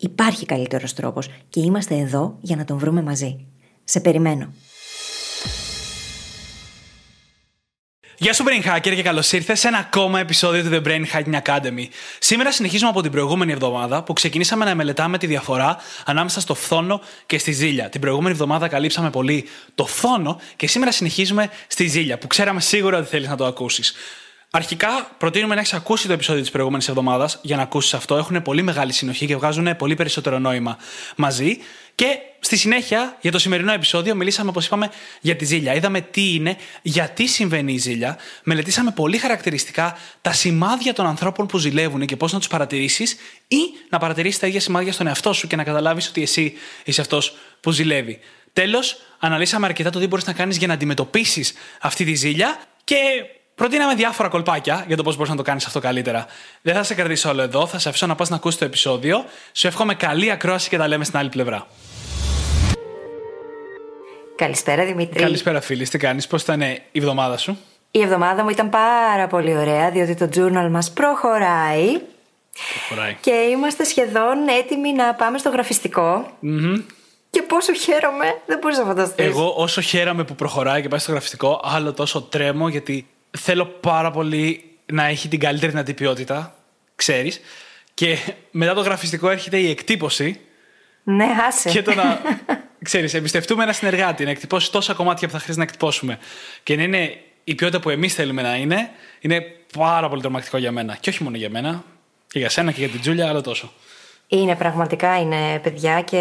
Υπάρχει 0.00 0.46
καλύτερος 0.46 0.94
τρόπος 0.94 1.28
και 1.48 1.60
είμαστε 1.60 1.94
εδώ 1.94 2.38
για 2.40 2.56
να 2.56 2.64
τον 2.64 2.78
βρούμε 2.78 3.02
μαζί. 3.02 3.46
Σε 3.84 4.00
περιμένω. 4.00 4.52
Γεια 8.20 8.32
σου 8.32 8.44
Brain 8.44 8.68
Hacker 8.68 8.94
και 8.94 9.02
καλώς 9.02 9.32
ήρθες 9.32 9.60
σε 9.60 9.68
ένα 9.68 9.78
ακόμα 9.78 10.20
επεισόδιο 10.20 10.62
του 10.62 10.68
The 10.72 10.86
Brain 10.86 11.04
Hacking 11.12 11.40
Academy. 11.42 11.86
Σήμερα 12.18 12.52
συνεχίζουμε 12.52 12.90
από 12.90 13.02
την 13.02 13.10
προηγούμενη 13.10 13.52
εβδομάδα 13.52 14.02
που 14.02 14.12
ξεκινήσαμε 14.12 14.64
να 14.64 14.74
μελετάμε 14.74 15.18
τη 15.18 15.26
διαφορά 15.26 15.76
ανάμεσα 16.04 16.40
στο 16.40 16.54
φθόνο 16.54 17.00
και 17.26 17.38
στη 17.38 17.52
ζήλια. 17.52 17.88
Την 17.88 18.00
προηγούμενη 18.00 18.30
εβδομάδα 18.30 18.68
καλύψαμε 18.68 19.10
πολύ 19.10 19.44
το 19.74 19.86
φθόνο 19.86 20.40
και 20.56 20.66
σήμερα 20.66 20.92
συνεχίζουμε 20.92 21.50
στη 21.66 21.86
ζήλια 21.86 22.18
που 22.18 22.26
ξέραμε 22.26 22.60
σίγουρα 22.60 22.98
ότι 22.98 23.08
θέλεις 23.08 23.28
να 23.28 23.36
το 23.36 23.46
ακούσεις. 23.46 23.94
Αρχικά, 24.50 25.14
προτείνουμε 25.18 25.54
να 25.54 25.60
έχεις 25.60 25.72
ακούσει 25.72 26.06
το 26.06 26.12
επεισόδιο 26.12 26.42
της 26.42 26.50
προηγούμενης 26.50 26.88
εβδομάδας 26.88 27.38
για 27.42 27.56
να 27.56 27.62
ακούσεις 27.62 27.94
αυτό. 27.94 28.16
Έχουν 28.16 28.42
πολύ 28.42 28.62
μεγάλη 28.62 28.92
συνοχή 28.92 29.26
και 29.26 29.36
βγάζουν 29.36 29.76
πολύ 29.76 29.94
περισσότερο 29.94 30.38
νόημα 30.38 30.78
μαζί. 31.16 31.58
Και 31.94 32.06
στη 32.40 32.56
συνέχεια, 32.56 33.16
για 33.20 33.32
το 33.32 33.38
σημερινό 33.38 33.72
επεισόδιο, 33.72 34.14
μιλήσαμε, 34.14 34.50
όπως 34.50 34.66
είπαμε, 34.66 34.90
για 35.20 35.36
τη 35.36 35.44
ζήλια. 35.44 35.74
Είδαμε 35.74 36.00
τι 36.00 36.34
είναι, 36.34 36.56
γιατί 36.82 37.26
συμβαίνει 37.26 37.72
η 37.72 37.78
ζήλια. 37.78 38.18
Μελετήσαμε 38.42 38.90
πολύ 38.90 39.18
χαρακτηριστικά 39.18 39.98
τα 40.20 40.32
σημάδια 40.32 40.92
των 40.92 41.06
ανθρώπων 41.06 41.46
που 41.46 41.58
ζηλεύουν 41.58 42.06
και 42.06 42.16
πώς 42.16 42.32
να 42.32 42.38
τους 42.38 42.48
παρατηρήσεις 42.48 43.16
ή 43.48 43.58
να 43.90 43.98
παρατηρήσεις 43.98 44.38
τα 44.38 44.46
ίδια 44.46 44.60
σημάδια 44.60 44.92
στον 44.92 45.06
εαυτό 45.06 45.32
σου 45.32 45.46
και 45.46 45.56
να 45.56 45.64
καταλάβεις 45.64 46.08
ότι 46.08 46.22
εσύ 46.22 46.52
είσαι 46.84 47.00
αυτός 47.00 47.36
που 47.60 47.70
ζηλεύει. 47.70 48.18
Τέλος, 48.52 48.96
αναλύσαμε 49.18 49.66
αρκετά 49.66 49.90
το 49.90 49.98
τι 49.98 50.06
μπορείς 50.06 50.26
να 50.26 50.32
κάνεις 50.32 50.56
για 50.56 50.66
να 50.66 50.74
αντιμετωπίσεις 50.74 51.52
αυτή 51.80 52.04
τη 52.04 52.14
ζήλια 52.14 52.60
και 52.84 52.96
Προτείναμε 53.58 53.94
διάφορα 53.94 54.28
κολπάκια 54.28 54.84
για 54.86 54.96
το 54.96 55.02
πώς 55.02 55.16
μπορείς 55.16 55.30
να 55.30 55.36
το 55.36 55.42
κάνεις 55.42 55.66
αυτό 55.66 55.80
καλύτερα. 55.80 56.26
Δεν 56.62 56.74
θα 56.74 56.82
σε 56.82 56.94
κρατήσω 56.94 57.30
όλο 57.30 57.42
εδώ, 57.42 57.66
θα 57.66 57.78
σε 57.78 57.88
αφήσω 57.88 58.06
να 58.06 58.14
πας 58.14 58.28
να 58.28 58.36
ακούσεις 58.36 58.58
το 58.58 58.64
επεισόδιο. 58.64 59.24
Σου 59.52 59.66
εύχομαι 59.66 59.94
καλή 59.94 60.30
ακρόαση 60.30 60.68
και 60.68 60.76
τα 60.76 60.88
λέμε 60.88 61.04
στην 61.04 61.18
άλλη 61.18 61.28
πλευρά. 61.28 61.66
Καλησπέρα 64.36 64.84
Δημήτρη. 64.84 65.20
Καλησπέρα 65.20 65.60
φίλη, 65.60 65.88
τι 65.88 65.98
κάνεις, 65.98 66.26
πώς 66.26 66.42
ήταν 66.42 66.60
η 66.60 66.82
εβδομάδα 66.92 67.36
σου; 67.36 67.58
Η 67.90 68.00
εβδομάδα 68.00 68.42
μου 68.42 68.48
ήταν 68.48 68.70
πάρα 68.70 69.26
πολύ 69.26 69.56
ωραία, 69.56 69.90
διότι 69.90 70.14
το 70.14 70.28
journal 70.34 70.70
μας 70.70 70.92
προχωράει. 70.92 72.00
Προχωράει. 72.72 73.16
Και 73.20 73.30
είμαστε 73.30 73.84
σχεδόν 73.84 74.48
έτοιμοι 74.48 74.92
να 74.92 75.14
πάμε 75.14 75.38
στο 75.38 75.50
γραφιστικο 75.50 76.30
Και 77.30 77.42
πόσο 77.42 77.72
χαίρομαι, 77.72 78.40
δεν 78.46 78.58
μπορεί 78.58 78.76
να 78.76 78.84
φανταστείς. 78.84 79.26
Εγώ 79.26 79.54
όσο 79.56 79.80
χαίρομαι 79.80 80.24
που 80.24 80.34
προχωράει 80.34 80.82
και 80.82 80.88
πάει 80.88 81.00
στο 81.00 81.10
γραφιστικό, 81.10 81.60
άλλο 81.64 81.92
τόσο 81.92 82.22
τρέμω 82.22 82.68
γιατί 82.68 83.06
θέλω 83.38 83.64
πάρα 83.66 84.10
πολύ 84.10 84.64
να 84.86 85.06
έχει 85.06 85.28
την 85.28 85.38
καλύτερη 85.38 85.70
δυνατή 85.70 85.94
ποιότητα, 85.94 86.54
ξέρεις. 86.94 87.40
Και 87.94 88.16
μετά 88.50 88.74
το 88.74 88.80
γραφιστικό 88.80 89.30
έρχεται 89.30 89.58
η 89.58 89.70
εκτύπωση. 89.70 90.40
Ναι, 91.02 91.26
άσε. 91.48 91.70
Και 91.70 91.82
το 91.82 91.94
να. 91.94 92.20
ξέρεις, 92.82 93.14
εμπιστευτούμε 93.14 93.62
ένα 93.62 93.72
συνεργάτη, 93.72 94.24
να 94.24 94.30
εκτυπώσει 94.30 94.72
τόσα 94.72 94.94
κομμάτια 94.94 95.26
που 95.26 95.32
θα 95.32 95.38
χρειάζεται 95.38 95.64
να 95.64 95.70
εκτυπώσουμε. 95.70 96.18
Και 96.62 96.76
να 96.76 96.82
είναι 96.82 97.18
η 97.44 97.54
ποιότητα 97.54 97.80
που 97.80 97.90
εμείς 97.90 98.14
θέλουμε 98.14 98.42
να 98.42 98.56
είναι, 98.56 98.90
είναι 99.20 99.40
πάρα 99.78 100.08
πολύ 100.08 100.20
τρομακτικό 100.20 100.56
για 100.56 100.72
μένα. 100.72 100.96
Και 101.00 101.10
όχι 101.10 101.22
μόνο 101.22 101.36
για 101.36 101.50
μένα, 101.50 101.84
και 102.28 102.38
για 102.38 102.48
σένα 102.48 102.72
και 102.72 102.80
για 102.80 102.88
την 102.88 103.00
Τζούλια, 103.00 103.28
αλλά 103.28 103.40
τόσο. 103.40 103.72
Είναι 104.28 104.56
πραγματικά 104.56 105.20
είναι 105.20 105.58
παιδιά 105.58 106.00
και 106.00 106.16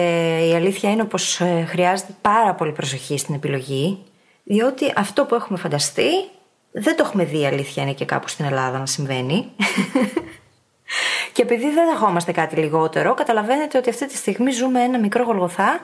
η 0.50 0.56
αλήθεια 0.56 0.92
είναι 0.92 1.04
πως 1.04 1.40
ε, 1.40 1.66
χρειάζεται 1.68 2.16
πάρα 2.22 2.54
πολύ 2.54 2.72
προσοχή 2.72 3.18
στην 3.18 3.36
επιλογή 3.36 4.00
διότι 4.44 4.94
αυτό 4.96 5.26
που 5.26 5.36
έχουμε 5.36 5.58
φανταστεί 5.58 6.10
δεν 6.80 6.96
το 6.96 7.04
έχουμε 7.06 7.24
δει 7.24 7.46
αλήθεια 7.46 7.84
είναι 7.84 7.94
και 7.94 8.06
κάπου 8.06 8.28
στην 8.28 8.46
Ελλάδα 8.46 8.78
να 8.78 8.86
συμβαίνει. 8.86 9.52
και 11.34 11.42
επειδή 11.42 11.70
δεν 11.72 11.90
δεχόμαστε 11.92 12.32
κάτι 12.32 12.56
λιγότερο, 12.56 13.14
καταλαβαίνετε 13.14 13.78
ότι 13.78 13.90
αυτή 13.90 14.08
τη 14.08 14.16
στιγμή 14.16 14.52
ζούμε 14.52 14.82
ένα 14.82 15.00
μικρό 15.00 15.24
γολγοθά, 15.24 15.80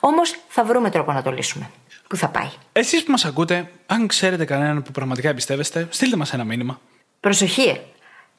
όμως 0.00 0.36
θα 0.48 0.64
βρούμε 0.64 0.90
τρόπο 0.90 1.12
να 1.12 1.22
το 1.22 1.30
λύσουμε. 1.30 1.70
Πού 2.08 2.16
θα 2.16 2.28
πάει. 2.28 2.48
Εσείς 2.72 3.04
που 3.04 3.10
μας 3.10 3.24
ακούτε, 3.24 3.70
αν 3.86 4.06
ξέρετε 4.06 4.44
κανέναν 4.44 4.82
που 4.82 4.90
πραγματικά 4.90 5.28
εμπιστεύεστε, 5.28 5.86
στείλτε 5.90 6.16
μας 6.16 6.32
ένα 6.32 6.44
μήνυμα. 6.44 6.80
Προσοχή. 7.20 7.80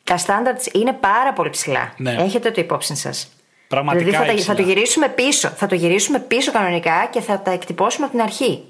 Τα 0.03 0.17
standards 0.17 0.73
είναι 0.73 0.94
πάρα 0.94 1.34
πολύ 1.34 1.50
ψηλά. 1.50 1.94
Ναι. 1.97 2.12
Έχετε 2.12 2.51
το 2.51 2.62
υπόψη 2.62 2.96
σας. 2.96 3.31
Πραγματικά 3.67 4.06
δηλαδή 4.06 4.25
θα, 4.25 4.34
υψηλά. 4.34 4.56
θα 4.56 4.62
το 4.62 4.67
γυρίσουμε 4.67 5.07
πίσω. 5.07 5.47
Θα 5.50 5.67
το 5.67 5.75
γυρίσουμε 5.75 6.19
πίσω 6.19 6.51
κανονικά 6.51 7.07
και 7.12 7.22
θα 7.22 7.40
τα 7.40 7.51
εκτυπώσουμε 7.51 8.06
από 8.06 8.16
την 8.16 8.23
αρχή. 8.23 8.63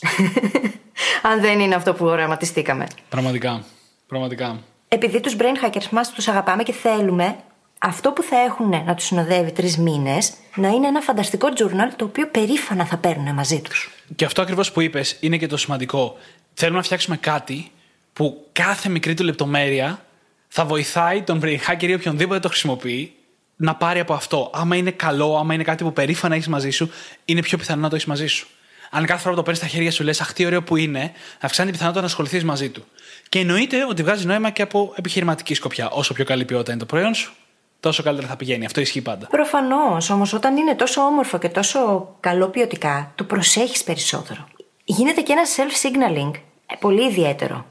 Αν 1.30 1.40
δεν 1.40 1.60
είναι 1.60 1.74
αυτό 1.74 1.94
που 1.94 2.06
οραματιστήκαμε. 2.06 2.86
Πραγματικά. 3.08 3.64
Πραγματικά. 4.06 4.60
Επειδή 4.88 5.20
τους 5.20 5.36
brain 5.38 5.66
hackers 5.66 5.88
μας 5.90 6.12
τους 6.12 6.28
αγαπάμε 6.28 6.62
και 6.62 6.72
θέλουμε 6.72 7.36
αυτό 7.78 8.12
που 8.12 8.22
θα 8.22 8.36
έχουν 8.38 8.68
να 8.68 8.94
τους 8.94 9.04
συνοδεύει 9.04 9.52
τρεις 9.52 9.76
μήνες 9.78 10.32
να 10.54 10.68
είναι 10.68 10.86
ένα 10.86 11.00
φανταστικό 11.00 11.48
journal 11.56 11.94
το 11.96 12.04
οποίο 12.04 12.26
περήφανα 12.28 12.84
θα 12.84 12.96
παίρνουν 12.96 13.34
μαζί 13.34 13.60
τους. 13.60 13.90
Και 14.16 14.24
αυτό 14.24 14.42
ακριβώς 14.42 14.72
που 14.72 14.80
είπες 14.80 15.16
είναι 15.20 15.36
και 15.36 15.46
το 15.46 15.56
σημαντικό. 15.56 16.16
Θέλουμε 16.54 16.78
να 16.78 16.84
φτιάξουμε 16.84 17.16
κάτι 17.16 17.70
που 18.12 18.46
κάθε 18.52 18.88
μικρή 18.88 19.14
του 19.14 19.24
λεπτομέρεια 19.24 20.04
θα 20.48 20.64
βοηθάει 20.64 21.22
τον 21.22 21.40
brain 21.42 21.56
hacker 21.68 21.88
ή 21.88 21.94
οποιονδήποτε 21.94 22.40
το 22.40 22.48
χρησιμοποιεί 22.48 23.14
να 23.56 23.74
πάρει 23.74 24.00
από 24.00 24.14
αυτό. 24.14 24.50
Άμα 24.54 24.76
είναι 24.76 24.90
καλό, 24.90 25.36
άμα 25.36 25.54
είναι 25.54 25.62
κάτι 25.62 25.84
που 25.84 25.92
περήφανα 25.92 26.34
έχεις 26.34 26.48
μαζί 26.48 26.70
σου, 26.70 26.90
είναι 27.24 27.40
πιο 27.40 27.58
πιθανό 27.58 27.80
να 27.80 27.88
το 27.88 27.94
έχεις 27.94 28.06
μαζί 28.06 28.26
σου. 28.26 28.46
Αν 28.90 29.06
κάθε 29.06 29.20
φορά 29.20 29.30
που 29.30 29.36
το 29.36 29.42
παίρνεις 29.42 29.58
στα 29.62 29.66
χέρια 29.66 29.90
σου 29.90 30.04
λες, 30.04 30.20
Αχ, 30.20 30.32
τι 30.32 30.46
ωραίο 30.46 30.62
που 30.62 30.76
είναι, 30.76 31.12
αυξάνει 31.40 31.66
τη 31.66 31.72
πιθανότητα 31.72 32.00
να 32.00 32.06
ασχοληθείς 32.06 32.44
μαζί 32.44 32.70
του. 32.70 32.84
Και 33.28 33.38
εννοείται 33.38 33.84
ότι 33.88 34.02
βγάζει 34.02 34.26
νόημα 34.26 34.50
και 34.50 34.62
από 34.62 34.92
επιχειρηματική 34.96 35.54
σκοπιά. 35.54 35.90
Όσο 35.90 36.14
πιο 36.14 36.24
καλή 36.24 36.44
ποιότητα 36.44 36.70
είναι 36.70 36.80
το 36.80 36.86
προϊόν 36.86 37.14
σου, 37.14 37.32
τόσο 37.80 38.02
καλύτερα 38.02 38.28
θα 38.28 38.36
πηγαίνει. 38.36 38.64
Αυτό 38.64 38.80
ισχύει 38.80 39.00
πάντα. 39.00 39.26
Προφανώς, 39.26 40.10
όμως 40.10 40.32
όταν 40.32 40.56
είναι 40.56 40.74
τόσο 40.74 41.00
όμορφο 41.00 41.38
και 41.38 41.48
τόσο 41.48 42.08
καλό 42.20 42.48
ποιοτικά, 42.48 43.12
το 43.14 43.24
προσέχεις 43.24 43.84
περισσότερο. 43.84 44.48
Γίνεται 44.84 45.20
και 45.20 45.32
ένα 45.32 45.42
self-signaling 45.56 46.40
ε, 46.66 46.74
πολύ 46.80 47.06
ιδιαίτερο. 47.06 47.66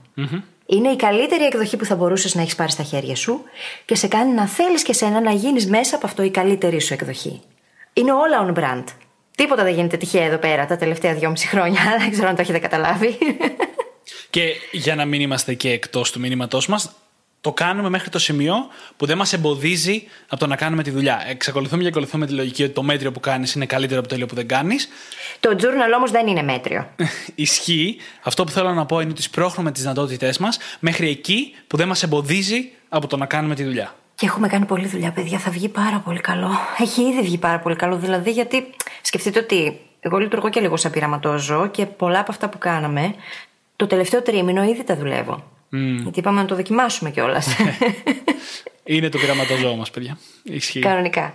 Είναι 0.66 0.90
η 0.90 0.96
καλύτερη 0.96 1.44
εκδοχή 1.44 1.78
που 1.78 1.86
θα 1.86 1.96
μπορούσες 1.96 2.36
να 2.36 2.42
έχεις 2.42 2.56
πάρει 2.56 2.72
στα 2.72 2.84
χέρια 2.84 3.16
σου 3.16 3.42
και 3.86 3.96
σε 3.96 4.08
κάνει 4.08 4.32
να 4.32 4.48
θέλεις 4.48 4.84
και 4.84 4.94
σένα 4.94 5.22
να 5.22 5.32
γίνεις 5.32 5.68
μέσα 5.68 5.96
από 5.96 6.06
αυτό 6.06 6.24
η 6.24 6.30
καλύτερη 6.30 6.82
σου 6.82 6.94
εκδοχή. 6.94 7.42
Είναι 7.94 8.12
όλα 8.12 8.46
on 8.46 8.60
brand. 8.60 8.84
Τίποτα 9.40 9.64
δεν 9.64 9.74
γίνεται 9.74 9.98
τυχαία 9.98 10.26
εδώ 10.26 10.38
πέρα 10.38 10.66
τα 10.66 10.76
τελευταία 10.76 11.14
δυόμιση 11.14 11.48
χρόνια. 11.48 11.80
Δεν 12.00 12.12
ξέρω 12.12 12.28
αν 12.28 12.36
το 12.36 12.42
έχετε 12.42 12.60
καταλάβει. 12.60 13.18
Και 14.30 14.54
για 14.72 14.96
να 14.96 15.06
μην 15.06 15.22
είμαστε 15.22 15.54
και 15.54 15.72
εκτός 15.72 16.12
του 16.12 16.20
μήνυματός 16.20 16.68
μας, 16.68 16.92
το 17.42 17.52
κάνουμε 17.52 17.90
μέχρι 17.90 18.10
το 18.10 18.20
σημείο 18.20 18.56
που 18.98 19.06
δεν 19.06 19.18
μας 19.18 19.34
εμποδίζει 19.34 20.04
από 20.28 20.40
το 20.40 20.48
να 20.48 20.56
κάνουμε 20.56 20.84
τη 20.84 20.90
δουλειά. 20.90 21.24
Εξακολουθούμε 21.28 21.82
και 21.82 21.88
ακολουθούμε 21.88 22.26
τη 22.26 22.34
λογική 22.34 22.64
ότι 22.64 22.74
το 22.74 22.84
μέτριο 22.84 23.12
που 23.12 23.20
κάνεις 23.20 23.54
είναι 23.54 23.66
καλύτερο 23.66 24.00
από 24.00 24.08
το 24.08 24.14
τέλειο 24.14 24.28
που 24.28 24.36
δεν 24.36 24.48
κάνεις. 24.48 24.90
Το 25.40 25.56
journal 25.60 25.96
όμως 25.96 26.12
δεν 26.12 26.28
είναι 26.28 26.42
μέτριο. 26.42 26.90
Ισχύει. 27.36 27.98
Αυτό 28.24 28.44
που 28.44 28.52
θέλω 28.52 28.74
να 28.74 28.86
πω 28.86 29.00
είναι 29.00 29.12
ότι 29.12 29.22
σπρώχνουμε 29.22 29.72
τις 29.72 29.82
δυνατότητές 29.82 30.38
μας 30.38 30.58
μέχρι 30.80 31.10
εκεί 31.10 31.56
που 31.68 31.78
δεν 31.78 31.88
μας 31.88 32.04
εμποδίζει 32.04 32.72
από 32.90 33.08
το 33.08 33.18
να 33.18 33.26
κάνουμε 33.26 33.56
τη 33.56 33.64
δουλειά. 33.64 33.96
Και 34.20 34.26
έχουμε 34.26 34.48
κάνει 34.48 34.66
πολλή 34.66 34.88
δουλειά, 34.88 35.12
παιδιά. 35.12 35.38
Θα 35.38 35.52
βγει 35.52 35.70
πάρα 35.70 36.00
πολύ 36.00 36.20
καλό. 36.20 36.50
Έχει 36.78 37.02
ήδη 37.02 37.22
βγει 37.22 37.38
πάρα 37.38 37.60
πολύ 37.60 37.76
καλό. 37.76 37.98
Δηλαδή, 37.98 38.32
γιατί 38.32 38.70
σκεφτείτε 39.02 39.40
ότι 39.40 39.80
εγώ 40.00 40.18
λειτουργώ 40.18 40.50
και 40.50 40.60
λίγο 40.60 40.78
σαν 40.78 40.92
πειραματόζω 40.92 41.68
και 41.68 41.86
πολλά 41.86 42.20
από 42.20 42.32
αυτά 42.32 42.50
που 42.50 42.58
κάναμε 42.58 43.16
το 43.76 43.88
τελευταίο 43.88 44.22
τρίμηνο 44.22 44.64
ήδη 44.64 44.84
τα 44.84 44.96
δουλεύω. 44.96 45.34
Mm. 45.34 46.02
Γιατί 46.02 46.20
είπαμε 46.20 46.42
να 46.42 46.48
το 46.48 46.56
δοκιμάσουμε 46.56 47.10
κιόλας. 47.10 47.48
Είναι 48.84 49.10
το 49.10 49.18
πειραματοζώο 49.18 49.76
μας, 49.76 49.92
παιδιά. 49.92 50.18
Ισχύει. 50.44 50.80
Κανονικά. 50.80 51.34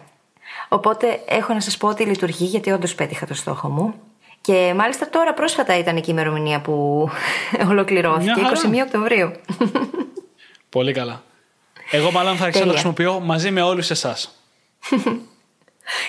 Οπότε 0.68 1.20
έχω 1.28 1.52
να 1.52 1.60
σας 1.60 1.76
πω 1.76 1.88
ότι 1.88 2.04
λειτουργεί 2.04 2.44
γιατί 2.44 2.70
όντως 2.70 2.94
πέτυχα 2.94 3.26
το 3.26 3.34
στόχο 3.34 3.68
μου. 3.68 3.94
Και 4.40 4.72
μάλιστα 4.76 5.08
τώρα 5.08 5.34
πρόσφατα 5.34 5.78
ήταν 5.78 5.94
και 5.94 6.00
η 6.00 6.04
ημερομηνία 6.08 6.60
που 6.60 7.08
ολοκληρώθηκε, 7.70 8.40
21 8.80 8.86
Οκτωβρίου. 8.86 9.30
Πολύ 10.68 10.92
καλά. 10.92 11.22
Εγώ 11.90 12.10
μάλλον 12.10 12.36
θα 12.36 12.44
αρχίσω 12.44 12.60
να 12.60 12.66
το 12.66 12.72
χρησιμοποιώ 12.72 13.20
μαζί 13.20 13.50
με 13.50 13.62
όλους 13.62 13.90
εσάς. 13.90 14.38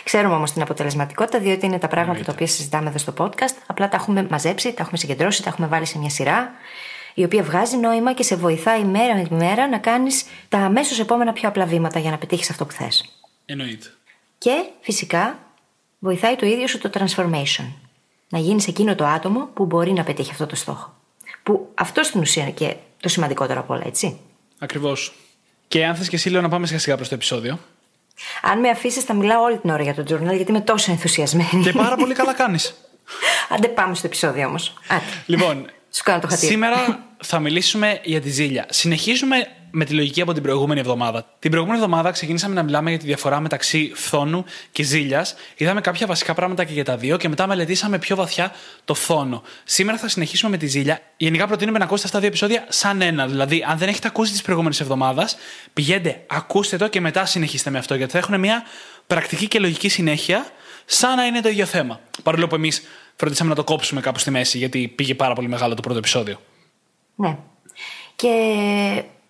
Ξέρουμε 0.03 0.35
όμως 0.35 0.51
την 0.51 0.61
αποτελεσματικότητα, 0.61 1.39
διότι 1.39 1.65
είναι 1.65 1.79
τα 1.79 1.87
πράγματα 1.87 2.23
τα 2.23 2.31
οποία 2.31 2.47
συζητάμε 2.47 2.89
εδώ 2.89 2.97
στο 2.97 3.13
podcast. 3.17 3.55
Απλά 3.65 3.89
τα 3.89 3.95
έχουμε 3.95 4.27
μαζέψει, 4.29 4.73
τα 4.73 4.81
έχουμε 4.81 4.97
συγκεντρώσει, 4.97 5.43
τα 5.43 5.49
έχουμε 5.49 5.67
βάλει 5.67 5.85
σε 5.85 5.97
μια 5.97 6.09
σειρά, 6.09 6.51
η 7.13 7.23
οποία 7.23 7.43
βγάζει 7.43 7.77
νόημα 7.77 8.13
και 8.13 8.23
σε 8.23 8.35
βοηθάει 8.35 8.83
μέρα 8.83 9.15
με 9.15 9.23
τη 9.23 9.33
μέρα 9.33 9.67
να 9.67 9.77
κάνεις 9.77 10.25
τα 10.49 10.57
αμέσως 10.57 10.99
επόμενα 10.99 11.33
πιο 11.33 11.49
απλά 11.49 11.65
βήματα 11.65 11.99
για 11.99 12.11
να 12.11 12.17
πετύχεις 12.17 12.49
αυτό 12.49 12.65
που 12.65 12.71
θες. 12.71 13.19
Εννοείται. 13.45 13.87
Και 14.37 14.63
φυσικά 14.81 15.39
βοηθάει 15.99 16.35
το 16.35 16.45
ίδιο 16.45 16.67
σου 16.67 16.77
το 16.77 16.89
transformation. 16.93 17.65
Να 18.29 18.39
γίνεις 18.39 18.67
εκείνο 18.67 18.95
το 18.95 19.05
άτομο 19.05 19.49
που 19.53 19.65
μπορεί 19.65 19.91
να 19.91 20.03
πετύχει 20.03 20.31
αυτό 20.31 20.45
το 20.45 20.55
στόχο. 20.55 20.93
Που 21.43 21.71
αυτό 21.75 22.03
στην 22.03 22.21
ουσία 22.21 22.43
είναι 22.43 22.51
και 22.51 22.75
το 22.99 23.09
σημαντικότερο 23.09 23.59
από 23.59 23.73
όλα, 23.73 23.83
έτσι. 23.85 24.19
Ακριβώς. 24.59 25.13
Και 25.67 25.85
αν 25.85 25.95
θες 25.95 26.09
και 26.09 26.15
εσύ, 26.15 26.29
λέω 26.29 26.41
να 26.41 26.49
πάμε 26.49 26.67
σιγά 26.67 26.79
σιγά 26.79 26.95
προς 26.95 27.07
το 27.09 27.15
επεισόδιο. 27.15 27.59
Αν 28.41 28.59
με 28.59 28.69
αφήσεις, 28.69 29.03
θα 29.03 29.13
μιλάω 29.13 29.43
όλη 29.43 29.57
την 29.57 29.69
ώρα 29.69 29.83
για 29.83 29.93
το 29.93 30.01
journal, 30.01 30.35
γιατί 30.35 30.51
είμαι 30.51 30.61
τόσο 30.61 30.91
ενθουσιασμένη. 30.91 31.63
Και 31.63 31.71
πάρα 31.71 31.95
πολύ 31.95 32.13
καλά 32.13 32.33
κάνεις. 32.33 32.75
Άντε 33.55 33.67
πάμε 33.67 33.95
στο 33.95 34.07
επεισόδιο 34.07 34.47
όμως. 34.47 34.73
Λοιπόν, 35.25 35.69
Σου 35.91 36.03
κάνω 36.03 36.19
το 36.19 36.27
χατήρι. 36.27 36.51
σήμερα 36.51 37.05
θα 37.23 37.39
μιλήσουμε 37.39 37.99
για 38.03 38.21
τη 38.21 38.29
ζήλια. 38.29 38.65
Συνεχίζουμε 38.69 39.47
με 39.75 39.85
τη 39.85 39.93
λογική 39.93 40.21
από 40.21 40.33
την 40.33 40.43
προηγούμενη 40.43 40.79
εβδομάδα. 40.79 41.25
Την 41.39 41.51
προηγούμενη 41.51 41.81
εβδομάδα 41.81 42.11
ξεκινήσαμε 42.11 42.53
να 42.53 42.63
μιλάμε 42.63 42.89
για 42.89 42.99
τη 42.99 43.05
διαφορά 43.05 43.39
μεταξύ 43.39 43.91
φθόνου 43.95 44.45
και 44.71 44.83
ζήλιας. 44.83 45.35
Είδαμε 45.57 45.81
κάποια 45.81 46.07
βασικά 46.07 46.33
πράγματα 46.33 46.63
και 46.63 46.73
για 46.73 46.83
τα 46.83 46.97
δύο 46.97 47.17
και 47.17 47.29
μετά 47.29 47.47
μελετήσαμε 47.47 47.99
πιο 47.99 48.15
βαθιά 48.15 48.51
το 48.85 48.93
φθόνο. 48.93 49.43
Σήμερα 49.63 49.97
θα 49.97 50.07
συνεχίσουμε 50.07 50.51
με 50.51 50.57
τη 50.57 50.67
ζήλια. 50.67 51.01
Γενικά 51.17 51.47
προτείνουμε 51.47 51.77
να 51.77 51.83
ακούσετε 51.83 52.07
αυτά 52.07 52.19
τα 52.19 52.23
δύο 52.23 52.29
επεισόδια 52.29 52.65
σαν 52.69 53.01
ένα. 53.01 53.27
Δηλαδή, 53.27 53.65
αν 53.67 53.77
δεν 53.77 53.89
έχετε 53.89 54.07
ακούσει 54.07 54.31
τις 54.31 54.41
προηγούμενες 54.41 54.79
εβδομάδες, 54.79 55.35
πηγαίνετε, 55.73 56.23
ακούστε 56.27 56.77
το 56.77 56.87
και 56.87 57.01
μετά 57.01 57.25
συνεχίστε 57.25 57.69
με 57.69 57.77
αυτό 57.77 57.95
γιατί 57.95 58.11
θα 58.11 58.17
έχουν 58.17 58.39
μια 58.39 58.63
πρακτική 59.07 59.47
και 59.47 59.59
λογική 59.59 59.89
συνέχεια 59.89 60.45
σαν 60.85 61.15
να 61.15 61.25
είναι 61.25 61.41
το 61.41 61.49
ίδιο 61.49 61.65
θέμα. 61.65 61.99
Παρόλο 62.23 62.47
που 62.47 62.55
εμείς 62.55 62.83
φροντίσαμε 63.15 63.49
να 63.49 63.55
το 63.55 63.63
κόψουμε 63.63 64.01
κάπου 64.01 64.19
στη 64.19 64.31
μέση 64.31 64.57
γιατί 64.57 64.87
πήγε 64.87 65.15
πάρα 65.15 65.33
πολύ 65.33 65.47
μεγάλο 65.47 65.73
το 65.73 65.81
πρώτο 65.81 65.97
επεισόδιο. 65.97 66.39
Ναι. 67.15 67.37
Και 68.15 68.29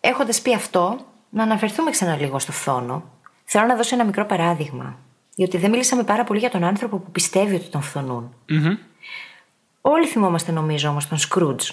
έχοντας 0.07 0.41
πει 0.41 0.53
αυτό, 0.53 0.97
να 1.29 1.43
αναφερθούμε 1.43 1.91
ξανά 1.91 2.15
λίγο 2.15 2.39
στο 2.39 2.51
φθόνο. 2.51 3.03
Θέλω 3.43 3.65
να 3.65 3.75
δώσω 3.75 3.95
ένα 3.95 4.05
μικρό 4.05 4.25
παράδειγμα. 4.25 4.97
Διότι 5.35 5.57
δεν 5.57 5.69
μίλησαμε 5.69 6.03
πάρα 6.03 6.23
πολύ 6.23 6.39
για 6.39 6.49
τον 6.49 6.63
άνθρωπο 6.63 6.97
που 6.97 7.11
πιστεύει 7.11 7.55
ότι 7.55 7.67
τον 7.67 7.81
φθονουν 7.81 8.33
Όλοι 9.81 10.07
θυμόμαστε, 10.07 10.51
νομίζω, 10.51 10.89
όμως 10.89 11.07
τον 11.07 11.17
Σκρούτζ. 11.17 11.69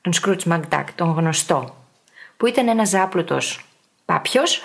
Τον 0.00 0.12
Σκρούτζ 0.12 0.44
McDuck, 0.48 0.84
τον 0.94 1.10
γνωστό. 1.10 1.74
Που 2.36 2.46
ήταν 2.46 2.68
ένας 2.68 2.88
ζάπλουτο 2.88 3.38
πάπιος, 4.04 4.62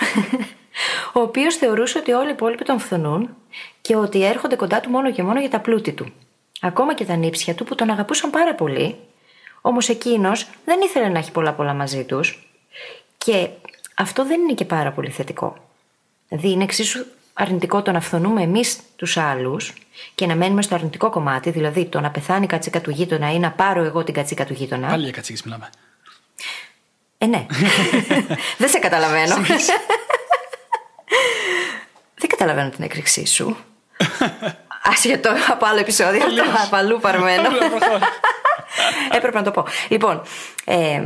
ο 1.13 1.19
οποίος 1.19 1.56
θεωρούσε 1.56 1.98
ότι 1.98 2.12
όλοι 2.12 2.28
οι 2.28 2.31
υπόλοιποι 2.31 2.63
τον 2.63 2.80
φθονούν 2.80 3.30
και 3.81 3.96
ότι 3.96 4.25
έρχονται 4.25 4.56
κοντά 4.56 4.80
του 4.80 4.90
μόνο 4.90 5.12
και 5.12 5.24
μόνο 5.24 5.40
για 5.40 5.50
τα 5.50 5.60
πλούτη 5.60 5.92
του. 5.92 6.06
Ακόμα 6.62 6.94
και 6.94 7.06
τα 7.06 7.16
νύψια 7.16 7.56
του 7.56 7.63
που 7.63 7.75
τον 7.75 7.90
αγαπούσαν 7.90 8.30
πάρα 8.30 8.56
πολύ, 8.56 8.96
όμως 9.62 9.90
εκείνος 9.90 10.48
δεν 10.66 10.81
ήθελε 10.81 11.08
να 11.08 11.18
έχει 11.18 11.31
πολλά 11.31 11.54
πολλά 11.54 11.74
μαζί 11.74 12.06
τους 12.06 12.45
και 13.25 13.50
αυτό 13.95 14.25
δεν 14.25 14.42
είναι 14.42 14.54
και 14.54 14.66
πάρα 14.66 14.92
πολύ 14.92 15.10
θετικό. 15.10 15.57
Δηλαδή 16.27 16.51
είναι 16.51 16.63
εξίσου 16.63 17.06
αρνητικό 17.33 17.81
το 17.81 17.92
να 17.92 18.01
φθονούμε 18.01 18.42
εμείς 18.42 18.80
τους 18.95 19.18
άλλους 19.18 19.74
και 20.16 20.25
να 20.25 20.36
μένουμε 20.36 20.62
στο 20.62 20.75
αρνητικό 20.75 21.10
κομμάτι, 21.10 21.50
δηλαδή 21.50 21.86
το 21.86 22.00
να 22.00 22.12
πεθάνει 22.12 22.44
η 22.44 22.48
κατσίκα 22.48 22.81
του 22.81 22.89
γείτονα 22.89 23.33
ή 23.33 23.39
να 23.39 23.51
πάρω 23.51 23.83
εγώ 23.83 24.04
την 24.04 24.13
κατσίκα 24.13 24.45
του 24.45 24.54
γείτονα. 24.54 24.88
Πάλι 24.88 25.04
για 25.04 25.12
κατσίκες 25.12 25.44
μιλάμε. 25.44 25.69
Ε, 27.18 27.25
ναι. 27.25 27.45
δεν 28.57 28.69
σε 28.69 28.80
καταλαβαίνω. 28.80 29.36
δεν 32.16 32.30
καταλαβαίνω 32.30 32.69
την 32.69 32.83
έκρηξή 32.83 33.25
σου. 33.25 33.57
Άσχετο 34.83 35.31
από 35.50 35.66
άλλο 35.66 35.80
επεισόδιο, 35.80 36.25
αυτό 36.25 36.44
από 36.66 36.75
αλλού 36.75 37.00
παρμένο. 37.00 37.50
Έπρεπε 39.18 39.38
να 39.38 39.44
το 39.44 39.51
πω. 39.51 39.66
Λοιπόν, 39.89 40.22
ε, 40.66 41.01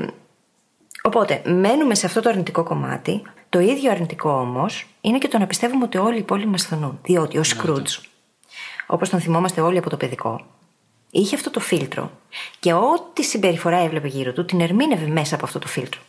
οπότε 1.01 1.41
μένουμε 1.45 1.95
σε 1.95 2.05
αυτό 2.05 2.21
το 2.21 2.29
αρνητικό 2.29 2.63
κομμάτι. 2.63 3.21
Το 3.49 3.59
ίδιο 3.59 3.91
αρνητικό 3.91 4.29
όμως 4.29 4.87
είναι 5.01 5.17
και 5.17 5.27
το 5.27 5.37
να 5.37 5.47
πιστεύουμε 5.47 5.83
ότι 5.83 5.97
όλοι 5.97 6.15
οι 6.15 6.19
υπόλοιποι 6.19 6.49
μας 6.49 6.65
φθονούν. 6.65 6.99
Διότι 7.03 7.37
ο 7.37 7.43
Σκρούτζ, 7.43 7.97
όπως 8.87 9.09
τον 9.09 9.19
θυμόμαστε 9.19 9.61
όλοι 9.61 9.77
από 9.77 9.89
το 9.89 9.97
παιδικό, 9.97 10.45
είχε 11.11 11.35
αυτό 11.35 11.49
το 11.49 11.59
φίλτρο 11.59 12.11
και 12.59 12.73
ό,τι 12.73 13.23
συμπεριφορά 13.23 13.77
έβλεπε 13.77 14.07
γύρω 14.07 14.33
του 14.33 14.45
την 14.45 14.61
ερμήνευε 14.61 15.07
μέσα 15.07 15.35
από 15.35 15.45
αυτό 15.45 15.59
το 15.59 15.67
φίλτρο. 15.67 16.01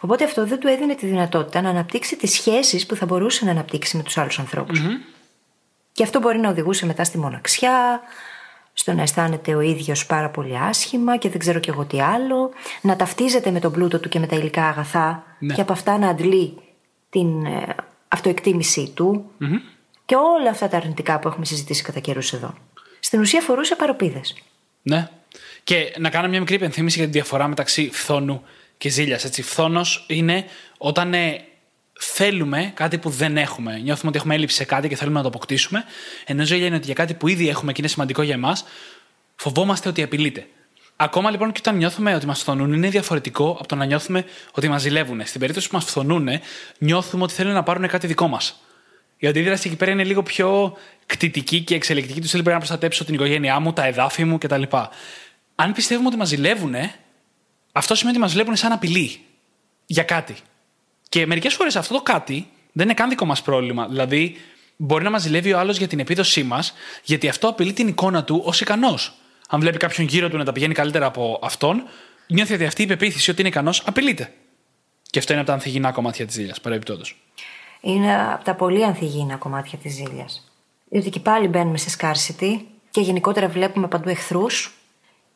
Οπότε 0.00 0.24
αυτό 0.24 0.46
δεν 0.46 0.58
του 0.60 0.68
έδινε 0.68 0.94
τη 0.94 1.06
δυνατότητα 1.06 1.60
να 1.60 1.68
αναπτύξει 1.68 2.16
τις 2.16 2.32
σχέσεις 2.32 2.86
που 2.86 2.96
θα 2.96 3.06
μπορούσε 3.06 3.44
να 3.44 3.50
αναπτύξει 3.50 3.96
με 3.96 4.02
τους 4.02 4.18
άλλους 4.18 4.40
Και 5.92 6.02
αυτό 6.02 6.20
μπορεί 6.20 6.38
να 6.38 6.48
οδηγούσε 6.48 6.86
μετά 6.86 7.04
στη 7.04 7.18
μοναξιά, 7.18 8.00
στο 8.78 8.92
να 8.92 9.02
αισθάνεται 9.02 9.54
ο 9.54 9.60
ίδιος 9.60 10.06
πάρα 10.06 10.28
πολύ 10.30 10.58
άσχημα 10.58 11.16
και 11.16 11.28
δεν 11.28 11.38
ξέρω 11.38 11.58
κι 11.58 11.70
εγώ 11.70 11.84
τι 11.84 12.00
άλλο, 12.00 12.50
να 12.80 12.96
ταυτίζεται 12.96 13.50
με 13.50 13.60
τον 13.60 13.72
πλούτο 13.72 14.00
του 14.00 14.08
και 14.08 14.18
με 14.18 14.26
τα 14.26 14.36
υλικά 14.36 14.64
αγαθά 14.64 15.24
Ναι. 15.38 15.54
και 15.54 15.60
από 15.60 15.72
αυτά 15.72 15.98
να 15.98 16.08
αντλεί 16.08 16.54
την 17.10 17.44
ε, 17.46 17.74
αυτοεκτίμησή 18.08 18.92
του 18.94 19.30
και 20.04 20.14
όλα 20.14 20.50
αυτά 20.50 20.68
τα 20.68 20.76
αρνητικά 20.76 21.18
που 21.18 21.28
έχουμε 21.28 21.44
συζητήσει 21.44 21.82
κατά 21.82 22.00
καιρούς 22.00 22.32
εδώ. 22.32 22.54
Στην 23.00 23.20
ουσία 23.20 23.40
φορούσε 23.40 23.74
παροπίδες. 23.74 24.34
Ναι. 24.82 25.08
Και 25.64 25.94
να 25.98 26.10
κάνω 26.10 26.28
μια 26.28 26.40
μικρή 26.40 26.54
υπενθύμηση 26.54 26.98
για 26.98 27.06
τη 27.06 27.12
διαφορά 27.12 27.48
μεταξύ 27.48 27.90
φθόνου 27.92 28.42
και 28.78 28.88
ζήλιας. 28.88 29.28
Φθόνος 29.42 30.06
είναι 30.08 30.44
όταν 30.78 31.14
ε, 31.14 31.44
θέλουμε 31.98 32.72
κάτι 32.74 32.98
που 32.98 33.10
δεν 33.10 33.36
έχουμε. 33.36 33.78
Νιώθουμε 33.78 34.08
ότι 34.08 34.18
έχουμε 34.18 34.34
έλλειψη 34.34 34.56
σε 34.56 34.64
κάτι 34.64 34.88
και 34.88 34.96
θέλουμε 34.96 35.16
να 35.16 35.22
το 35.22 35.28
αποκτήσουμε. 35.28 35.84
Ενώ 36.24 36.44
ζήλια 36.44 36.66
είναι 36.66 36.76
ότι 36.76 36.84
για 36.84 36.94
κάτι 36.94 37.14
που 37.14 37.28
ήδη 37.28 37.48
έχουμε 37.48 37.72
και 37.72 37.80
είναι 37.80 37.90
σημαντικό 37.90 38.22
για 38.22 38.34
εμάς, 38.34 38.64
φοβόμαστε 39.36 39.88
ότι 39.88 40.02
απειλείται. 40.02 40.46
Ακόμα 40.96 41.30
λοιπόν 41.30 41.52
και 41.52 41.58
όταν 41.62 41.76
νιώθουμε 41.76 42.14
ότι 42.14 42.26
μας 42.26 42.40
φθονούν, 42.40 42.72
είναι 42.72 42.88
διαφορετικό 42.88 43.50
από 43.50 43.66
το 43.66 43.74
να 43.74 43.84
νιώθουμε 43.84 44.24
ότι 44.52 44.68
μας 44.68 44.82
ζηλεύουν. 44.82 45.26
Στην 45.26 45.40
περίπτωση 45.40 45.68
που 45.68 45.74
μας 45.74 45.84
φθονούν, 45.84 46.28
νιώθουμε 46.78 47.22
ότι 47.22 47.32
θέλουν 47.32 47.52
να 47.52 47.62
πάρουν 47.62 47.88
κάτι 47.88 48.06
δικό 48.06 48.28
μας. 48.28 48.60
Η 49.18 49.26
αντίδραση 49.26 49.68
εκεί 49.68 49.76
πέρα 49.76 49.90
είναι 49.90 50.04
λίγο 50.04 50.22
πιο 50.22 50.76
κτητική 51.06 51.60
και 51.60 51.74
εξελικτική. 51.74 52.20
Τους 52.20 52.30
θέλει 52.30 52.42
πρέπει 52.42 52.58
να 52.60 52.64
προστατέψω 52.64 53.04
την 53.04 53.14
οικογένειά 53.14 53.60
μου, 53.60 53.72
τα 53.72 53.86
εδάφη 53.86 54.24
μου 54.24 54.38
κτλ. 54.38 54.62
Αν 55.54 55.72
πιστεύουμε 55.72 56.08
ότι 56.08 56.16
μας 56.16 56.28
ζηλεύουν, 56.28 56.74
αυτό 57.72 57.94
σημαίνει 57.94 58.16
ότι 58.16 58.24
μας 58.24 58.34
βλέπουν 58.34 58.56
σαν 58.56 58.72
απειλή 58.72 59.20
για 59.86 60.02
κάτι. 60.02 60.36
Και 61.16 61.26
μερικές 61.26 61.54
φορές 61.54 61.76
αυτό 61.76 61.94
το 61.94 62.02
κάτι 62.02 62.48
δεν 62.72 62.84
είναι 62.84 62.94
καν 62.94 63.08
δικό 63.08 63.24
μας 63.24 63.42
πρόβλημα. 63.42 63.86
Δηλαδή, 63.86 64.36
μπορεί 64.76 65.04
να 65.04 65.10
μας 65.10 65.22
ζηλεύει 65.22 65.52
ο 65.52 65.58
άλλος 65.58 65.78
για 65.78 65.88
την 65.88 65.98
επίδοσή 65.98 66.42
μας, 66.42 66.74
γιατί 67.02 67.28
αυτό 67.28 67.48
απειλεί 67.48 67.72
την 67.72 67.88
εικόνα 67.88 68.24
του 68.24 68.42
ως 68.44 68.60
ικανός. 68.60 69.14
Αν 69.48 69.60
βλέπει 69.60 69.76
κάποιον 69.76 70.06
γύρω 70.06 70.28
του 70.28 70.36
να 70.36 70.44
τα 70.44 70.52
πηγαίνει 70.52 70.74
καλύτερα 70.74 71.06
από 71.06 71.38
αυτόν, 71.42 71.82
νιώθει 72.26 72.54
ότι 72.54 72.64
αυτή 72.64 72.82
η 72.82 72.86
πεποίθηση 72.86 73.30
ότι 73.30 73.40
είναι 73.40 73.48
ικανός 73.48 73.82
απειλείται. 73.86 74.32
Και 75.10 75.18
αυτό 75.18 75.32
είναι 75.32 75.40
από 75.40 75.50
τα 75.50 75.56
ανθυγινά 75.56 75.92
κομμάτια 75.92 76.26
της 76.26 76.34
ζήλιας, 76.34 76.60
παρεμπιπτόντως. 76.60 77.16
Είναι 77.80 78.32
από 78.32 78.44
τα 78.44 78.54
πολύ 78.54 78.84
ανθυγιεινά 78.84 79.36
κομμάτια 79.36 79.78
της 79.78 79.94
ζήλιας. 79.94 80.52
Διότι 80.88 81.10
και 81.10 81.20
πάλι 81.20 81.48
μπαίνουμε 81.48 81.78
σε 81.78 81.96
scarcity 81.98 82.60
και 82.90 83.00
γενικότερα 83.00 83.48
βλέπουμε 83.48 83.88
παντού 83.88 84.08
εχθρούς. 84.08 84.74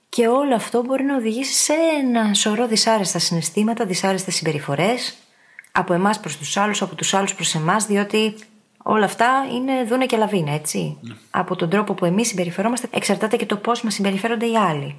Και 0.09 0.27
όλο 0.27 0.55
αυτό 0.55 0.83
μπορεί 0.83 1.03
να 1.03 1.17
οδηγήσει 1.17 1.53
σε 1.53 1.73
ένα 2.03 2.35
σωρό 2.35 2.67
δυσάρεστα 2.67 3.19
συναισθήματα, 3.19 3.85
δυσάρεστες 3.85 4.35
συμπεριφορές 4.35 5.15
από 5.73 5.93
εμάς 5.95 6.21
προς 6.21 6.37
τους 6.37 6.57
άλλους, 6.57 6.83
από 6.83 6.95
τους 6.95 7.15
άλλους 7.15 7.35
προς 7.35 7.55
εμάς, 7.55 7.87
διότι 7.87 8.35
Όλα 8.83 9.05
αυτά 9.05 9.47
είναι 9.55 9.85
δούνε 9.85 10.07
και 10.07 10.17
λαβίνα, 10.17 10.53
έτσι. 10.53 10.99
Από 11.31 11.57
τον 11.57 11.71
τρόπο 11.71 11.95
που 11.95 12.05
εμείς 12.05 12.29
συμπεριφερόμαστε 12.29 12.89
εξαρτάται 12.91 13.37
και 13.37 13.47
το 13.47 13.57
πώς 13.57 13.83
μας 13.83 13.95
συμπεριφέρονται 13.95 14.47
οι 14.47 14.57
άλλοι. 14.57 14.97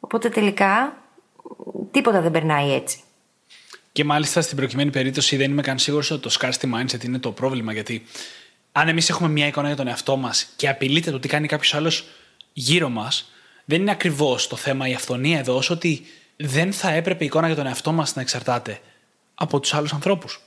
Οπότε 0.00 0.28
τελικά 0.28 0.96
τίποτα 1.90 2.20
δεν 2.20 2.30
περνάει 2.30 2.72
έτσι. 2.72 2.98
Και 3.92 4.04
μάλιστα 4.04 4.40
στην 4.40 4.56
προκειμένη 4.56 4.90
περίπτωση 4.90 5.36
δεν 5.36 5.50
είμαι 5.50 5.62
καν 5.62 5.78
σίγουρος 5.78 6.10
ότι 6.10 6.22
το 6.22 6.36
scarcity 6.40 6.74
mindset 6.74 7.04
είναι 7.04 7.18
το 7.18 7.32
πρόβλημα. 7.32 7.72
Γιατί 7.72 8.02
αν 8.72 8.88
εμείς 8.88 9.08
έχουμε 9.08 9.28
μια 9.28 9.46
εικόνα 9.46 9.66
για 9.66 9.76
τον 9.76 9.88
εαυτό 9.88 10.16
μας 10.16 10.48
και 10.56 10.68
απειλείται 10.68 11.10
το 11.10 11.18
τι 11.18 11.28
κάνει 11.28 11.46
κάποιος 11.46 11.74
άλλος 11.74 12.08
γύρω 12.52 12.88
μας, 12.88 13.30
δεν 13.64 13.80
είναι 13.80 13.90
ακριβώς 13.90 14.48
το 14.48 14.56
θέμα 14.56 14.88
η 14.88 14.94
αυθονία 14.94 15.38
εδώ, 15.38 15.56
όσο 15.56 15.74
ότι 15.74 16.06
δεν 16.36 16.72
θα 16.72 16.90
έπρεπε 16.90 17.22
η 17.22 17.26
εικόνα 17.26 17.46
για 17.46 17.56
τον 17.56 17.66
εαυτό 17.66 17.92
μας 17.92 18.14
να 18.14 18.22
εξαρτάται 18.22 18.80
από 19.38 19.60
τους 19.60 19.74
άλλους 19.74 19.92
ανθρώπους. 19.92 20.40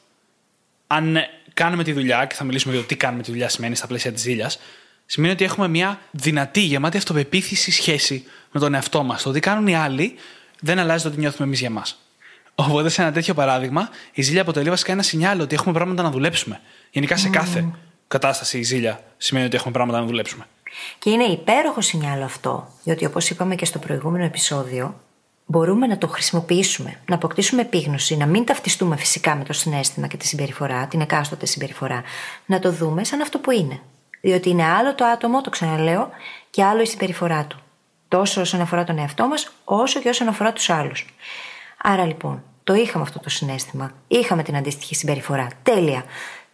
Αν 0.87 1.17
κάνουμε 1.53 1.83
τη 1.83 1.93
δουλειά, 1.93 2.25
και 2.25 2.35
θα 2.35 2.43
μιλήσουμε 2.43 2.73
για 2.73 2.81
το 2.81 2.87
τι 2.87 2.95
κάνουμε 2.95 3.23
τη 3.23 3.31
δουλειά 3.31 3.49
σημαίνει 3.49 3.75
στα 3.75 3.87
πλαίσια 3.87 4.11
της 4.11 4.21
ζήλιας, 4.21 4.59
σημαίνει 5.05 5.33
ότι 5.33 5.43
έχουμε 5.43 5.67
μια 5.67 5.99
δυνατή, 6.11 6.61
γεμάτη 6.61 6.97
αυτοπεποίθηση 6.97 7.71
σχέση 7.71 8.25
με 8.51 8.59
τον 8.59 8.73
εαυτό 8.73 9.03
μας. 9.03 9.21
Το 9.21 9.31
τι 9.31 9.39
κάνουν 9.39 9.67
οι 9.67 9.75
άλλοι 9.75 10.15
δεν 10.59 10.79
αλλάζει 10.79 11.03
το 11.03 11.09
τι 11.09 11.17
νιώθουμε 11.17 11.47
εμείς 11.47 11.59
για 11.59 11.67
εμάς. 11.67 11.99
Οπότε, 12.55 12.89
σε 12.89 13.01
ένα 13.01 13.11
τέτοιο 13.11 13.33
παράδειγμα, 13.33 13.89
η 14.13 14.21
ζήλια 14.21 14.41
αποτελεί 14.41 14.69
βασικά 14.69 14.91
ένα 14.91 15.01
σινιάλο 15.01 15.43
ότι 15.43 15.55
έχουμε 15.55 15.73
πράγματα 15.73 16.03
να 16.03 16.09
δουλέψουμε. 16.09 16.61
Γενικά 16.91 17.17
σε 17.17 17.29
κάθε 17.29 17.71
κατάσταση 18.07 18.57
η 18.57 18.63
ζήλια 18.63 19.03
σημαίνει 19.17 19.45
ότι 19.45 19.55
έχουμε 19.55 19.73
πράγματα 19.73 19.99
να 19.99 20.05
δουλέψουμε. 20.05 20.45
Και 20.99 21.09
είναι 21.09 21.23
υπέροχο 21.23 21.81
σινιάλο 21.81 22.23
αυτό, 22.23 22.73
διότι 22.83 23.05
όπως 23.05 23.29
είπαμε 23.29 23.55
και 23.55 23.65
στο 23.65 23.79
προηγούμενο 23.79 24.23
επεισόδιο, 24.25 24.99
μπορούμε 25.51 25.87
να 25.87 25.97
το 25.97 26.07
χρησιμοποιήσουμε, 26.07 26.99
να 27.05 27.15
αποκτήσουμε 27.15 27.61
επίγνωση, 27.61 28.17
να 28.17 28.25
μην 28.25 28.45
ταυτιστούμε 28.45 28.95
φυσικά 28.95 29.35
με 29.35 29.43
το 29.43 29.53
συνέστημα 29.53 30.07
και 30.07 30.17
τη 30.17 30.27
συμπεριφορά, 30.27 30.87
την 30.87 31.01
εκάστοτε 31.01 31.45
συμπεριφορά, 31.45 32.03
να 32.45 32.59
το 32.59 32.71
δούμε 32.71 33.03
σαν 33.03 33.21
αυτό 33.21 33.39
που 33.39 33.51
είναι. 33.51 33.79
Διότι 34.21 34.49
είναι 34.49 34.65
άλλο 34.65 34.95
το 34.95 35.05
άτομο, 35.05 35.41
το 35.41 35.49
ξαναλέω, 35.49 36.09
και 36.49 36.63
άλλο 36.63 36.81
η 36.81 36.85
συμπεριφορά 36.85 37.45
του. 37.45 37.59
Τόσο 38.07 38.41
όσον 38.41 38.61
αφορά 38.61 38.83
τον 38.83 38.97
εαυτό 38.97 39.27
μας, 39.27 39.51
όσο 39.63 39.99
και 39.99 40.09
όσον 40.09 40.27
αφορά 40.27 40.53
τους 40.53 40.69
άλλους. 40.69 41.05
Άρα 41.83 42.05
λοιπόν, 42.05 42.43
το 42.63 42.73
είχαμε 42.73 43.03
αυτό 43.03 43.19
το 43.19 43.29
συνέστημα, 43.29 43.91
είχαμε 44.07 44.43
την 44.43 44.55
αντίστοιχη 44.55 44.95
συμπεριφορά. 44.95 45.47
Τέλεια. 45.63 46.03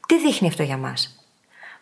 Τι 0.07 0.19
δείχνει 0.19 0.47
αυτό 0.47 0.63
για 0.63 0.77
μας; 0.77 1.23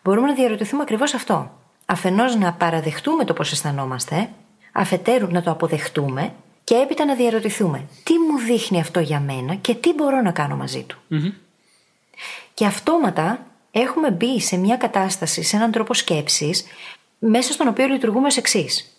Μπορούμε 0.02 0.26
να 0.26 0.34
διαρωτηθούμε 0.34 0.82
ακριβώς 0.82 1.14
αυτό. 1.14 1.50
Αφενός 1.86 2.36
να 2.36 2.52
παραδεχτούμε 2.52 3.24
το 3.24 3.32
πώς 3.32 3.52
αισθανόμαστε, 3.52 4.30
αφετέρου 4.72 5.26
να 5.30 5.42
το 5.42 5.50
αποδεχτούμε 5.50 6.32
και 6.64 6.74
έπειτα 6.74 7.04
να 7.04 7.14
διαρωτηθούμε 7.14 7.88
τι 8.02 8.18
μου 8.18 8.38
δείχνει 8.38 8.80
αυτό 8.80 9.00
για 9.00 9.20
μένα 9.20 9.54
και 9.54 9.74
τι 9.74 9.92
μπορώ 9.92 10.20
να 10.20 10.32
κάνω 10.32 10.56
μαζί 10.56 10.82
του; 10.82 10.98
Και 12.54 12.66
αυτόματα 12.66 13.46
έχουμε 13.70 14.10
μπει 14.10 14.40
σε 14.40 14.56
μια 14.56 14.76
κατάσταση, 14.76 15.42
σε 15.42 15.56
έναν 15.56 15.70
τρόπο 15.70 15.94
σκέψης, 15.94 16.64
μέσα 17.18 17.52
στον 17.52 17.68
οποίο 17.68 17.86
λειτουργούμε 17.86 18.26
ως 18.26 18.36
εξής. 18.36 18.98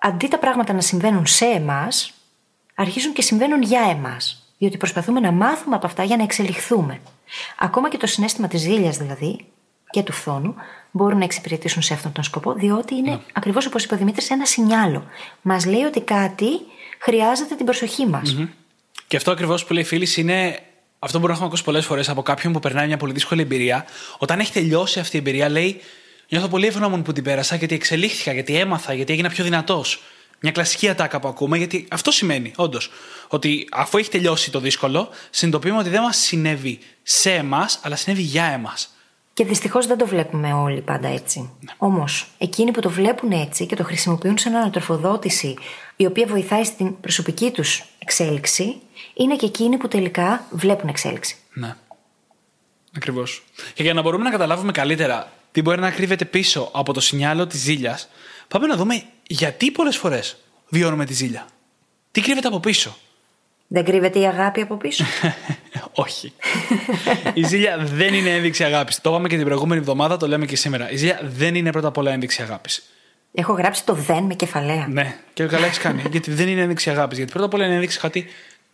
Αντί 0.00 0.28
τα 0.28 0.38
πράγματα 0.38 0.72
να 0.72 0.80
συμβαίνουν 0.80 1.26
σε 1.26 1.44
εμάς, 1.44 2.12
αρχίζουν 2.74 3.12
και 3.12 3.22
συμβαίνουν 3.22 3.62
για 3.62 3.80
εμάς. 3.80 4.42
Διότι 4.58 4.76
προσπαθούμε 4.76 5.20
να 5.20 5.32
μάθουμε 5.32 5.76
από 5.76 5.86
αυτά 5.86 6.02
για 6.02 6.16
να 6.16 6.22
εξελιχθούμε. 6.22 7.00
Ακόμα 7.58 7.88
και 7.88 7.96
το 7.96 8.06
συνέστημα 8.06 8.48
της 8.48 8.60
ζήλιας 8.60 8.96
δηλαδή 8.96 9.44
και 9.90 10.02
του 10.02 10.12
φθόνου 10.12 10.54
μπορούν 10.90 11.18
να 11.18 11.24
εξυπηρετήσουν 11.24 11.82
σε 11.82 11.94
αυτόν 11.94 12.12
τον 12.12 12.24
σκοπό, 12.24 12.52
διότι 12.52 12.94
είναι 12.94 13.10
ναι. 13.10 13.20
ακριβώς 13.32 13.66
όπως 13.66 13.84
είπε 13.84 13.94
ο 13.94 13.96
Δημήτρης, 13.96 14.30
ένα 14.30 14.44
σινιάλο. 14.44 15.04
Μας 15.42 15.66
λέει 15.66 15.82
ότι 15.82 16.00
κάτι 16.00 16.50
χρειάζεται 16.98 17.54
την 17.54 17.64
προσοχή 17.64 18.06
μας. 18.06 18.36
Και 19.06 19.16
αυτό 19.16 19.30
ακριβώς 19.30 19.64
που 19.64 19.72
λέει 19.72 19.82
η 19.82 19.86
φίλη 19.86 20.08
είναι 20.16 20.58
αυτό 20.98 21.18
που 21.18 21.26
μπορούμε 21.26 21.26
να 21.28 21.32
έχουμε 21.32 21.46
ακούσει 21.46 21.64
πολλές 21.64 21.86
φορές 21.86 22.08
από 22.08 22.22
κάποιον 22.22 22.52
που 22.52 22.58
περνάει 22.58 22.86
μια 22.86 22.96
πολύ 22.96 23.12
δύσκολη 23.12 23.40
εμπειρία. 23.40 23.86
Όταν 24.18 24.38
έχει 24.38 24.52
τελειώσει 24.52 25.00
αυτή 25.00 25.16
η 25.16 25.18
εμπειρία, 25.18 25.48
λέει: 25.48 25.80
Νιώθω 26.28 26.48
πολύ 26.48 26.66
ευγνώμων 26.66 27.02
που 27.02 27.12
την 27.12 27.24
πέρασα, 27.24 27.56
γιατί 27.56 27.74
εξελίχθηκα, 27.74 28.32
γιατί 28.32 28.54
έμαθα, 28.56 28.92
γιατί 28.92 29.12
έγινα 29.12 29.28
πιο 29.28 29.44
δυνατός. 29.44 30.02
Μια 30.40 30.52
κλασική 30.52 30.88
ατάκα 30.88 31.20
που 31.20 31.28
ακούμε, 31.28 31.56
γιατί 31.56 31.86
αυτό 31.90 32.10
σημαίνει, 32.10 32.52
όντως. 32.56 32.90
Ότι 33.28 33.68
αφού 33.72 33.98
έχει 33.98 34.10
τελειώσει 34.10 34.50
το 34.50 34.60
δύσκολο, 34.60 35.08
συνειδητοποιούμε 35.30 35.78
ότι 35.78 35.88
δεν 35.88 36.02
μας 36.02 36.16
συνέβη 36.16 36.78
σε 37.02 37.32
εμάς, 37.32 37.78
αλλά 37.82 37.96
συνέβη 37.96 38.22
για 38.22 38.44
εμάς. 38.44 38.97
Και 39.38 39.44
δυστυχώς 39.44 39.86
δεν 39.86 39.98
το 39.98 40.06
βλέπουμε 40.06 40.52
όλοι 40.52 40.80
πάντα 40.80 41.08
έτσι. 41.08 41.40
Ναι. 41.40 41.72
Όμως, 41.78 42.28
εκείνοι 42.38 42.70
που 42.70 42.80
το 42.80 42.90
βλέπουν 42.90 43.32
έτσι 43.32 43.66
και 43.66 43.76
το 43.76 43.84
χρησιμοποιούν 43.84 44.38
σαν 44.38 44.54
ανατροφοδότηση, 44.54 45.54
η 45.96 46.06
οποία 46.06 46.26
βοηθάει 46.26 46.64
στην 46.64 47.00
προσωπική 47.00 47.50
τους 47.50 47.84
εξέλιξη, 47.98 48.80
είναι 49.14 49.36
και 49.36 49.46
εκείνοι 49.46 49.76
που 49.76 49.88
τελικά 49.88 50.46
βλέπουν 50.50 50.88
εξέλιξη. 50.88 51.36
Ναι. 51.52 51.76
Ακριβώς. 52.96 53.44
Και 53.74 53.82
για 53.82 53.94
να 53.94 54.02
μπορούμε 54.02 54.24
να 54.24 54.30
καταλάβουμε 54.30 54.72
καλύτερα 54.72 55.32
τι 55.52 55.62
μπορεί 55.62 55.80
να 55.80 55.90
κρύβεται 55.90 56.24
πίσω 56.24 56.70
από 56.72 56.92
το 56.92 57.00
σινιάλο 57.00 57.46
της 57.46 57.60
ζήλιας, 57.60 58.08
πάμε 58.48 58.66
να 58.66 58.76
δούμε 58.76 59.02
γιατί 59.26 59.70
πολλές 59.70 59.96
φορές 59.96 60.36
βιώνουμε 60.68 61.04
τη 61.04 61.12
ζήλια. 61.12 61.46
Τι 62.10 62.20
κρύβεται 62.20 62.48
από 62.48 62.60
πίσω. 62.60 62.96
Δεν 63.70 63.84
κρύβεται 63.84 64.18
η 64.18 64.26
αγάπη 64.26 64.60
από 64.60 64.76
πίσω. 64.76 65.04
Όχι. 65.92 66.32
η 67.34 67.46
ζήλια 67.46 67.78
δεν 67.78 68.14
είναι 68.14 68.30
ένδειξη 68.30 68.64
αγάπης. 68.64 69.00
Το 69.00 69.10
είπαμε 69.10 69.28
και 69.28 69.36
την 69.36 69.44
προηγούμενη 69.44 69.80
εβδομάδα, 69.80 70.16
το 70.16 70.28
λέμε 70.28 70.46
και 70.46 70.56
σήμερα. 70.56 70.90
Η 70.90 70.96
ζήλια 70.96 71.20
δεν 71.22 71.54
είναι 71.54 71.70
πρώτα 71.70 71.88
απ' 71.88 71.96
όλα 71.96 72.12
ένδειξη 72.12 72.42
αγάπης. 72.42 72.82
Έχω 73.32 73.52
γράψει 73.52 73.84
το 73.84 73.94
δεν 73.94 74.24
με 74.24 74.34
κεφαλαία. 74.34 74.86
Ναι, 74.90 75.16
και 75.32 75.44
καλά 75.44 75.66
έχεις 75.66 75.78
κάνει. 75.78 76.02
γιατί 76.10 76.30
δεν 76.30 76.48
είναι 76.48 76.60
ένδειξη 76.60 76.90
αγάπης. 76.90 77.16
Γιατί 77.16 77.32
πρώτα 77.32 77.46
απ' 77.46 77.54
όλα 77.54 77.64
είναι 77.64 77.74
ένδειξη 77.74 77.98
κάτι 77.98 78.26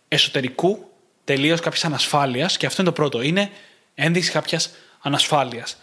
εσωτερικού, 0.07 0.89
τελείως 1.23 1.59
κάποιας 1.59 1.85
ανασφάλειας. 1.85 2.57
Και 2.57 2.65
αυτό 2.65 2.81
είναι 2.81 2.91
το 2.91 2.95
πρώτο. 2.95 3.21
Είναι 3.21 3.49
ένδειξη 3.95 4.31
κάποιας 4.31 4.71
ανασφάλειας. 5.01 5.77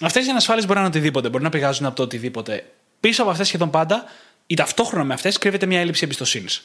Αυτές 0.00 0.26
οι 0.26 0.30
ανασφάλειες 0.30 0.66
μπορεί 0.66 0.78
να 0.78 0.84
είναι 0.84 0.94
οτιδήποτε, 0.96 1.28
μπορεί 1.28 1.44
να 1.44 1.50
πηγάζουν 1.50 1.86
από 1.86 1.96
το 1.96 2.02
οτιδήποτε. 2.02 2.64
Πίσω 3.00 3.22
από 3.22 3.30
αυτές 3.30 3.46
σχεδόν 3.46 3.70
πάντα, 3.70 4.04
ή 4.46 4.54
ταυτόχρονα 4.54 5.04
με 5.04 5.14
αυτές, 5.14 5.38
κρύβεται 5.38 5.66
μια 5.66 5.80
έλλειψη 5.80 6.04
εμπιστοσύνης. 6.04 6.62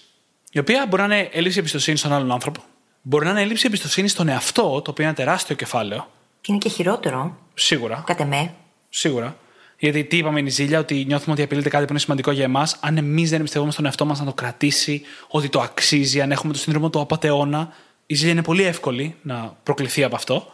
Η 0.51 0.59
οποία 0.59 0.85
μπορεί 0.89 1.01
να 1.01 1.17
είναι 1.17 1.29
έλλειψη 1.31 1.59
εμπιστοσύνη 1.59 1.97
στον 1.97 2.13
άλλον 2.13 2.31
άνθρωπο, 2.31 2.61
μπορεί 3.01 3.25
να 3.25 3.31
είναι 3.31 3.41
έλλειψη 3.41 3.65
εμπιστοσύνη 3.67 4.07
στον 4.07 4.27
εαυτό, 4.27 4.61
το 4.61 4.91
οποίο 4.91 5.03
είναι 5.03 5.05
ένα 5.05 5.13
τεράστιο 5.13 5.55
κεφάλαιο. 5.55 6.11
Και 6.41 6.51
είναι 6.51 6.57
και 6.57 6.69
χειρότερο. 6.69 7.37
Σίγουρα. 7.53 8.03
Κατ' 8.05 8.19
εμέ. 8.19 8.53
Σίγουρα. 8.89 9.37
Γιατί 9.79 10.03
τι 10.03 10.17
είπαμε 10.17 10.39
είναι 10.39 10.49
η 10.49 10.51
ζήλια, 10.51 10.79
ότι 10.79 11.05
νιώθουμε 11.07 11.33
ότι 11.33 11.41
απειλείται 11.41 11.69
κάτι 11.69 11.83
που 11.85 11.91
είναι 11.91 11.99
σημαντικό 11.99 12.31
για 12.31 12.43
εμάς. 12.43 12.77
Αν 12.79 12.97
εμείς 12.97 13.29
δεν 13.29 13.39
εμπιστευόμαστε 13.39 13.81
στον 13.81 13.85
εαυτό 13.85 14.05
μας 14.05 14.19
να 14.19 14.25
το 14.25 14.33
κρατήσει, 14.33 15.01
ότι 15.27 15.49
το 15.49 15.61
αξίζει, 15.61 16.21
αν 16.21 16.31
έχουμε 16.31 16.53
το 16.53 16.59
σύνδρομο 16.59 16.89
του 16.89 16.99
απαταιώνα, 16.99 17.73
η 18.05 18.15
ζήλια 18.15 18.31
είναι 18.31 18.43
πολύ 18.43 18.63
εύκολη 18.63 19.15
να 19.21 19.57
προκληθεί 19.63 20.03
από 20.03 20.15
αυτό. 20.15 20.51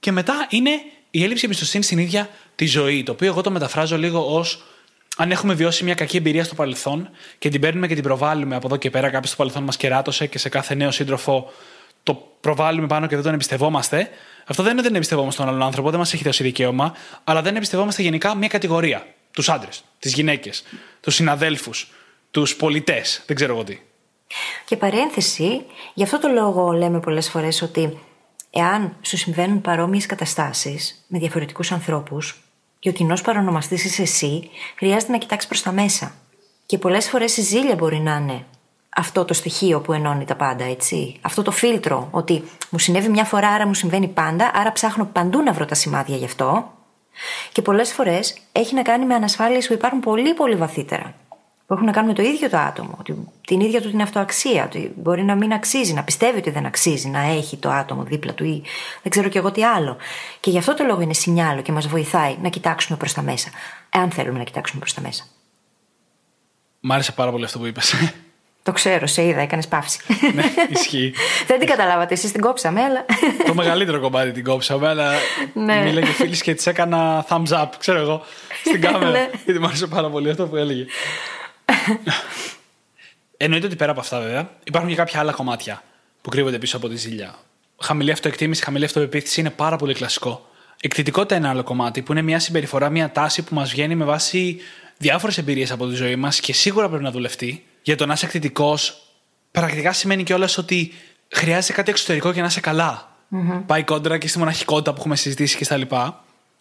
Και 0.00 0.12
μετά 0.12 0.46
είναι 0.50 0.70
η 1.10 1.22
έλλειψη 1.22 1.44
εμπιστοσύνη 1.44 1.84
στην 1.84 1.98
ίδια 1.98 2.28
τη 2.54 2.66
ζωή, 2.66 3.02
το 3.02 3.12
οποίο 3.12 3.26
εγώ 3.26 3.40
το 3.40 3.50
μεταφράζω 3.50 3.96
λίγο 3.98 4.34
ως 4.36 4.62
αν 5.20 5.30
έχουμε 5.30 5.54
βιώσει 5.54 5.84
μια 5.84 5.94
κακή 5.94 6.16
εμπειρία 6.16 6.44
στο 6.44 6.54
παρελθόν 6.54 7.10
και 7.38 7.48
την 7.48 7.60
παίρνουμε 7.60 7.86
και 7.86 7.94
την 7.94 8.02
προβάλλουμε 8.02 8.56
από 8.56 8.66
εδώ 8.66 8.76
και 8.76 8.90
πέρα, 8.90 9.10
κάποιος 9.10 9.28
στο 9.28 9.36
παρελθόν 9.36 9.62
μας 9.62 9.76
κεράτωσε 9.76 10.26
και 10.26 10.38
σε 10.38 10.48
κάθε 10.48 10.74
νέο 10.74 10.90
σύντροφο 10.90 11.52
το 12.02 12.14
προβάλλουμε 12.40 12.86
πάνω 12.86 13.06
και 13.06 13.14
δεν 13.14 13.24
τον 13.24 13.32
εμπιστευόμαστε. 13.32 14.08
Αυτό 14.46 14.62
δεν 14.62 14.72
είναι 14.72 14.82
δεν 14.82 14.94
εμπιστευόμαστε 14.94 15.42
τον 15.42 15.50
άλλον 15.50 15.62
άνθρωπο, 15.62 15.90
δεν 15.90 15.98
μας 15.98 16.12
έχει 16.12 16.24
δώσει 16.24 16.42
δικαίωμα, 16.42 16.94
αλλά 17.24 17.42
δεν 17.42 17.56
εμπιστευόμαστε 17.56 18.02
γενικά 18.02 18.34
μια 18.34 18.48
κατηγορία. 18.48 19.06
Τους 19.30 19.48
άντρες, 19.48 19.84
τις 19.98 20.12
γυναίκες, 20.12 20.62
τους 21.00 21.14
συναδέλφους, 21.14 21.92
τους 22.30 22.56
πολιτές, 22.56 23.22
δεν 23.26 23.36
ξέρω 23.36 23.52
εγώ 23.52 23.64
τι. 23.64 23.78
Και 24.64 24.76
παρένθεση, 24.76 25.64
γι' 25.94 26.02
αυτό 26.02 26.18
το 26.18 26.28
λόγο 26.28 26.72
λέμε 26.72 27.00
πολλές 27.00 27.28
φορές 27.30 27.62
ότι 27.62 27.98
εάν 28.50 28.96
σου 29.02 29.16
συμβαίνουν 29.16 29.60
παρόμοιες 29.60 30.06
καταστάσεις 30.06 31.04
με 31.06 31.18
διαφορετικούς 31.18 31.72
ανθρώπους, 31.72 32.42
και 32.80 32.88
ο 32.88 32.92
κοινός 32.92 33.20
παρονομαστής 33.20 33.84
είσαι 33.84 34.02
εσύ, 34.02 34.50
χρειάζεται 34.76 35.12
να 35.12 35.18
κοιτάξεις 35.18 35.48
προς 35.48 35.62
τα 35.62 35.72
μέσα. 35.72 36.14
Και 36.66 36.78
πολλές 36.78 37.08
φορές 37.08 37.36
η 37.36 37.42
ζήλια 37.42 37.74
μπορεί 37.74 38.00
να 38.00 38.16
είναι 38.16 38.44
αυτό 38.96 39.24
το 39.24 39.34
στοιχείο 39.34 39.80
που 39.80 39.92
ενώνει 39.92 40.24
τα 40.24 40.36
πάντα, 40.36 40.64
έτσι. 40.64 41.16
Αυτό 41.20 41.42
το 41.42 41.50
φίλτρο, 41.50 42.08
ότι 42.10 42.44
μου 42.70 42.78
συνέβη 42.78 43.08
μια 43.08 43.24
φορά, 43.24 43.48
άρα 43.48 43.66
μου 43.66 43.74
συμβαίνει 43.74 44.08
πάντα, 44.08 44.50
άρα 44.54 44.72
ψάχνω 44.72 45.04
παντού 45.04 45.42
να 45.42 45.52
βρω 45.52 45.64
τα 45.64 45.74
σημάδια 45.74 46.16
γι' 46.16 46.24
αυτό. 46.24 46.72
Και 47.52 47.62
πολλές 47.62 47.92
φορές 47.92 48.36
έχει 48.52 48.74
να 48.74 48.82
κάνει 48.82 49.06
με 49.06 49.14
ανασφάλειες 49.14 49.66
που 49.66 49.72
υπάρχουν 49.72 50.00
πολύ 50.00 50.34
πολύ 50.34 50.54
βαθύτερα 50.54 51.14
που 51.70 51.76
έχουν 51.76 51.88
να 51.88 51.94
κάνουν 51.94 52.08
με 52.08 52.14
το 52.14 52.22
ίδιο 52.22 52.50
το 52.50 52.56
άτομο, 52.56 52.98
την 53.46 53.60
ίδια 53.60 53.80
του 53.80 53.90
την 53.90 54.02
αυτοαξία, 54.02 54.64
ότι 54.64 54.92
μπορεί 54.96 55.22
να 55.22 55.34
μην 55.34 55.52
αξίζει, 55.52 55.92
να 55.92 56.02
πιστεύει 56.02 56.38
ότι 56.38 56.50
δεν 56.50 56.66
αξίζει 56.66 57.08
να 57.08 57.20
έχει 57.20 57.56
το 57.56 57.70
άτομο 57.70 58.02
δίπλα 58.02 58.34
του 58.34 58.44
ή 58.44 58.62
δεν 59.02 59.10
ξέρω 59.10 59.28
κι 59.28 59.38
εγώ 59.38 59.50
τι 59.50 59.64
άλλο. 59.64 59.96
Και 60.40 60.50
γι' 60.50 60.58
αυτό 60.58 60.74
το 60.74 60.84
λόγο 60.84 61.00
είναι 61.00 61.14
σινιάλο 61.14 61.62
και 61.62 61.72
μας 61.72 61.86
βοηθάει 61.86 62.36
να 62.42 62.48
κοιτάξουμε 62.48 62.98
προς 62.98 63.12
τα 63.12 63.22
μέσα, 63.22 63.50
εάν 63.90 64.10
θέλουμε 64.10 64.38
να 64.38 64.44
κοιτάξουμε 64.44 64.80
προς 64.80 64.94
τα 64.94 65.00
μέσα. 65.00 65.24
Μ' 66.80 66.92
άρεσε 66.92 67.12
πάρα 67.12 67.30
πολύ 67.30 67.44
αυτό 67.44 67.58
που 67.58 67.66
είπες. 67.66 67.94
Το 68.62 68.72
ξέρω, 68.72 69.06
σε 69.06 69.24
είδα, 69.24 69.40
έκανες 69.40 69.68
παύση. 69.68 70.00
ναι, 70.34 70.44
ισχύει. 70.68 71.12
Δεν 71.46 71.58
την 71.58 71.68
καταλάβατε, 71.68 72.14
εσείς 72.14 72.32
την 72.32 72.40
κόψαμε, 72.40 72.80
αλλά. 72.82 73.04
το 73.46 73.54
μεγαλύτερο 73.54 74.00
κομμάτι 74.00 74.32
την 74.32 74.44
κόψαμε, 74.44 74.88
αλλά. 74.88 75.12
ναι. 75.52 75.82
Μίλαγε 75.84 76.12
φίλης 76.12 76.42
και 76.42 76.54
της 76.54 76.66
έκανα 76.66 77.26
thumbs 77.28 77.62
up, 77.62 77.68
ξέρω 77.78 77.98
εγώ, 77.98 78.22
στην 78.64 78.80
κάμερα. 78.80 79.10
Ναι. 79.10 79.30
γιατί 79.44 79.60
μου 79.60 79.66
άρεσε 79.66 79.86
πάρα 79.86 80.08
πολύ 80.08 80.30
αυτό 80.30 80.46
που 80.46 80.56
έλεγε. 80.56 80.86
Εννοείται 83.36 83.66
ότι 83.66 83.76
πέρα 83.76 83.90
από 83.90 84.00
αυτά, 84.00 84.20
βέβαια, 84.20 84.50
υπάρχουν 84.64 84.90
και 84.90 84.96
κάποια 84.96 85.20
άλλα 85.20 85.32
κομμάτια 85.32 85.82
που 86.20 86.30
κρύβονται 86.30 86.58
πίσω 86.58 86.76
από 86.76 86.88
τη 86.88 86.96
ζήλια. 86.96 87.38
Χαμηλή 87.80 88.10
αυτοεκτίμηση, 88.10 88.62
χαμηλή 88.62 88.84
αυτοπεποίθηση 88.84 89.40
είναι 89.40 89.50
πάρα 89.50 89.76
πολύ 89.76 89.94
κλασικό 89.94 90.50
Εκθετικότητα 90.82 91.34
είναι 91.34 91.44
ένα 91.44 91.52
άλλο 91.52 91.62
κομμάτι, 91.62 92.02
που 92.02 92.12
είναι 92.12 92.22
μια 92.22 92.38
συμπεριφορά, 92.38 92.90
μια 92.90 93.10
τάση 93.10 93.42
που 93.42 93.54
μας 93.54 93.70
βγαίνει 93.70 93.94
με 93.94 94.04
βάση 94.04 94.60
διάφορες 94.96 95.38
εμπειρίες 95.38 95.70
από 95.70 95.88
τη 95.88 95.94
ζωή 95.94 96.16
μας 96.16 96.40
και 96.40 96.52
σίγουρα 96.52 96.88
πρέπει 96.88 97.02
να 97.02 97.10
δουλευτεί. 97.10 97.64
Για 97.82 97.96
το 97.96 98.06
να 98.06 98.12
είσαι 98.12 98.24
εκθετικό, 98.24 98.78
πρακτικά 99.50 99.92
σημαίνει 99.92 100.22
κιόλας 100.22 100.58
ότι 100.58 100.92
χρειάζεται 101.28 101.72
κάτι 101.72 101.90
εξωτερικό 101.90 102.30
για 102.30 102.42
να 102.42 102.48
είσαι 102.48 102.60
καλά. 102.60 103.16
Mm-hmm. 103.32 103.62
Πάει 103.66 103.84
κόντρα 103.84 104.18
και 104.18 104.28
στη 104.28 104.38
μοναχικότητα 104.38 104.92
που 104.92 104.96
έχουμε 104.98 105.16
συζητήσει 105.16 105.56
κτλ. 105.58 105.82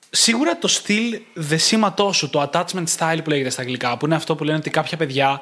Σίγουρα 0.09 0.57
το 0.57 0.67
στυλ 0.67 1.21
δεσίματό 1.33 2.11
σου, 2.13 2.29
το 2.29 2.49
attachment 2.51 2.85
style 2.97 3.19
που 3.23 3.29
λέγεται 3.29 3.49
στα 3.49 3.61
αγγλικά, 3.61 3.97
που 3.97 4.05
είναι 4.05 4.15
αυτό 4.15 4.35
που 4.35 4.43
λένε 4.43 4.57
ότι 4.57 4.69
κάποια 4.69 4.97
παιδιά 4.97 5.41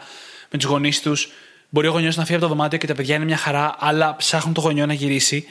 με 0.52 0.58
τους 0.58 0.68
γονείς 0.68 1.02
τους 1.02 1.32
μπορεί 1.70 1.88
ο 1.88 1.92
γονιός 1.92 2.16
να 2.16 2.24
φύγει 2.24 2.38
από 2.38 2.44
το 2.44 2.50
δωμάτιο 2.50 2.78
και 2.78 2.88
τα 2.88 2.94
παιδιά 2.96 3.16
είναι 3.16 3.26
μια 3.26 3.38
χαρά, 3.38 3.76
αλλά 3.80 4.16
ψάχνουν 4.16 4.54
το 4.54 4.62
γονιό 4.62 4.86
να 4.86 4.94
γυρίσει. 4.94 5.46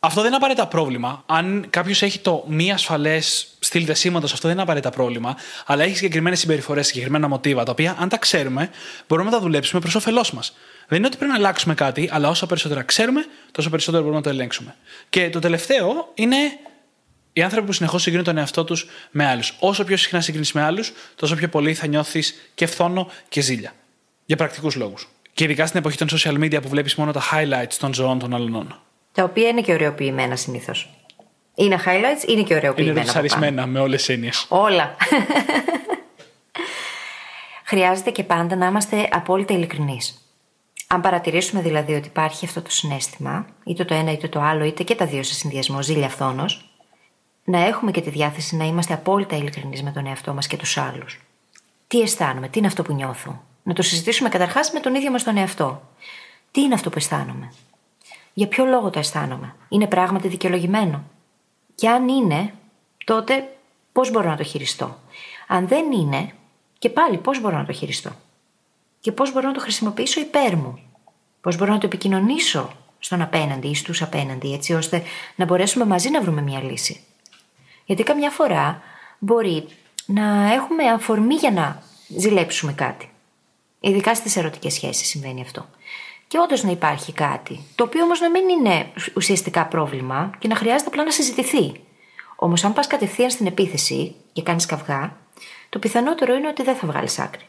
Αυτό 0.00 0.20
δεν 0.20 0.28
είναι 0.28 0.36
απαραίτητα 0.36 0.66
πρόβλημα. 0.66 1.22
Αν 1.26 1.66
κάποιος 1.70 2.02
έχει 2.02 2.18
το 2.18 2.44
μη 2.48 2.72
ασφαλές 2.72 3.46
στυλ 3.58 3.84
δεσίματο, 3.84 4.26
αυτό 4.26 4.40
δεν 4.40 4.50
είναι 4.50 4.62
απαραίτητα 4.62 4.90
πρόβλημα. 4.90 5.36
Αλλά 5.66 5.84
έχει 5.84 5.96
συγκεκριμένες 5.96 6.38
συμπεριφορές, 6.38 6.86
συγκεκριμένα 6.86 7.28
μοτίβα, 7.28 7.62
τα 7.62 7.70
οποία 7.70 7.96
αν 7.98 8.08
τα 8.08 8.18
ξέρουμε, 8.18 8.70
μπορούμε 9.08 9.30
να 9.30 9.36
τα 9.36 9.42
δουλέψουμε 9.42 9.80
προς 9.80 9.94
όφελός 9.94 10.32
μας. 10.32 10.56
Δεν 10.88 10.98
είναι 10.98 11.06
ότι 11.06 11.16
πρέπει 11.16 11.32
να 11.32 11.38
αλλάξουμε 11.38 11.74
κάτι, 11.74 12.08
αλλά 12.12 12.28
όσο 12.28 12.46
περισσότερα 12.46 12.82
ξέρουμε, 12.82 13.24
τόσο 13.52 13.70
περισσότερο 13.70 14.02
μπορούμε 14.02 14.20
να 14.20 14.26
το 14.26 14.30
ελέγξουμε. 14.30 14.74
Και 15.08 15.30
το 15.30 15.38
τελευταίο 15.38 16.10
είναι 16.14 16.36
οι 17.36 17.42
άνθρωποι 17.42 17.66
που 17.66 17.72
συνεχώς 17.72 18.02
συγκρίνουν 18.02 18.26
τον 18.26 18.38
εαυτό 18.38 18.64
τους 18.64 18.86
με 19.10 19.26
άλλους. 19.26 19.54
Όσο 19.58 19.84
πιο 19.84 19.96
συχνά 19.96 20.20
συγκρίνεις 20.20 20.52
με 20.52 20.62
άλλους, 20.62 20.92
τόσο 21.14 21.34
πιο 21.34 21.48
πολύ 21.48 21.74
θα 21.74 21.86
νιώθεις 21.86 22.50
και 22.54 22.66
φθόνο 22.66 23.10
και 23.28 23.40
ζήλια. 23.40 23.72
Για 24.24 24.36
πρακτικούς 24.36 24.74
λόγους. 24.74 25.08
Και 25.32 25.44
ειδικά 25.44 25.66
στην 25.66 25.78
εποχή 25.78 25.96
των 25.96 26.08
social 26.10 26.34
media 26.34 26.62
που 26.62 26.68
βλέπεις 26.68 26.94
μόνο 26.94 27.12
τα 27.12 27.22
highlights 27.32 27.74
των 27.78 27.94
ζωών 27.94 28.18
των 28.18 28.34
αλλωνών. 28.34 28.80
Τα 29.12 29.22
οποία 29.22 29.48
είναι 29.48 29.60
και 29.60 29.72
ωρεοποιημένα 29.72 30.36
συνήθως. 30.36 30.90
Είναι 31.54 31.80
highlights, 31.84 32.28
είναι 32.28 32.42
και 32.42 32.54
ωρεοποιημένα. 32.54 32.96
Είναι 32.96 33.06
δυσαρισμένα 33.06 33.66
με 33.66 33.80
όλες 33.80 34.04
τις 34.04 34.14
έννοιες. 34.14 34.46
Όλα. 34.48 34.94
Χρειάζεται 37.64 38.10
και 38.10 38.22
πάντα 38.22 38.56
να 38.56 38.66
είμαστε 38.66 39.08
απόλυτα 39.12 39.54
ειλικρινείς. 39.54 40.28
Αν 40.86 41.00
παρατηρήσουμε 41.00 41.60
δηλαδή 41.60 41.94
ότι 41.94 42.08
υπάρχει 42.08 42.44
αυτό 42.44 42.62
το 42.62 42.70
συνέστημα, 42.70 43.46
είτε 43.64 43.84
το 43.84 43.94
ένα 43.94 44.12
είτε 44.12 44.28
το 44.28 44.40
άλλο, 44.40 44.64
είτε 44.64 44.82
και 44.82 44.94
τα 44.94 45.06
δύο 45.06 45.22
σε 45.22 45.34
συνδυασμό, 45.34 45.82
ζήλια 45.82 46.08
φθόνος, 46.08 46.73
να 47.44 47.64
έχουμε 47.66 47.90
και 47.90 48.00
τη 48.00 48.10
διάθεση 48.10 48.56
να 48.56 48.64
είμαστε 48.64 48.94
απόλυτα 48.94 49.36
ειλικρινείς 49.36 49.82
με 49.82 49.90
τον 49.90 50.06
εαυτό 50.06 50.34
μας 50.34 50.46
και 50.46 50.56
τους 50.56 50.76
άλλους. 50.76 51.20
Τι 51.86 52.00
αισθάνομαι, 52.00 52.48
τι 52.48 52.58
είναι 52.58 52.66
αυτό 52.66 52.82
που 52.82 52.92
νιώθω. 52.92 53.42
Να 53.62 53.74
το 53.74 53.82
συζητήσουμε 53.82 54.28
καταρχάς 54.28 54.70
με 54.70 54.80
τον 54.80 54.94
ίδιο 54.94 55.10
μας 55.10 55.22
τον 55.24 55.36
εαυτό. 55.36 55.82
Τι 56.50 56.60
είναι 56.60 56.74
αυτό 56.74 56.90
που 56.90 56.98
αισθάνομαι. 56.98 57.52
Για 58.34 58.48
ποιο 58.48 58.64
λόγο 58.64 58.90
το 58.90 58.98
αισθάνομαι. 58.98 59.54
Είναι 59.68 59.86
πράγματι 59.86 60.28
δικαιολογημένο. 60.28 61.04
Και 61.74 61.88
αν 61.88 62.08
είναι, 62.08 62.54
τότε 63.04 63.56
πώς 63.92 64.10
μπορώ 64.10 64.28
να 64.28 64.36
το 64.36 64.42
χειριστώ. 64.42 64.98
Αν 65.48 65.68
δεν 65.68 65.92
είναι, 65.92 66.32
και 66.78 66.88
πάλι 66.88 67.16
πώς 67.16 67.40
μπορώ 67.40 67.56
να 67.56 67.64
το 67.64 67.72
χειριστώ. 67.72 68.10
Και 69.00 69.12
πώς 69.12 69.32
μπορώ 69.32 69.46
να 69.46 69.54
το 69.54 69.60
χρησιμοποιήσω 69.60 70.20
υπέρ 70.20 70.56
μου. 70.56 70.78
Πώς 71.40 71.56
μπορώ 71.56 71.72
να 71.72 71.78
το 71.78 71.86
επικοινωνήσω 71.86 72.72
στον 72.98 73.22
απέναντι 73.22 73.68
ή 73.68 73.74
στους 73.74 74.02
απέναντι, 74.02 74.52
έτσι 74.52 74.74
ώστε 74.74 75.02
να 75.36 75.44
μπορέσουμε 75.44 75.84
μαζί 75.84 76.10
να 76.10 76.22
βρούμε 76.22 76.42
μια 76.42 76.62
λύση. 76.62 77.04
Γιατί 77.84 78.02
καμιά 78.02 78.30
φορά 78.30 78.82
μπορεί 79.18 79.64
να 80.06 80.52
έχουμε 80.52 80.84
αφορμή 80.90 81.34
για 81.34 81.50
να 81.50 81.82
ζηλέψουμε 82.16 82.72
κάτι. 82.72 83.08
Ειδικά 83.80 84.14
στις 84.14 84.36
ερωτικές 84.36 84.72
σχέσεις 84.74 85.06
συμβαίνει 85.08 85.40
αυτό. 85.40 85.66
Και 86.28 86.38
όντως 86.38 86.62
να 86.62 86.70
υπάρχει 86.70 87.12
κάτι, 87.12 87.60
το 87.74 87.84
οποίο 87.84 88.02
όμως 88.02 88.20
να 88.20 88.30
μην 88.30 88.48
είναι 88.48 88.86
ουσιαστικά 89.16 89.66
πρόβλημα 89.66 90.30
και 90.38 90.48
να 90.48 90.56
χρειάζεται 90.56 90.90
απλά 90.90 91.04
να 91.04 91.10
συζητηθεί. 91.10 91.72
Όμως, 92.36 92.64
αν 92.64 92.72
πας 92.72 92.86
κατευθείαν 92.86 93.30
στην 93.30 93.46
επίθεση 93.46 94.14
και 94.32 94.42
κάνεις 94.42 94.66
καυγά, 94.66 95.16
το 95.68 95.78
πιθανότερο 95.78 96.34
είναι 96.34 96.48
ότι 96.48 96.62
δεν 96.62 96.76
θα 96.76 96.86
βγάλεις 96.86 97.18
άκρη. 97.18 97.44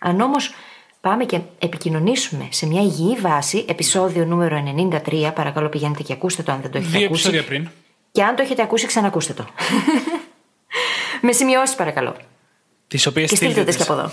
Αν 0.00 0.20
όμως 0.20 0.54
πάμε 1.00 1.24
και 1.24 1.40
επικοινωνήσουμε 1.58 2.48
σε 2.50 2.66
μια 2.66 2.82
υγιή 2.82 3.16
βάση, 3.16 3.64
επεισόδιο 3.68 4.24
νούμερο 4.24 4.62
93, 5.06 5.32
παρακαλώ 5.34 5.68
πηγαίνετε 5.68 6.02
και 6.02 6.12
ακούστε 6.12 6.42
το 6.42 6.52
αν 6.52 6.60
δεν 6.60 6.70
το 6.70 6.78
έχετε 6.78 6.98
Δύο 6.98 7.06
ακούσει. 7.06 7.28
επεισόδια 7.28 7.48
πριν. 7.48 7.70
Και 8.12 8.22
αν 8.22 8.36
το 8.36 8.42
έχετε 8.42 8.62
ακούσει, 8.62 8.86
ξανακούστε 8.86 9.32
το. 9.32 9.46
Με 11.24 11.32
σημειώσεις, 11.32 11.76
παρακαλώ. 11.76 12.16
Τις 12.88 13.06
οποίες 13.06 13.30
Και 13.30 13.36
στείλτε 13.36 13.64
τις 13.64 13.76
και 13.76 13.82
από 13.82 13.92
εδώ. 13.92 14.10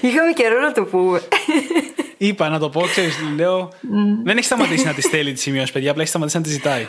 Είχαμε 0.00 0.32
καιρό 0.32 0.60
να 0.60 0.72
το 0.72 0.84
πούμε. 0.84 1.22
Είπα 2.18 2.48
να 2.48 2.58
το 2.58 2.70
πω, 2.70 2.80
ξέρεις, 2.80 3.16
λέω. 3.36 3.72
Δεν 4.24 4.36
έχει 4.36 4.46
σταματήσει 4.46 4.84
να 4.84 4.94
τη 4.94 5.00
στέλνει 5.00 5.32
τη 5.32 5.40
σημειώσεις, 5.40 5.72
παιδιά, 5.72 5.90
απλά 5.90 6.02
έχει 6.02 6.10
σταματήσει 6.10 6.36
να 6.36 6.42
τη 6.42 6.50
ζητάει. 6.50 6.86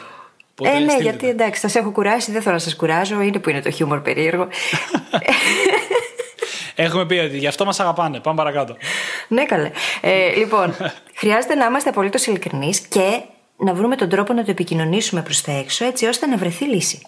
Οπότε 0.59 0.77
ε, 0.77 0.79
ναι, 0.79 0.89
στείλτε 0.89 1.03
γιατί 1.03 1.25
τα. 1.25 1.27
εντάξει, 1.27 1.69
σα 1.69 1.79
έχω 1.79 1.91
κουράσει, 1.91 2.31
δεν 2.31 2.41
θέλω 2.41 2.53
να 2.53 2.59
σας 2.61 2.75
κουράζω. 2.75 3.21
Είναι 3.21 3.39
που 3.39 3.49
είναι 3.49 3.61
το 3.61 3.71
χιούμορ 3.71 4.01
περίεργο. 4.01 4.47
Έχουμε 6.79 7.05
πει 7.05 7.15
ότι 7.15 7.37
γι' 7.37 7.47
αυτό 7.47 7.65
μας 7.65 7.79
αγαπάνε. 7.79 8.19
Πάμε 8.19 8.37
παρακάτω. 8.37 8.77
ναι, 9.27 9.45
καλέ. 9.45 9.71
Ε, 10.01 10.35
λοιπόν, 10.35 10.75
χρειάζεται 11.19 11.55
να 11.55 11.65
είμαστε 11.65 11.89
απολύτως 11.89 12.25
ειλικρινείς 12.25 12.79
και 12.79 13.21
να 13.57 13.73
βρούμε 13.73 13.95
τον 13.95 14.09
τρόπο 14.09 14.33
να 14.33 14.43
το 14.43 14.51
επικοινωνήσουμε 14.51 15.21
προς 15.21 15.41
τα 15.41 15.51
έξω, 15.51 15.85
έτσι 15.85 16.05
ώστε 16.05 16.25
να 16.25 16.37
βρεθεί 16.37 16.65
λύση. 16.65 17.01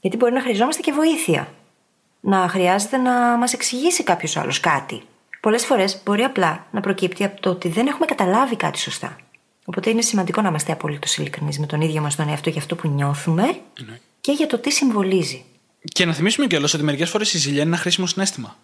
Γιατί 0.00 0.16
μπορεί 0.16 0.32
να 0.32 0.40
χρειαζόμαστε 0.40 0.82
και 0.82 0.92
βοήθεια. 0.92 1.48
Να 2.20 2.48
χρειάζεται 2.48 2.96
να 2.96 3.12
μας 3.12 3.52
εξηγήσει 3.52 4.02
κάποιος 4.02 4.36
άλλος 4.36 4.60
κάτι. 4.60 5.02
Πολλές 5.40 5.64
φορές 5.66 6.00
μπορεί 6.04 6.22
απλά 6.22 6.66
να 6.70 6.80
προκύπτει 6.80 7.24
από 7.24 7.40
το 7.40 7.50
ότι 7.50 7.68
δεν 7.68 7.86
έχουμε 7.86 8.06
καταλάβει 8.06 8.56
κάτι 8.56 8.78
σωστά. 8.78 9.16
Οπότε 9.64 9.90
είναι 9.90 10.02
σημαντικό 10.02 10.40
να 10.40 10.48
είμαστε 10.48 10.72
απολύτως 10.72 11.16
ειλικρινείς 11.16 11.58
με 11.58 11.66
τον 11.66 11.80
ίδιο 11.80 12.00
μας 12.00 12.16
τον 12.16 12.28
εαυτό 12.28 12.50
για 12.50 12.60
αυτό 12.60 12.76
που 12.76 12.88
νιώθουμε 12.88 13.58
και 14.20 14.32
για 14.32 14.46
το 14.46 14.58
τι 14.58 14.70
συμβολίζει. 14.70 15.44
Και 15.82 16.04
να 16.04 16.12
θυμίσουμε 16.12 16.46
κιόλας 16.46 16.74
ότι 16.74 16.82
μερικές 16.82 17.10
φορές 17.10 17.34
η 17.34 17.38
ζηλιά 17.38 17.60
είναι 17.60 17.70
ένα 17.70 17.76
χρήσιμο 17.76 18.06
συνέστημα. 18.06 18.56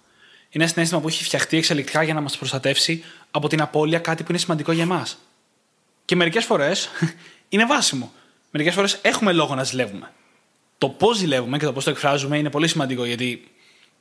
Είναι 0.54 0.64
ένα 0.64 0.72
συνέστημα 0.72 1.00
που 1.00 1.08
έχει 1.08 1.24
φτιαχτεί 1.24 1.56
εξελικτικά 1.56 2.02
για 2.02 2.14
να 2.14 2.20
μας 2.20 2.36
προστατεύσει 2.36 3.04
από 3.30 3.48
την 3.48 3.60
απώλεια 3.60 3.98
κάτι 3.98 4.22
που 4.22 4.30
είναι 4.30 4.38
σημαντικό 4.38 4.72
για 4.72 4.82
εμάς. 4.82 5.18
Και 6.04 6.16
μερικές 6.16 6.44
φορές 6.44 6.88
είναι 7.48 7.66
βάσιμο. 7.66 8.12
Μερικές 8.50 8.74
φορές 8.74 8.98
έχουμε 9.02 9.32
λόγο 9.32 9.54
να 9.54 9.64
ζηλεύουμε. 9.64 10.12
Το 10.78 10.88
πώς 10.88 11.16
ζηλεύουμε 11.16 11.58
και 11.58 11.64
το 11.64 11.72
πώς 11.72 11.84
το 11.84 11.90
εκφράζουμε 11.90 12.38
είναι 12.38 12.50
πολύ 12.50 12.68
σημαντικό 12.68 13.04
γιατί 13.04 13.50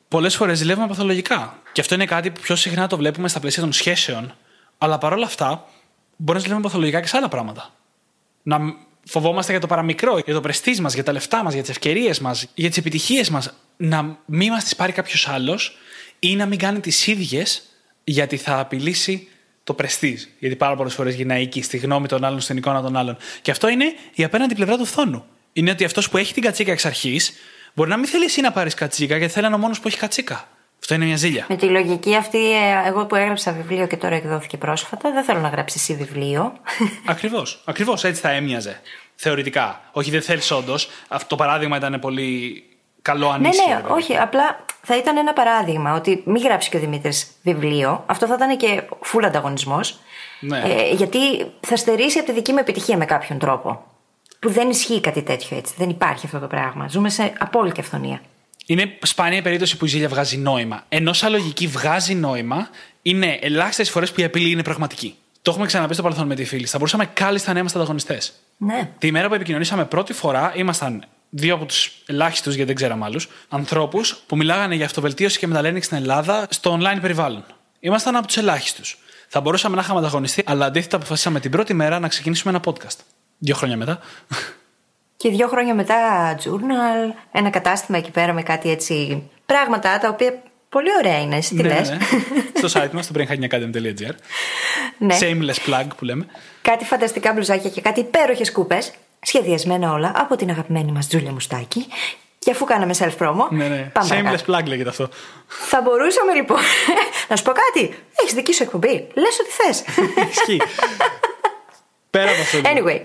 πολλές 0.08 0.36
φορές 0.36 0.58
ζηλεύουμε 0.58 0.88
παθολογικά. 0.88 1.60
Και 1.72 1.82
αυτό 1.82 1.96
είναι 1.96 2.06
κάτι 2.06 2.32
που 2.32 2.42
πιο 2.42 2.56
συχνά 2.56 2.88
το 2.88 2.98
βλέπουμε 2.98 3.28
στα 3.28 3.40
πλαίσια 3.40 3.62
των 3.62 3.72
σχέσεων. 3.74 4.36
Αλλά 4.78 4.98
παρόλα 4.98 5.26
αυτά, 5.26 5.66
μπορεί 6.16 6.38
να 6.38 6.40
ζηλεύουμε 6.40 6.66
παθολογικά 6.68 7.02
και 7.02 7.08
σε 7.08 7.18
άλλα 7.18 7.28
πράγματα. 7.28 7.74
Να 8.44 8.60
φοβόμαστε 9.04 9.52
για 9.52 9.62
το 9.62 9.68
παραμικρό, 9.68 10.18
για 10.26 10.34
το 10.34 10.42
πρεστής 10.42 10.80
μας, 10.82 10.94
για 10.94 11.04
τα 11.04 11.12
λεφτά 11.12 11.44
μας, 11.44 11.54
για 11.54 11.62
τις 11.62 11.72
ευκαιρίες 11.72 12.20
μας, 12.20 12.48
για 12.54 12.70
τις 12.70 12.78
επιτυχίες 12.78 13.30
μας. 13.30 13.54
Να 13.78 14.18
μην 14.26 14.52
μας 14.52 14.64
τις 14.64 14.76
πάρει 14.76 14.92
κάποιος 14.92 15.28
άλλος 15.28 15.78
ή 16.24 16.36
να 16.36 16.46
μην 16.46 16.60
κάνει 16.60 16.80
τις 16.80 17.08
ίδιες 17.08 17.62
γιατί 18.04 18.38
θα 18.38 18.60
απειλήσει 18.60 19.28
το 19.64 19.74
πρεστή. 19.74 20.20
Γιατί 20.40 20.56
πάρα 20.56 20.76
πολλές 20.76 20.94
φορές 20.94 21.16
γυρνάει 21.16 21.42
εκεί 21.42 21.62
στη 21.62 21.78
γνώμη 21.78 22.08
των 22.08 22.24
άλλων, 22.24 22.40
στην 22.40 22.58
εικόνα 22.58 22.82
των 22.82 22.98
άλλων. 22.98 23.18
Και 23.42 23.52
αυτό 23.52 23.68
είναι 23.68 23.94
η 24.14 24.24
απέναντι 24.24 24.56
πλευρά 24.56 24.78
του 24.78 24.86
φθόνου. 24.86 25.26
Είναι 25.54 25.72
ότι 25.72 25.84
αυτός 25.84 26.10
που 26.10 26.18
έχει 26.18 26.34
την 26.34 26.44
κατσίκα 26.44 26.72
εξ 26.72 26.86
αρχής 26.86 27.34
μπορεί 27.74 27.90
να 27.90 27.98
μην 27.98 28.06
θέλει 28.06 28.24
εσύ 28.24 28.42
να 28.42 28.52
πάρεις 28.52 28.74
κατσίκα 28.74 29.18
γιατί 29.18 29.34
θέλει 29.34 29.46
ένα 29.46 29.58
μόνος 29.58 29.80
που 29.80 29.88
έχει 29.88 29.98
κατσίκα. 29.98 30.48
Αυτό 30.80 30.94
είναι 30.94 31.06
μια 31.06 31.16
ζήλια. 31.16 31.46
Με 31.50 31.56
τη 31.56 31.66
λογική 31.66 32.16
αυτή, 32.16 32.52
ε, 32.52 32.88
εγώ 32.88 33.06
που 33.06 33.16
έγραψα 33.16 33.52
βιβλίο 33.52 33.88
και 33.88 33.98
τώρα 33.98 34.16
εκδόθηκε 34.16 34.58
πρόσφατα, 34.58 35.12
δεν 35.12 35.24
θέλω 35.24 35.40
να 35.40 35.48
γράψεις 35.48 35.82
εσύ 35.82 36.04
βιβλίο. 36.04 36.54
Ακριβώς. 37.06 37.62
Ακριβώς 37.66 38.04
έτσι 38.04 38.22
θα 38.22 38.30
έμοιαζε. 38.30 38.82
Θεωρητικά. 39.16 39.82
Όχι, 39.92 40.12
δεν 40.12 40.22
θέλεις 40.22 40.52
όντως. 40.52 40.90
Αυτό 41.08 41.28
το 41.28 41.36
παράδειγμα 41.36 41.78
ήταν 41.78 42.00
πολύ 42.00 42.64
καλό 43.02 43.28
ναι, 43.28 43.34
ανήσυχο. 43.34 43.68
ναι, 43.70 43.82
όχι. 43.90 44.18
Απλά 44.18 44.66
θα 44.82 44.98
ήταν 44.98 45.18
ένα 45.18 45.34
παράδειγμα 45.34 45.94
ότι 45.94 46.22
μην 46.26 46.44
γράψει 46.44 46.70
και 46.70 46.78
ο 46.78 46.80
Δημήτρης 46.80 47.32
βιβλίο. 47.44 48.04
Αυτό 48.06 48.28
θα 48.28 48.34
ήταν 48.34 48.58
και 48.58 48.84
φουλ 49.02 49.26
ανταγωνισμός. 49.26 50.00
Ναι. 50.40 50.60
Ε, 50.60 50.94
γιατί 50.94 51.18
θα 51.60 51.76
στερήσει 51.76 52.18
από 52.18 52.28
τη 52.28 52.34
δική 52.34 52.52
μου 52.52 52.58
επιτυχία 52.60 52.98
με 52.98 53.06
κάποιον 53.06 53.40
τρόπο. 53.40 53.84
Που 54.40 54.50
δεν 54.50 54.70
ισχύει 54.70 55.02
κάτι 55.02 55.22
τέτοιο 55.22 55.58
έτσι. 55.58 55.74
Δεν 55.78 55.90
υπάρχει 55.90 56.26
αυτό 56.26 56.40
το 56.40 56.48
πράγμα. 56.48 56.88
Ζούμε 56.88 57.10
σε 57.10 57.34
απόλυτη 57.40 57.80
αυθονία. 57.80 58.22
Είναι 58.66 58.98
σπάνια 59.02 59.38
η 59.38 59.42
περίπτωση 59.42 59.78
που 59.78 59.86
η 59.86 59.88
ζήλια 59.88 60.08
βγάζει 60.08 60.38
νόημα. 60.38 60.84
Ενώ 60.90 61.14
σαν 61.14 61.32
λογική 61.32 61.68
βγάζει 61.68 62.16
νόημα, 62.16 62.70
είναι 63.02 63.40
ελάχιστες 63.42 63.90
φορές 63.90 64.12
που 64.12 64.22
η 64.22 64.24
απειλή 64.24 64.52
είναι 64.52 64.64
πραγματική. 64.64 65.16
Το 65.42 65.52
έχουμε 65.52 65.66
ξαναπεί 65.66 65.94
στο 65.94 66.02
παρελθόν 66.02 66.28
με 66.28 66.36
τη 66.36 66.46
φίλη. 66.46 66.66
Θα 66.66 66.78
μπορούσαμε 66.78 67.06
κάλλιστα 67.06 67.54
να 67.54 67.60
είμαστε 67.60 67.78
ανταγωνιστές. 67.78 68.34
Ναι. 68.58 68.90
Τη 68.98 69.08
ημέρα 69.08 69.28
που 69.28 69.34
επικοινωνήσαμε 69.34 69.86
πρώτη 69.86 70.14
φορά, 70.14 70.54
ήμασταν 70.56 71.06
δύο 71.34 71.56
από 71.56 71.66
τους 71.66 71.92
ελάχιστους, 72.06 72.54
γιατί 72.54 72.68
δεν 72.68 72.76
ξέραμε 72.76 73.06
άλλους, 73.06 73.30
ανθρώπους 73.50 74.24
που 74.28 74.36
μιλάγανε 74.36 74.76
για 74.76 74.86
αυτοβελτίωση 74.86 75.40
και 75.40 75.48
μεταλλένιξη 75.48 75.90
στην 75.90 76.02
Ελλάδα 76.02 76.48
στο 76.50 76.78
online 76.80 76.98
περιβάλλον. 77.02 77.46
Ήμασταν 77.80 78.16
από 78.16 78.28
τους 78.28 78.38
ελάχιστους. 78.38 78.98
Θα 79.28 79.42
μπορούσαμε 79.42 79.76
να 79.76 79.82
είχαμε 79.82 80.00
ανταγωνιστεί, 80.00 80.44
αλλά 80.46 80.66
αντίθετα 80.66 80.96
αποφασίσαμε 80.96 81.40
την 81.40 81.52
πρώτη 81.52 81.74
μέρα 81.74 82.00
να 82.00 82.08
ξεκινήσουμε 82.08 82.54
ένα 82.54 82.62
podcast. 82.66 82.98
Δύο 83.38 83.56
χρόνια 83.56 83.78
μετά. 83.78 84.00
Και 85.18 85.30
δύο 85.30 85.48
χρόνια 85.48 85.76
μετά, 85.76 85.96
journal, 86.44 87.14
ένα 87.32 87.50
κατάστημα 87.50 87.98
εκεί 87.98 88.12
πέρα 88.12 88.34
με 88.34 88.44
κάτι 88.44 88.70
έτσι. 88.70 89.24
πράγματα 89.46 90.00
τα 90.00 90.10
οποία 90.10 90.42
πολύ 90.70 90.88
ωραία 91.00 91.22
είναι. 91.22 91.36
Εσύ 91.36 91.56
τι 91.56 91.62
Ναι, 91.62 91.74
λες; 91.74 91.90
ναι. 91.90 91.98
στο 92.68 92.82
site 92.82 92.90
μας, 92.92 93.06
στο 93.06 93.14
brainhackingacademy.gr. 93.18 94.14
Ναι. 94.98 95.18
Shameless 95.22 95.70
plug 95.70 95.88
που 95.98 96.06
λέμε. 96.06 96.26
Κάτι 96.62 96.86
φανταστικά 96.86 97.34
μπλουζάκια 97.34 97.70
και 97.70 97.82
κάτι 97.82 98.00
υπέροχες 98.00 98.52
κούπες. 98.52 98.92
Σχεδιασμένα 99.22 99.92
όλα 99.92 100.12
από 100.16 100.36
την 100.36 100.50
αγαπημένη 100.50 100.92
μας 100.92 101.08
Τζούλια 101.08 101.32
Μουστάκη. 101.32 101.86
Και 102.40 102.52
αφού 102.52 102.66
κάναμε 102.66 102.94
self-promo. 103.00 103.48
Ναι, 103.50 103.68
ναι. 103.68 103.90
Πάμε 103.94 104.08
Shameless 104.10 104.24
παρακάτω. 104.24 104.54
plug 104.54 104.66
λέγεται 104.68 104.90
αυτό. 104.90 105.10
Θα 105.48 105.82
μπορούσαμε 105.82 106.34
λοιπόν. 106.34 106.58
να 107.30 107.36
σου 107.36 107.44
πω 107.44 107.52
κάτι. 107.52 107.96
Έχεις 108.22 108.34
δική 108.34 108.54
σου 108.54 108.64
εκπομπή. 108.64 109.08
Λες 109.14 109.40
ό,τι 109.40 109.50
θες. 109.50 109.84
Ισχύει. 110.32 110.62
Πέρα 112.10 112.32
από 112.32 112.42
αυτό. 112.42 112.58
λοιπόν. 112.58 112.74
anyway, 112.78 113.02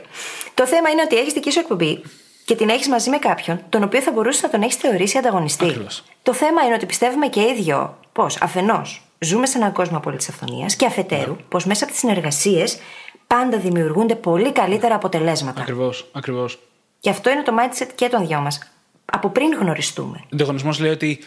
το 0.54 0.66
θέμα 0.66 0.90
είναι 0.90 1.02
ότι 1.02 1.16
έχεις 1.16 1.32
δική 1.32 1.50
σου 1.50 1.58
εκπομπή 1.58 2.02
και 2.44 2.54
την 2.54 2.68
έχεις 2.68 2.88
μαζί 2.88 3.10
με 3.10 3.18
κάποιον, 3.18 3.60
τον 3.68 3.82
οποίο 3.82 4.00
θα 4.00 4.10
μπορούσε 4.12 4.40
να 4.42 4.50
τον 4.52 4.62
έχεις 4.62 4.74
θεωρήσει 4.76 5.18
ανταγωνιστή. 5.18 5.64
Ακριβώς. 5.64 6.02
Το 6.22 6.34
θέμα 6.34 6.62
είναι 6.62 6.74
ότι 6.74 6.86
πιστεύουμε 6.86 7.26
και 7.26 7.40
οι 7.40 7.54
δύο 7.54 7.98
πως 8.12 8.38
αφενός 8.40 9.02
ζούμε 9.18 9.46
σε 9.46 9.58
έναν 9.58 9.72
κόσμο 9.72 9.96
απόλυτης 9.96 10.28
αυθονίας 10.28 10.76
και 10.76 10.86
αφετέρου 10.86 11.30
Ναι. 11.32 11.42
πως 11.48 11.64
μέσα 11.64 11.82
από 11.84 11.92
τις 11.92 12.00
συνεργασίες 12.00 12.78
πάντα 13.26 13.58
δημιουργούνται 13.58 14.14
πολύ 14.14 14.52
καλύτερα 14.52 14.94
αποτελέσματα. 14.94 15.60
Ακριβώς. 15.60 16.08
Ακριβώς. 16.12 16.58
Και 17.00 17.10
αυτό 17.10 17.30
είναι 17.30 17.42
το 17.42 17.52
mindset 17.58 17.88
και 17.94 18.08
των 18.08 18.26
δυο 18.26 18.40
μας. 18.40 18.72
Από 19.04 19.28
πριν 19.28 19.54
γνωριστούμε. 19.60 20.20
Ο 20.22 20.28
ανταγωνισμό 20.32 20.70
λέει 20.80 20.90
ότι 20.90 21.18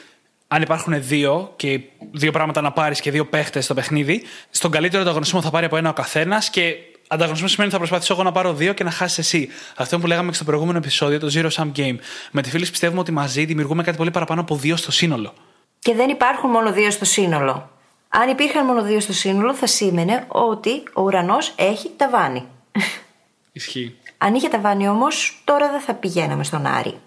αν 0.47 0.62
υπάρχουν 0.62 1.03
δύο 1.03 1.53
και 1.55 1.79
δύο 2.12 2.31
πράγματα 2.31 2.62
να 2.62 2.71
πάρεις 2.71 3.01
και 3.01 3.12
δύο 3.12 3.25
παίχτες 3.25 3.63
στο 3.63 3.73
παιχνίδι, 3.73 4.23
στον 4.49 4.71
καλύτερο 4.71 5.01
ανταγωνισμό 5.01 5.41
θα 5.41 5.49
πάρει 5.49 5.65
από 5.65 5.77
ένα 5.77 5.89
ο 5.89 5.93
καθένας 5.93 6.49
και 6.49 6.75
ανταγωνισμό 7.07 7.47
σημαίνει 7.47 7.67
ότι 7.67 7.71
θα 7.71 7.77
προσπαθήσω 7.77 8.13
εγώ 8.13 8.23
να 8.23 8.31
πάρω 8.31 8.53
δύο 8.53 8.73
και 8.73 8.83
να 8.83 8.91
χάσεις 8.91 9.17
εσύ. 9.17 9.49
Αυτό 9.75 9.99
που 9.99 10.07
λέγαμε 10.07 10.29
και 10.29 10.35
στο 10.35 10.43
προηγούμενο 10.43 10.77
επεισόδιο, 10.77 11.19
το 11.19 11.27
Zero 11.33 11.49
Sum 11.49 11.71
Game. 11.79 11.95
Με 12.31 12.41
τη 12.41 12.49
φίλη 12.49 12.67
πιστεύουμε 12.67 12.99
ότι 12.99 13.12
μαζί 13.12 13.45
δημιουργούμε 13.45 13.83
κάτι 13.83 13.97
πολύ 13.97 14.12
παραπάνω 14.12 14.41
από 14.41 14.55
δύο 14.55 14.75
στο 14.75 14.91
σύνολο. 14.91 15.33
Και 15.79 15.93
δεν 15.95 16.09
υπάρχουν 16.09 16.49
μόνο 16.49 16.71
δύο 16.71 16.91
στο 16.91 17.05
σύνολο. 17.05 17.69
Αν 18.10 18.30
υπήρχαν 18.30 18.65
μόνο 18.65 18.84
δύο 18.84 19.00
στο 19.00 19.13
σύνολο, 19.13 19.54
θα 19.54 19.67
σήμαινε 19.67 20.26
ότι 20.28 20.84
ο 20.93 21.02
ουρανός 21.02 21.54
έχει 21.56 21.91
ταβάνι. 21.98 22.48
Ισχύει. 23.52 23.95
Αν 24.17 24.36
είχε 24.36 24.48
ταβάνι 24.48 24.88
όμως, 24.88 25.41
τώρα 25.43 25.72
δεν 25.72 25.80
θα 25.80 25.93
πηγαίναμε 25.93 26.43
στον 26.43 26.65
Άρη. 26.65 27.00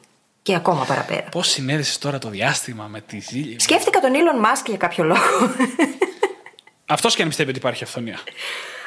Και 0.42 0.54
ακόμα 0.54 0.84
παραπέρα. 0.84 1.28
Πώς 1.30 1.48
συνέδεσες 1.48 1.98
τώρα 1.98 2.18
το 2.18 2.28
διάστημα 2.28 2.86
με 2.86 3.00
τη 3.00 3.20
ζήλια. 3.20 3.58
Σκέφτηκα 3.58 4.00
τον 4.00 4.10
Elon 4.12 4.46
Musk 4.46 4.64
για 4.66 4.76
κάποιο 4.76 5.04
λόγο. 5.04 5.20
Αυτός 6.86 7.14
και 7.14 7.22
αν 7.22 7.28
πιστεύει 7.28 7.48
ότι 7.48 7.58
υπάρχει 7.58 7.84
αυθονία. 7.84 8.18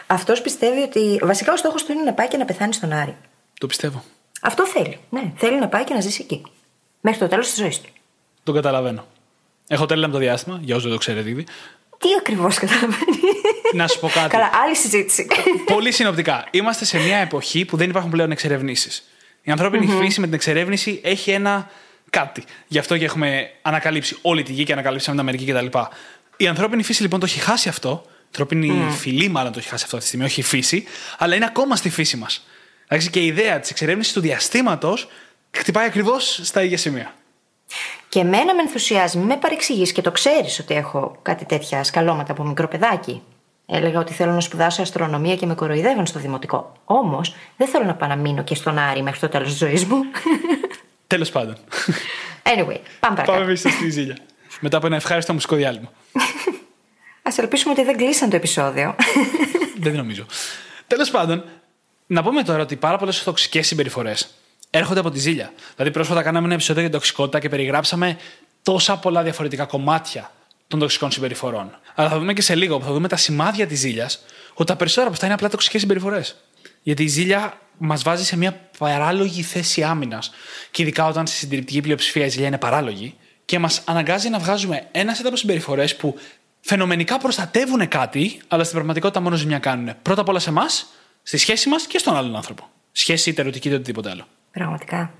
Αυτός 0.07 0.41
πιστεύει 0.41 0.81
ότι 0.81 1.19
βασικά 1.23 1.53
ο 1.53 1.57
στόχος 1.57 1.85
του 1.85 1.91
είναι 1.91 2.03
να 2.03 2.13
πάει 2.13 2.27
και 2.27 2.37
να 2.37 2.45
πεθάνει 2.45 2.73
στον 2.73 2.93
Άρη. 2.93 3.17
Το 3.59 3.67
πιστεύω. 3.67 4.03
Αυτό 4.41 4.67
θέλει. 4.67 4.99
Ναι, 5.09 5.31
θέλει 5.35 5.59
να 5.59 5.67
πάει 5.67 5.83
και 5.83 5.93
να 5.93 5.99
ζήσει 5.99 6.21
εκεί. 6.21 6.45
Μέχρι 7.01 7.19
το 7.19 7.27
τέλος 7.27 7.47
της 7.47 7.57
ζωής 7.57 7.81
του. 7.81 7.89
Τον 8.43 8.55
καταλαβαίνω. 8.55 9.05
Έχω 9.67 9.85
τέλεια 9.85 10.07
με 10.07 10.13
το 10.13 10.19
διάστημα, 10.19 10.59
για 10.61 10.75
όσους 10.75 10.87
δεν 10.87 10.93
το 10.93 10.99
ξέρετε 10.99 11.29
ήδη. 11.29 11.45
Τι 12.05 12.11
ακριβώς 12.19 12.57
καταλαβαίνει; 12.57 13.19
Να 13.73 13.87
σου 13.87 13.99
πω 13.99 14.07
κάτι. 14.07 14.29
Καλά, 14.29 14.49
άλλη 14.63 14.75
συζήτηση. 14.75 15.27
Πολύ 15.65 15.91
συνοπτικά. 15.91 16.47
Είμαστε 16.51 16.85
σε 16.85 16.99
μια 16.99 17.17
εποχή 17.17 17.65
που 17.65 17.77
δεν 17.77 17.89
υπάρχουν 17.89 18.11
πλέον 18.11 18.31
εξερευνήσεις. 18.31 19.09
Η 19.41 19.51
ανθρώπινη 19.51 19.87
φύση 19.87 20.19
με 20.19 20.25
την 20.25 20.35
εξερεύνηση 20.35 20.99
έχει 21.03 21.31
ένα 21.31 21.69
κάτι. 22.09 22.43
Γι' 22.67 22.77
αυτό 22.77 22.97
και 22.97 23.05
έχουμε 23.05 23.49
ανακαλύψει 23.61 24.17
όλη 24.21 24.43
τη 24.43 24.53
γη 24.53 24.63
και 24.63 24.73
ανακαλύψαμε 24.73 25.17
την 25.17 25.27
Αμερική 25.27 25.51
κτλ. 25.51 25.79
Η 26.37 26.47
ανθρώπινη 26.47 26.83
φύση 26.83 27.01
λοιπόν 27.01 27.19
το 27.19 27.25
έχει 27.25 27.39
χάσει 27.39 27.69
αυτό. 27.69 28.03
Η 28.05 28.27
ανθρώπινη 28.27 28.91
φυλή, 28.97 29.27
μάλλον 29.29 29.51
το 29.51 29.59
έχει 29.59 29.69
χάσει 29.69 29.83
αυτό 29.83 29.97
αυτή 29.97 30.09
τη 30.09 30.15
στιγμή, 30.15 30.25
όχι 30.25 30.39
η 30.39 30.43
φύση, 30.43 30.83
αλλά 31.17 31.35
είναι 31.35 31.45
ακόμα 31.45 31.75
στη 31.75 31.89
φύση 31.89 32.17
μας. 32.17 32.45
Και 33.11 33.19
η 33.19 33.25
ιδέα 33.25 33.59
της 33.59 33.69
εξερεύνησης 33.69 34.13
του 34.13 34.19
διαστήματος 34.19 35.07
χτυπάει 35.57 35.85
ακριβώς 35.85 36.39
στα 36.43 36.63
ίδια 36.63 36.77
σημεία. 36.77 37.13
Και 38.15 38.21
εμένα 38.21 38.55
με 38.55 38.61
ενθουσιάζει, 38.61 39.17
μην 39.17 39.27
με 39.27 39.37
παρεξηγείς 39.37 39.91
και 39.91 40.01
το 40.01 40.11
ξέρεις 40.11 40.59
ότι 40.59 40.73
έχω 40.73 41.17
κάτι 41.21 41.45
τέτοια 41.45 41.83
σκαλώματα 41.83 42.31
από 42.31 42.43
μικρό 42.43 42.67
παιδάκι. 42.67 43.21
Έλεγα 43.65 43.99
ότι 43.99 44.13
θέλω 44.13 44.31
να 44.31 44.39
σπουδάσω 44.39 44.81
αστρονομία 44.81 45.35
και 45.35 45.45
με 45.45 45.55
κοροϊδεύαν 45.55 46.05
στο 46.05 46.19
δημοτικό. 46.19 46.71
Όμως 46.85 47.35
δεν 47.57 47.67
θέλω 47.67 47.85
να 47.85 47.95
πάω 47.95 48.09
να 48.09 48.15
μείνω 48.15 48.43
και 48.43 48.55
στον 48.55 48.77
Άρη 48.77 49.01
μέχρι 49.01 49.19
το 49.19 49.29
τέλος 49.29 49.47
της 49.47 49.57
ζωής 49.57 49.85
μου. 49.85 50.01
Τέλος 51.07 51.31
πάντων. 51.31 51.55
Anyway, 52.43 52.79
πάμε 52.99 53.15
παρακάτω. 53.15 53.31
Πάμε 53.31 53.43
εμείς 53.43 53.59
στη 53.59 53.89
ζήλια. 53.89 54.17
Μετά 54.59 54.77
από 54.77 54.85
ένα 54.85 54.95
ευχάριστο 54.95 55.33
μουσικό 55.33 55.55
διάλειμμα. 55.55 55.91
Α 57.29 57.33
ελπίσουμε 57.37 57.73
ότι 57.73 57.83
δεν 57.83 57.97
κλείσαν 57.97 58.29
το 58.29 58.35
επεισόδιο. 58.35 58.95
Δεν 59.79 59.95
νομίζω. 59.95 60.25
Τέλος 60.87 61.11
πάντων, 61.11 61.43
να 62.07 62.23
πούμε 62.23 62.43
τώρα 62.43 62.61
ότι 62.61 62.75
πάρα 62.75 62.97
πολλές 62.97 63.23
τοξικέ 63.23 63.61
συμπεριφορές 63.61 64.29
έρχονται 64.77 64.99
από 64.99 65.11
τη 65.11 65.19
ζήλια. 65.19 65.53
Δηλαδή, 65.75 65.93
πρόσφατα 65.93 66.21
κάναμε 66.23 66.45
ένα 66.45 66.53
επεισόδιο 66.53 66.81
για 66.81 66.89
την 66.89 66.99
τοξικότητα 66.99 67.39
και 67.39 67.49
περιγράψαμε 67.49 68.17
τόσα 68.61 68.97
πολλά 68.97 69.23
διαφορετικά 69.23 69.65
κομμάτια 69.65 70.31
των 70.67 70.79
τοξικών 70.79 71.11
συμπεριφορών. 71.11 71.79
Αλλά 71.95 72.09
θα 72.09 72.19
δούμε 72.19 72.33
και 72.33 72.41
σε 72.41 72.55
λίγο, 72.55 72.77
που 72.79 72.85
θα 72.85 72.91
δούμε 72.91 73.07
τα 73.07 73.15
σημάδια 73.15 73.67
της 73.67 73.79
ζήλιας, 73.79 74.19
ότι 74.53 74.67
τα 74.67 74.75
περισσότερα 74.75 75.05
από 75.05 75.13
αυτά 75.13 75.25
είναι 75.25 75.33
απλά 75.33 75.49
τοξικές 75.49 75.81
συμπεριφορές. 75.81 76.35
Γιατί 76.81 77.03
η 77.03 77.07
ζήλια 77.07 77.59
μας 77.77 78.03
βάζει 78.03 78.23
σε 78.23 78.37
μια 78.37 78.69
παράλογη 78.77 79.41
θέση 79.41 79.83
άμυνας. 79.83 80.31
Και 80.71 80.81
ειδικά 80.81 81.05
όταν 81.05 81.27
στη 81.27 81.37
συντηρητική 81.37 81.81
πλειοψηφία 81.81 82.25
η 82.25 82.29
ζήλια 82.29 82.47
είναι 82.47 82.57
παράλογη, 82.57 83.15
και 83.45 83.59
μας 83.59 83.81
αναγκάζει 83.85 84.29
να 84.29 84.39
βγάζουμε 84.39 84.87
ένα 84.91 85.15
set 85.15 85.23
από 85.25 85.35
συμπεριφορές 85.35 85.95
που 85.95 86.19
φαινομενικά 86.61 87.17
προστατεύουν 87.17 87.87
κάτι, 87.87 88.39
αλλά 88.47 88.63
στην 88.63 88.75
πραγματικότητα 88.75 89.19
μόνο 89.19 89.35
ζημιά 89.35 89.59
κάνουν. 89.59 89.93
Πρώτα 90.01 90.21
απ' 90.21 90.29
όλα 90.29 90.39
σε 90.39 90.49
εμάς, 90.49 90.87
στη 91.23 91.37
σχέση 91.37 91.69
μας 91.69 91.87
και 91.87 91.97
στον 91.97 92.15
άλλον 92.15 92.35
άνθρωπο. 92.35 92.69
Σχέση 92.91 93.29
είτε 93.29 93.41
ερωτική 93.41 93.67
είτε 93.67 93.75
οτιδήποτε 93.75 94.09
άλλο. 94.09 94.27
Πραγματικά. 94.55 95.11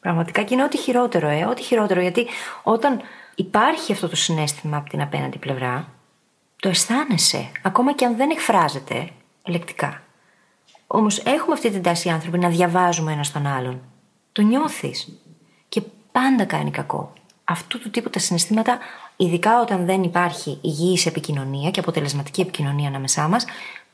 Πραγματικά 0.00 0.42
και 0.42 0.54
είναι 0.54 0.64
ό,τι 0.64 0.76
χειρότερο, 0.76 1.28
ε. 1.28 1.44
Ό,τι 1.44 1.62
χειρότερο. 1.62 2.00
Γιατί 2.00 2.26
όταν 2.62 3.00
υπάρχει 3.34 3.92
αυτό 3.92 4.08
το 4.08 4.16
συνέστημα 4.16 4.76
από 4.76 4.90
την 4.90 5.02
απέναντι 5.02 5.38
πλευρά, 5.38 5.88
το 6.56 6.68
αισθάνεσαι, 6.68 7.50
ακόμα 7.62 7.92
και 7.92 8.04
αν 8.04 8.16
δεν 8.16 8.30
εκφράζεται 8.30 9.08
λεκτικά. 9.46 10.02
Όμως 10.86 11.18
έχουμε 11.18 11.52
αυτή 11.52 11.70
την 11.70 11.82
τάση 11.82 12.08
οι 12.08 12.10
άνθρωποι 12.10 12.38
να 12.38 12.48
διαβάζουμε 12.48 13.12
ένα 13.12 13.24
τον 13.32 13.46
άλλον. 13.46 13.80
Το 14.32 14.42
νιώθεις. 14.42 15.08
Και 15.68 15.82
πάντα 16.12 16.44
κάνει 16.44 16.70
κακό. 16.70 17.12
Αυτού 17.44 17.78
του 17.78 17.90
τύπου 17.90 18.10
τα 18.10 18.18
συναισθήματα, 18.18 18.78
ειδικά 19.16 19.60
όταν 19.60 19.84
δεν 19.86 20.02
υπάρχει 20.02 20.58
υγιής 20.62 21.06
επικοινωνία 21.06 21.70
και 21.70 21.80
αποτελεσματική 21.80 22.40
επικοινωνία 22.40 22.88
ανάμεσά 22.88 23.28
μας, 23.28 23.44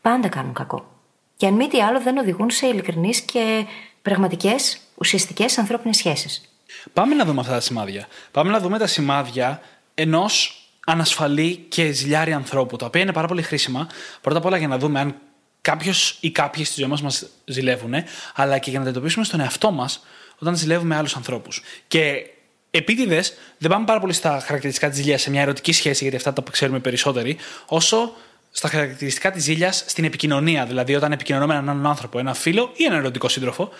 πάντα 0.00 0.29
κάνουν 0.29 0.52
κακό. 0.52 0.95
Και 1.37 1.46
αν 1.46 1.55
μη 1.55 1.68
τι 1.68 1.83
άλλο, 1.83 2.01
δεν 2.01 2.16
οδηγούν 2.16 2.51
σε 2.51 2.66
ειλικρινείς 2.66 3.20
και 3.20 3.66
πραγματικές, 4.03 4.79
ουσιαστικές 4.94 5.59
ανθρώπινες 5.59 5.96
σχέσεις. 5.96 6.51
Πάμε 6.92 7.14
να 7.14 7.25
δούμε 7.25 7.40
αυτά 7.40 7.53
τα 7.53 7.61
σημάδια. 7.61 8.09
Πάμε 8.31 8.51
να 8.51 8.61
δούμε 8.61 8.79
τα 8.79 8.87
σημάδια 8.87 9.61
ενός 9.94 10.61
ανασφαλή 10.87 11.57
και 11.68 11.92
ζηλιάρη 11.92 12.33
ανθρώπου, 12.33 12.77
τα 12.77 12.87
οποία 12.87 13.01
είναι 13.01 13.12
πάρα 13.12 13.27
πολύ 13.27 13.42
χρήσιμα. 13.42 13.88
Πρώτα 14.20 14.38
απ' 14.38 14.44
όλα 14.44 14.57
για 14.57 14.68
να 14.68 14.79
δούμε 14.79 15.01
αν 15.01 15.14
κάποιος 15.61 16.18
ή 16.20 16.31
κάποιοι 16.31 16.64
στη 16.64 16.81
ζωή 16.81 16.88
μας 16.90 17.03
μας 17.03 17.27
ζηλεύουν, 17.44 17.94
αλλά 18.35 18.59
και 18.59 18.70
για 18.70 18.79
να 18.79 18.85
αντιμετωπίσουμε 18.85 19.25
στον 19.25 19.40
εαυτό 19.40 19.70
μας 19.70 20.05
όταν 20.38 20.57
ζηλεύουμε 20.57 20.96
άλλους 20.96 21.16
ανθρώπους. 21.16 21.62
Και 21.88 22.31
επίτηδες 22.70 23.35
δεν 23.59 23.70
πάμε 23.70 23.85
πάρα 23.85 24.01
πολύ 24.01 24.12
στα 24.12 24.40
χαρακτηριστικά 24.44 24.88
της 24.88 24.99
ζηλίας 24.99 25.22
σε 25.22 25.31
μια 25.31 25.40
ερωτική 25.40 25.72
σχέση, 25.72 26.03
γιατί 26.03 26.16
αυτά 26.16 26.33
τα 26.33 26.42
ξέρουμε 26.51 26.79
περισσότεροι, 26.79 27.37
όσο 27.66 28.12
στα 28.57 28.69
χαρακτηριστικά 28.69 29.31
της 29.31 29.42
ζήλιας 29.42 29.85
στην 29.87 30.05
επικοινωνία. 30.05 30.66
Δηλαδή, 30.66 30.95
όταν 30.95 31.12
επικοινωνούμε 31.12 31.55
με 31.55 31.59
έναν 31.59 31.87
άνθρωπο, 31.87 32.19
ένα 32.19 32.35
φίλο 32.35 32.71
ή 32.77 32.85
έναν 32.85 32.99
ερωτικό 32.99 33.29
σύντροφο, 33.29 33.71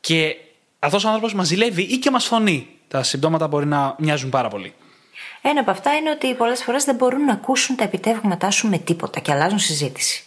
και 0.00 0.36
αυτός 0.78 1.04
ο 1.04 1.06
άνθρωπος 1.06 1.34
μας 1.34 1.46
ζηλεύει 1.46 1.82
ή 1.82 1.98
και 1.98 2.10
μας 2.10 2.24
φωνεί. 2.24 2.68
Τα 2.88 3.02
συμπτώματα 3.02 3.46
μπορεί 3.46 3.66
να 3.66 3.94
μοιάζουν 3.98 4.30
πάρα 4.30 4.48
πολύ. 4.48 4.74
Ένα 5.42 5.60
από 5.60 5.70
αυτά 5.70 5.94
είναι 5.96 6.10
ότι 6.10 6.34
πολλές 6.34 6.62
φορές 6.62 6.84
δεν 6.84 6.94
μπορούν 6.94 7.24
να 7.24 7.32
ακούσουν 7.32 7.76
τα 7.76 7.84
επιτεύγματά 7.84 8.50
σου 8.50 8.68
με 8.68 8.78
τίποτα 8.78 9.20
και 9.20 9.32
αλλάζουν 9.32 9.58
συζήτηση. 9.58 10.24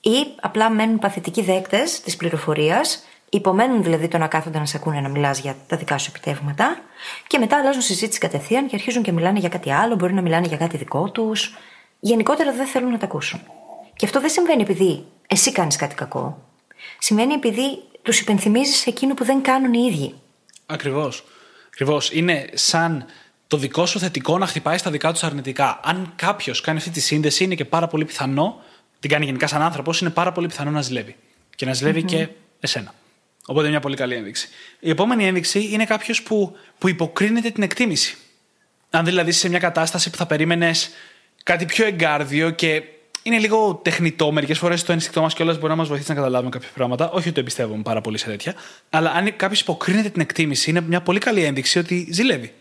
Ή 0.00 0.26
απλά 0.40 0.70
μένουν 0.70 0.98
παθητικοί 0.98 1.42
δέκτες 1.42 2.00
της 2.00 2.16
πληροφορίας, 2.16 3.04
υπομένουν 3.30 3.82
δηλαδή 3.82 4.08
το 4.08 4.18
να 4.18 4.26
κάθονται 4.26 4.58
να 4.58 4.66
σε 4.66 4.76
ακούνε 4.76 5.00
να 5.00 5.08
μιλάς 5.08 5.38
για 5.38 5.56
τα 5.66 5.76
δικά 5.76 5.98
σου 5.98 6.12
επιτεύγματα, 6.14 6.78
και 7.26 7.38
μετά 7.38 7.56
αλλάζουν 7.58 7.82
συζήτηση 7.82 8.18
κατευθείαν 8.18 8.66
και 8.66 8.74
αρχίζουν 8.74 9.02
και 9.02 9.12
μιλάνε 9.12 9.38
για 9.38 9.48
κάτι 9.48 9.72
άλλο, 9.72 9.94
μπορεί 9.94 10.12
να 10.14 10.22
μιλάνε 10.22 10.46
για 10.46 10.56
κάτι 10.56 10.76
δικό 10.76 11.10
τους. 11.10 11.54
Γενικότερα 12.04 12.52
δεν 12.52 12.66
θέλουν 12.66 12.90
να 12.90 12.98
τα 12.98 13.04
ακούσουν. 13.04 13.40
Και 13.96 14.06
αυτό 14.06 14.20
δεν 14.20 14.30
συμβαίνει 14.30 14.62
επειδή 14.62 15.04
εσύ 15.26 15.52
κάνεις 15.52 15.76
κάτι 15.76 15.94
κακό. 15.94 16.48
Συμβαίνει 16.98 17.32
επειδή 17.32 17.82
τους 18.02 18.20
υπενθυμίζεις 18.20 18.86
εκείνο 18.86 19.14
που 19.14 19.24
δεν 19.24 19.42
κάνουν 19.42 19.72
οι 19.72 19.86
ίδιοι. 19.92 20.14
Ακριβώς. 20.66 21.24
Ακριβώς. 21.66 22.12
Είναι 22.12 22.48
σαν 22.52 23.06
το 23.46 23.56
δικό 23.56 23.86
σου 23.86 23.98
θετικό 23.98 24.38
να 24.38 24.46
χτυπάει 24.46 24.78
στα 24.78 24.90
δικά 24.90 25.12
τους 25.12 25.22
αρνητικά. 25.22 25.80
Αν 25.84 26.12
κάποιος 26.16 26.60
κάνει 26.60 26.78
αυτή 26.78 26.90
τη 26.90 27.00
σύνδεση, 27.00 27.44
είναι 27.44 27.54
και 27.54 27.64
πάρα 27.64 27.86
πολύ 27.86 28.04
πιθανό, 28.04 28.62
την 29.00 29.10
κάνει 29.10 29.24
γενικά 29.24 29.46
σαν 29.46 29.62
άνθρωπος, 29.62 30.00
είναι 30.00 30.10
πάρα 30.10 30.32
πολύ 30.32 30.46
πιθανό 30.46 30.70
να 30.70 30.82
ζηλεύει. 30.82 31.16
Και 31.56 31.66
να 31.66 31.72
ζηλευει 31.72 32.02
και 32.02 32.28
εσένα. 32.60 32.94
Οπότε 33.46 33.68
μια 33.68 33.80
πολύ 33.80 33.96
καλή 33.96 34.14
ένδειξη. 34.14 34.48
Η 34.80 34.90
επόμενη 34.90 35.26
ένδειξη 35.26 35.68
είναι 35.72 35.84
κάποιος 35.84 36.22
που, 36.22 36.56
που 36.78 36.88
υποκρίνεται 36.88 37.50
την 37.50 37.62
εκτίμηση. 37.62 38.16
Αν 38.90 39.04
δηλαδή 39.04 39.30
είσαι 39.30 39.38
σε 39.38 39.48
μια 39.48 39.58
κατάσταση 39.58 40.10
που 40.10 40.16
θα 40.16 40.26
περίμενες 40.26 40.90
κάτι 41.44 41.64
πιο 41.64 41.86
εγκάρδιο 41.86 42.50
και 42.50 42.82
είναι 43.22 43.38
λίγο 43.38 43.74
τεχνητό. 43.74 44.32
Μερικές 44.32 44.58
φορές 44.58 44.82
το 44.82 44.92
ένστικτό 44.92 45.20
μας 45.20 45.34
κιόλας 45.34 45.56
μπορεί 45.56 45.68
να 45.68 45.76
μας 45.76 45.88
βοηθήσει 45.88 46.10
να 46.10 46.16
καταλάβουμε 46.16 46.50
κάποια 46.50 46.68
πράγματα. 46.74 47.10
Όχι 47.10 47.18
ότι 47.18 47.32
το 47.32 47.40
εμπιστεύομαι 47.40 47.82
πάρα 47.82 48.00
πολύ 48.00 48.18
σε 48.18 48.26
τέτοια. 48.26 48.54
Αλλά 48.90 49.10
αν 49.10 49.36
κάποιος 49.36 49.60
υποκρίνεται 49.60 50.08
την 50.08 50.20
εκτίμηση, 50.20 50.70
είναι 50.70 50.80
μια 50.80 51.00
πολύ 51.00 51.18
καλή 51.18 51.44
ένδειξη 51.44 51.78
ότι 51.78 52.08
ζηλεύει. 52.10 52.52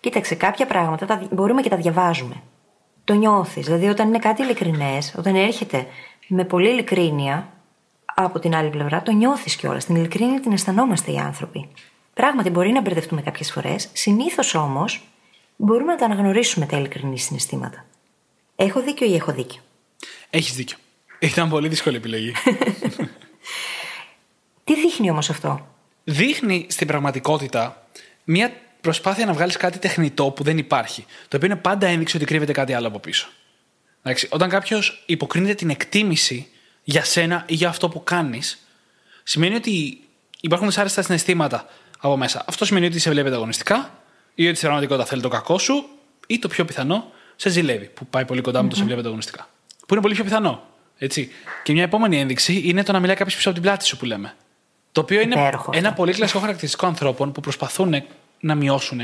Κοίταξε, 0.00 0.34
κάποια 0.34 0.66
πράγματα 0.66 1.06
τα 1.06 1.28
μπορούμε 1.30 1.62
και 1.62 1.68
τα 1.68 1.76
διαβάζουμε. 1.76 2.42
Το 3.04 3.14
νιώθεις. 3.14 3.64
Δηλαδή, 3.64 3.88
όταν 3.88 4.08
είναι 4.08 4.18
κάτι 4.18 4.42
ειλικρινές, 4.42 5.14
όταν 5.18 5.34
έρχεται 5.34 5.86
με 6.28 6.44
πολύ 6.44 6.68
ειλικρίνεια, 6.68 7.52
Από 8.20 8.38
την 8.38 8.54
άλλη 8.54 8.70
πλευρά, 8.70 9.02
το 9.02 9.12
νιώθεις 9.12 9.56
κιόλας. 9.56 9.84
Την 9.84 9.96
ειλικρίνη 9.96 10.40
την 10.40 10.52
αισθανόμαστε 10.52 11.12
οι 11.12 11.16
άνθρωποι. 11.18 11.68
Πράγματι, 12.14 12.50
μπορεί 12.50 12.70
να 12.72 12.80
μπερδευτούμε 12.80 13.22
κάποιες 13.22 13.52
φορές. 13.52 13.88
Συνήθως 13.92 14.54
όμως, 14.54 15.02
μπορούμε 15.56 15.92
να 15.92 15.98
τα 15.98 16.04
αναγνωρίσουμε 16.04 16.66
τα 16.66 16.76
ειλικρινή 16.76 17.18
συναισθήματα. 17.18 17.84
Έχω 18.60 18.82
δίκιο 18.82 19.06
ή 19.06 19.14
έχω 19.14 19.32
δίκιο; 19.32 19.60
Έχεις 20.30 20.54
δίκιο. 20.54 20.76
Ήταν 21.18 21.48
πολύ 21.48 21.68
δύσκολη 21.68 21.96
επιλογή. 21.96 22.32
Τι 24.64 24.74
δείχνει 24.74 25.10
όμως 25.10 25.30
αυτό; 25.30 25.68
Δείχνει 26.04 26.66
στην 26.70 26.86
πραγματικότητα 26.86 27.86
μια 28.24 28.52
προσπάθεια 28.80 29.26
να 29.26 29.32
βγάλεις 29.32 29.56
κάτι 29.56 29.78
τεχνητό 29.78 30.30
που 30.30 30.42
δεν 30.42 30.58
υπάρχει. 30.58 31.04
Το 31.28 31.36
οποίο 31.36 31.48
είναι 31.48 31.60
πάντα 31.60 31.86
ένδειξη 31.86 32.16
ότι 32.16 32.24
κρύβεται 32.24 32.52
κάτι 32.52 32.72
άλλο 32.72 32.86
από 32.86 32.98
πίσω. 32.98 33.28
Εντάξει, 34.02 34.28
όταν 34.30 34.48
κάποιος 34.48 35.02
υποκρίνεται 35.06 35.54
την 35.54 35.70
εκτίμηση 35.70 36.48
για 36.84 37.04
σένα 37.04 37.44
ή 37.46 37.54
για 37.54 37.68
αυτό 37.68 37.88
που 37.88 38.04
κάνεις, 38.04 38.66
σημαίνει 39.22 39.54
ότι 39.54 40.00
υπάρχουν 40.40 40.68
δυσάρεστα 40.68 41.02
συναισθήματα 41.02 41.66
από 41.98 42.16
μέσα. 42.16 42.44
Αυτό 42.46 42.64
σημαίνει 42.64 42.86
ότι 42.86 42.98
σε 42.98 43.10
βλέπει 43.10 43.30
αγωνιστικά 43.30 44.02
ή 44.34 44.46
ότι 44.46 44.56
στην 44.56 44.68
πραγματικότητα 44.68 45.08
θέλει 45.08 45.22
το 45.22 45.28
κακό 45.28 45.58
σου 45.58 45.88
ή 46.26 46.38
το 46.38 46.48
πιο 46.48 46.64
πιθανό 46.64 47.12
σε 47.40 47.48
ζηλεύει, 47.50 47.86
που 47.86 48.06
πάει 48.06 48.24
πολύ 48.24 48.40
κοντά 48.40 48.62
με 48.62 48.68
το 48.68 48.76
σε 48.76 48.84
βλέπει 48.84 49.06
αγωνιστικά. 49.06 49.48
Που 49.78 49.94
είναι 49.94 50.02
πολύ 50.02 50.14
πιο 50.14 50.24
πιθανό. 50.24 50.62
Έτσι. 50.98 51.30
Και 51.62 51.72
μια 51.72 51.82
επόμενη 51.82 52.18
ένδειξη 52.20 52.62
είναι 52.64 52.82
το 52.82 52.92
να 52.92 53.00
μιλάει 53.00 53.16
κάποιος 53.16 53.36
πίσω 53.36 53.48
από 53.48 53.58
την 53.58 53.68
πλάτη 53.68 53.84
σου 53.84 53.96
που 53.96 54.04
λέμε. 54.04 54.34
Το 54.92 55.00
οποίο 55.00 55.20
είναι 55.20 55.34
Υπέροχο 55.34 55.70
ένα 55.74 55.88
αυτό. 55.88 56.00
πολύ 56.00 56.12
κλασικό 56.12 56.38
χαρακτηριστικό 56.38 56.86
ανθρώπων 56.86 57.32
που 57.32 57.40
προσπαθούν 57.40 57.94
να 58.40 58.54
μειώσουν 58.54 59.00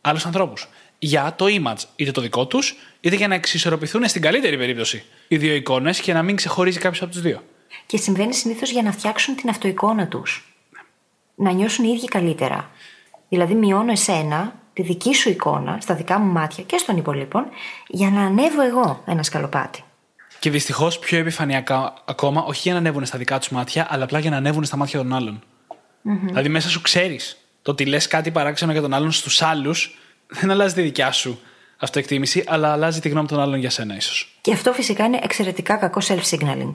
άλλους 0.00 0.26
ανθρώπους. 0.26 0.68
Για 0.98 1.34
το 1.36 1.44
image, 1.48 1.82
είτε 1.96 2.10
το 2.10 2.20
δικό 2.20 2.46
τους, 2.46 2.76
είτε 3.00 3.16
για 3.16 3.28
να 3.28 3.34
εξισορροπηθούν 3.34 4.08
στην 4.08 4.22
καλύτερη 4.22 4.56
περίπτωση 4.58 5.04
οι 5.28 5.36
δύο 5.36 5.54
εικόνες 5.54 6.00
και 6.00 6.12
να 6.12 6.22
μην 6.22 6.36
ξεχωρίζει 6.36 6.78
κάποιος 6.78 7.02
από 7.02 7.12
τους 7.12 7.20
δύο. 7.20 7.42
Και 7.86 7.96
συμβαίνει 7.96 8.34
συνήθως 8.34 8.70
για 8.70 8.82
να 8.82 8.92
φτιάξουν 8.92 9.34
την 9.34 9.48
αυτοεικόνα 9.48 10.06
τους. 10.08 10.54
Να 11.34 11.50
νιώσουν 11.52 11.84
οι 11.84 11.92
ίδιοι 11.96 12.06
καλύτερα. 12.06 12.70
Δηλαδή, 13.28 13.54
μειώνω 13.54 13.92
εσένα, 13.92 14.54
τη 14.76 14.82
δική 14.82 15.14
σου 15.14 15.28
εικόνα, 15.28 15.78
στα 15.80 15.94
δικά 15.94 16.18
μου 16.18 16.32
μάτια 16.32 16.64
και 16.64 16.78
στον 16.78 16.96
υπολείπων, 16.96 17.46
για 17.86 18.10
να 18.10 18.20
ανέβω 18.20 18.62
εγώ 18.62 19.02
ένα 19.06 19.22
σκαλοπάτι. 19.22 19.84
Και 20.38 20.50
δυστυχώς 20.50 20.98
πιο 20.98 21.18
επιφανειακά 21.18 21.94
ακόμα, 22.04 22.42
όχι 22.42 22.60
για 22.62 22.72
να 22.72 22.78
ανέβουν 22.78 23.04
στα 23.04 23.18
δικά 23.18 23.38
τους 23.38 23.48
μάτια, 23.48 23.86
αλλά 23.90 24.04
απλά 24.04 24.18
για 24.18 24.30
να 24.30 24.36
ανέβουν 24.36 24.64
στα 24.64 24.76
μάτια 24.76 24.98
των 24.98 25.14
άλλων. 25.14 25.42
Δηλαδή, 26.02 26.48
μέσα 26.48 26.68
σου 26.68 26.80
ξέρεις 26.80 27.36
το 27.62 27.70
ότι 27.70 27.84
λες 27.84 28.06
κάτι 28.06 28.30
παράξενο 28.30 28.72
για 28.72 28.80
τον 28.80 28.94
άλλον 28.94 29.12
στους 29.12 29.42
άλλους, 29.42 29.98
δεν 30.40 30.50
αλλάζει 30.50 30.74
τη 30.74 30.82
δικιά 30.82 31.12
σου 31.12 31.40
αυτοεκτίμηση, 31.76 32.44
αλλά 32.46 32.72
αλλάζει 32.72 33.00
τη 33.00 33.08
γνώμη 33.08 33.26
των 33.26 33.40
άλλων 33.40 33.58
για 33.58 33.70
σένα, 33.70 33.96
ίσως. 33.96 34.38
Και 34.40 34.52
αυτό 34.52 34.72
φυσικά 34.72 35.04
είναι 35.04 35.18
εξαιρετικά 35.22 35.76
κακό 35.76 36.00
self-signaling. 36.08 36.70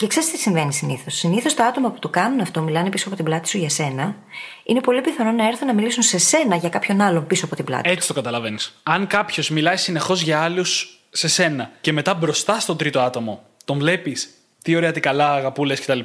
Και 0.00 0.06
ξέρεις 0.06 0.30
τι 0.30 0.38
συμβαίνει 0.38 0.72
συνήθως; 0.72 1.14
Συνήθως 1.14 1.54
τα 1.54 1.66
άτομα 1.66 1.90
που 1.90 1.98
το 1.98 2.08
κάνουν 2.08 2.40
αυτό, 2.40 2.60
μιλάνε 2.60 2.88
πίσω 2.88 3.06
από 3.08 3.16
την 3.16 3.24
πλάτη 3.24 3.48
σου 3.48 3.58
για 3.58 3.68
σένα, 3.68 4.16
είναι 4.64 4.80
πολύ 4.80 5.00
πιθανό 5.00 5.32
να 5.32 5.46
έρθουν 5.46 5.66
να 5.66 5.74
μιλήσουν 5.74 6.02
σε 6.02 6.18
σένα 6.18 6.56
για 6.56 6.68
κάποιον 6.68 7.00
άλλον 7.00 7.26
πίσω 7.26 7.44
από 7.44 7.56
την 7.56 7.64
πλάτη. 7.64 7.90
Έτσι 7.90 8.08
το 8.08 8.14
καταλαβαίνεις. 8.14 8.80
Αν 8.82 9.06
κάποιος 9.06 9.50
μιλάει 9.50 9.76
συνεχώς 9.76 10.20
για 10.20 10.42
άλλους 10.42 11.00
σε 11.10 11.28
σένα 11.28 11.70
και 11.80 11.92
μετά 11.92 12.14
μπροστά 12.14 12.60
στον 12.60 12.76
τρίτο 12.76 13.00
άτομο 13.00 13.42
τον 13.64 13.78
βλέπεις 13.78 14.30
τι 14.62 14.76
ωραία, 14.76 14.92
τι 14.92 15.00
καλά, 15.00 15.34
αγαπούλες 15.34 15.80
κτλ., 15.80 16.00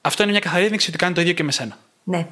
αυτό 0.00 0.22
είναι 0.22 0.32
μια 0.32 0.40
καθαρή 0.40 0.64
ένδειξη 0.64 0.88
ότι 0.88 0.98
κάνει 0.98 1.14
το 1.14 1.20
ίδιο 1.20 1.32
και 1.32 1.42
με 1.42 1.52
σένα. 1.52 1.78
Ναι. 2.04 2.26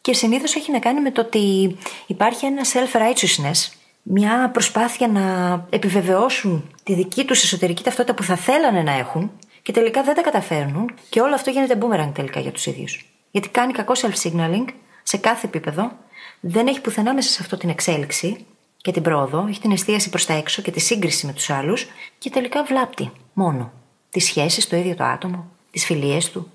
Και 0.00 0.14
συνήθως 0.14 0.54
έχει 0.54 0.72
να 0.72 0.78
κάνει 0.78 1.00
με 1.00 1.10
το 1.10 1.20
ότι 1.20 1.76
υπάρχει 2.06 2.46
ένα 2.46 2.62
self-righteousness, 2.64 3.72
μια 4.02 4.50
προσπάθεια 4.52 5.08
να 5.08 5.22
επιβεβαιώσουν 5.70 6.74
τη 6.82 6.94
δική 6.94 7.24
τους 7.24 7.42
εσωτερική 7.42 7.82
ταυτότητα 7.82 8.14
που 8.14 8.22
θα 8.22 8.36
θέλανε 8.36 8.82
να 8.82 8.92
έχουν 8.92 9.30
και 9.62 9.72
τελικά 9.72 10.02
δεν 10.02 10.14
τα 10.14 10.22
καταφέρνουν 10.22 10.94
και 11.08 11.20
όλο 11.20 11.34
αυτό 11.34 11.50
γίνεται 11.50 11.78
boomerang 11.80 12.10
τελικά 12.14 12.40
για 12.40 12.52
τους 12.52 12.66
ίδιους. 12.66 13.06
Γιατί 13.30 13.48
κάνει 13.48 13.72
κακό 13.72 13.92
self-signaling 13.96 14.64
σε 15.02 15.16
κάθε 15.16 15.46
επίπεδο, 15.46 15.92
δεν 16.40 16.66
έχει 16.66 16.80
πουθενά 16.80 17.14
μέσα 17.14 17.28
σε 17.28 17.38
αυτό 17.40 17.56
την 17.56 17.68
εξέλιξη 17.68 18.46
και 18.76 18.92
την 18.92 19.02
πρόοδο, 19.02 19.46
έχει 19.48 19.60
την 19.60 19.70
εστίαση 19.70 20.10
προς 20.10 20.26
τα 20.26 20.34
έξω 20.34 20.62
και 20.62 20.70
τη 20.70 20.80
σύγκριση 20.80 21.26
με 21.26 21.32
τους 21.32 21.50
άλλους 21.50 21.86
και 22.18 22.30
τελικά 22.30 22.64
βλάπτει 22.64 23.10
μόνο 23.32 23.72
τις 24.10 24.24
σχέσεις, 24.24 24.68
το 24.68 24.76
ίδιο 24.76 24.94
το 24.94 25.04
άτομο, 25.04 25.50
τις 25.70 25.84
φιλίες 25.84 26.30
του, 26.30 26.50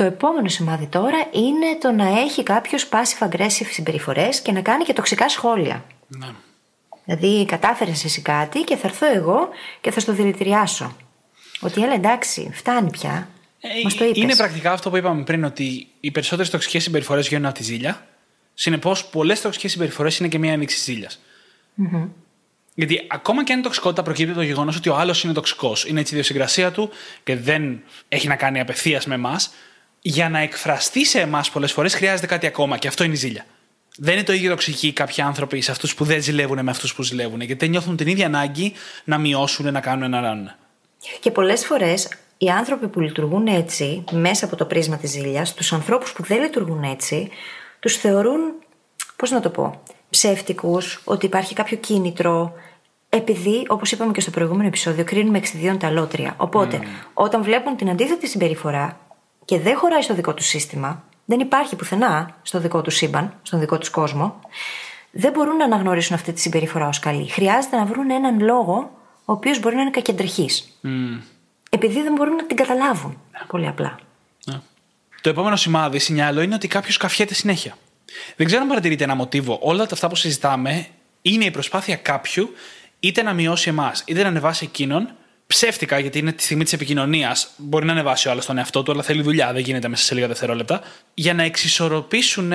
το 0.00 0.06
επόμενο 0.06 0.48
σημάδι 0.48 0.86
τώρα 0.86 1.18
είναι 1.30 1.76
το 1.80 1.92
να 1.92 2.20
έχει 2.20 2.42
κάποιος 2.42 2.88
passive 2.90 3.28
aggressive 3.28 3.68
συμπεριφορές 3.70 4.40
και 4.40 4.52
να 4.52 4.60
κάνει 4.60 4.84
και 4.84 4.92
τοξικά 4.92 5.28
σχόλια. 5.28 5.84
Ναι. 6.06 6.28
Δηλαδή, 7.04 7.44
κατάφερες 7.44 8.04
εσύ 8.04 8.22
κάτι 8.22 8.60
και 8.60 8.76
θα 8.76 8.88
έρθω 8.88 9.06
εγώ 9.06 9.48
και 9.80 9.90
θα 9.90 10.00
στο 10.00 10.12
δηλητηριάσω. 10.12 10.96
Ότι 11.60 11.82
έλα 11.82 11.94
εντάξει, 11.94 12.50
φτάνει 12.52 12.90
πια. 12.90 13.28
Ε, 13.60 13.68
Μας 13.82 13.94
το 13.94 14.04
είπες. 14.04 14.22
είναι 14.22 14.36
πρακτικά 14.36 14.72
αυτό 14.72 14.90
που 14.90 14.96
είπαμε 14.96 15.22
πριν, 15.22 15.44
ότι 15.44 15.88
οι 16.00 16.10
περισσότερες 16.10 16.50
τοξικές 16.50 16.82
συμπεριφορές 16.82 17.26
βγαίνουν 17.26 17.46
από 17.46 17.54
τη 17.54 17.62
ζήλια. 17.62 18.06
Συνεπώς, 18.54 19.06
πολλές 19.06 19.40
τοξικές 19.40 19.70
συμπεριφορές 19.70 20.18
είναι 20.18 20.28
και 20.28 20.38
μία 20.38 20.52
ένδειξη 20.52 20.78
ζήλιας. 20.78 21.20
Γιατί 22.74 23.06
ακόμα 23.08 23.44
και 23.44 23.52
αν 23.52 23.58
η 23.58 23.62
τοξικότητα 23.62 24.02
προκύπτει 24.02 24.30
από 24.30 24.40
το 24.40 24.46
γεγονός 24.46 24.76
ότι 24.76 24.88
ο 24.88 24.96
άλλος 24.96 25.24
είναι 25.24 25.32
τοξικός, 25.32 25.84
είναι 25.84 26.00
έτσι 26.00 26.14
η 26.14 26.16
ιδιοσυγκρασία 26.16 26.70
του 26.70 26.90
και 27.24 27.36
δεν 27.36 27.82
έχει 28.08 28.28
να 28.28 28.36
κάνει 28.36 28.60
απευθείας 28.60 29.06
με 29.06 29.14
εμάς, 29.14 29.50
για 30.00 30.28
να 30.28 30.38
εκφραστεί 30.38 31.04
σε 31.06 31.20
εμάς 31.20 31.50
πολλές 31.50 31.72
φορές 31.72 31.94
χρειάζεται 31.94 32.26
κάτι 32.26 32.46
ακόμα 32.46 32.78
και 32.78 32.88
αυτό 32.88 33.04
είναι 33.04 33.12
η 33.12 33.16
ζήλια. 33.16 33.46
Δεν 33.96 34.14
είναι 34.14 34.22
το 34.22 34.32
ίδιο 34.32 34.50
τοξικοί 34.50 34.92
κάποιοι 34.92 35.22
άνθρωποι 35.22 35.60
σε 35.60 35.70
αυτούς 35.70 35.94
που 35.94 36.04
δεν 36.04 36.22
ζηλεύουν 36.22 36.64
με 36.64 36.70
αυτούς 36.70 36.94
που 36.94 37.02
ζηλεύουν, 37.02 37.40
γιατί 37.40 37.54
δεν 37.54 37.70
νιώθουν 37.70 37.96
την 37.96 38.06
ίδια 38.06 38.26
ανάγκη 38.26 38.72
να 39.04 39.18
μειώσουν, 39.18 39.72
να 39.72 39.80
κάνουν, 39.80 40.10
να 40.10 40.20
ράνουν. 40.20 40.50
Και 41.20 41.30
πολλές 41.30 41.66
φορές 41.66 42.08
οι 42.38 42.48
άνθρωποι 42.48 42.88
που 42.88 43.00
λειτουργούν 43.00 43.46
έτσι, 43.46 44.04
μέσα 44.10 44.44
από 44.44 44.56
το 44.56 44.64
πρίσμα 44.64 44.96
της 44.96 45.10
ζήλιας, 45.10 45.54
τους 45.54 45.72
ανθρώπους 45.72 46.12
που 46.12 46.22
δεν 46.22 46.40
λειτουργούν 46.40 46.82
έτσι, 46.82 47.30
τους 47.80 47.96
θεωρούν, 47.96 48.40
πώς 49.16 49.30
να 49.30 49.40
το 49.40 49.50
πω, 49.50 49.82
ψεύτικους, 50.10 51.02
ότι 51.04 51.26
υπάρχει 51.26 51.54
κάποιο 51.54 51.76
κίνητρο. 51.76 52.52
Επειδή, 53.08 53.64
όπως 53.68 53.92
είπαμε 53.92 54.12
και 54.12 54.20
στο 54.20 54.30
προηγούμενο 54.30 54.66
επεισόδιο, 54.66 55.04
κρίνουμε 55.04 55.38
εξιδίων 55.38 55.78
τα 55.78 55.90
λότρια. 55.90 56.34
Οπότε, 56.36 56.80
όταν 57.14 57.42
βλέπουν 57.42 57.76
την 57.76 57.90
αντίθετη 57.90 58.26
συμπεριφορά 58.28 59.00
και 59.44 59.58
δεν 59.58 59.76
χωράει 59.76 60.02
στο 60.02 60.14
δικό 60.14 60.34
τους 60.34 60.46
σύστημα, 60.46 61.04
δεν 61.24 61.40
υπάρχει 61.40 61.76
πουθενά 61.76 62.36
στο 62.42 62.60
δικό 62.60 62.80
τους 62.80 62.94
σύμπαν, 62.94 63.34
στον 63.42 63.60
δικό 63.60 63.78
τους 63.78 63.90
κόσμο, 63.90 64.40
δεν 65.10 65.32
μπορούν 65.32 65.56
να 65.56 65.64
αναγνωρίσουν 65.64 66.14
αυτή 66.14 66.32
τη 66.32 66.40
συμπεριφορά 66.40 66.88
ως 66.88 66.98
καλή. 66.98 67.28
Χρειάζεται 67.28 67.76
να 67.76 67.84
βρουν 67.84 68.10
έναν 68.10 68.40
λόγο, 68.40 68.90
ο 69.24 69.32
οποίος 69.32 69.60
μπορεί 69.60 69.74
να 69.74 69.80
είναι 69.80 69.90
κακεντρεχή. 69.90 70.48
Επειδή 71.70 72.02
δεν 72.02 72.12
μπορούν 72.12 72.34
να 72.34 72.46
την 72.46 72.56
καταλάβουν. 72.56 73.20
Πολύ 73.46 73.66
απλά. 73.66 73.98
Ναι. 74.44 74.60
Το 75.20 75.28
επόμενο 75.28 75.56
σημάδι, 75.56 75.98
σινιάλο, 75.98 76.40
είναι 76.40 76.54
ότι 76.54 76.68
κάποιος 76.68 76.96
καφιέται 76.96 77.34
συνέχεια. 77.34 77.76
Δεν 78.36 78.46
ξέρω 78.46 78.62
αν 78.62 78.68
παρατηρείτε 78.68 79.04
ένα 79.04 79.14
μοτίβο. 79.14 79.58
Όλα 79.62 79.86
αυτά 79.90 80.08
που 80.08 80.16
συζητάμε 80.16 80.86
είναι 81.22 81.44
η 81.44 81.50
προσπάθεια 81.50 81.96
κάποιου 81.96 82.54
είτε 83.00 83.22
να 83.22 83.32
μειώσει 83.32 83.68
εμάς, 83.68 84.02
είτε 84.06 84.22
να 84.22 84.28
ανεβάσει 84.28 84.64
εκείνον 84.64 85.14
ψεύτικα, 85.46 85.98
γιατί 85.98 86.18
είναι 86.18 86.32
τη 86.32 86.42
στιγμή 86.42 86.64
της 86.64 86.72
επικοινωνίας. 86.72 87.50
Μπορεί 87.56 87.86
να 87.86 87.92
ανεβάσει 87.92 88.28
ο 88.28 88.30
άλλος 88.30 88.46
τον 88.46 88.58
εαυτό 88.58 88.82
του, 88.82 88.92
αλλά 88.92 89.02
θέλει 89.02 89.22
δουλειά, 89.22 89.52
δεν 89.52 89.62
γίνεται 89.62 89.88
μέσα 89.88 90.04
σε 90.04 90.14
λίγα 90.14 90.26
δευτερόλεπτα. 90.26 90.82
Για 91.14 91.34
να 91.34 91.42
εξισορροπήσουν 91.42 92.52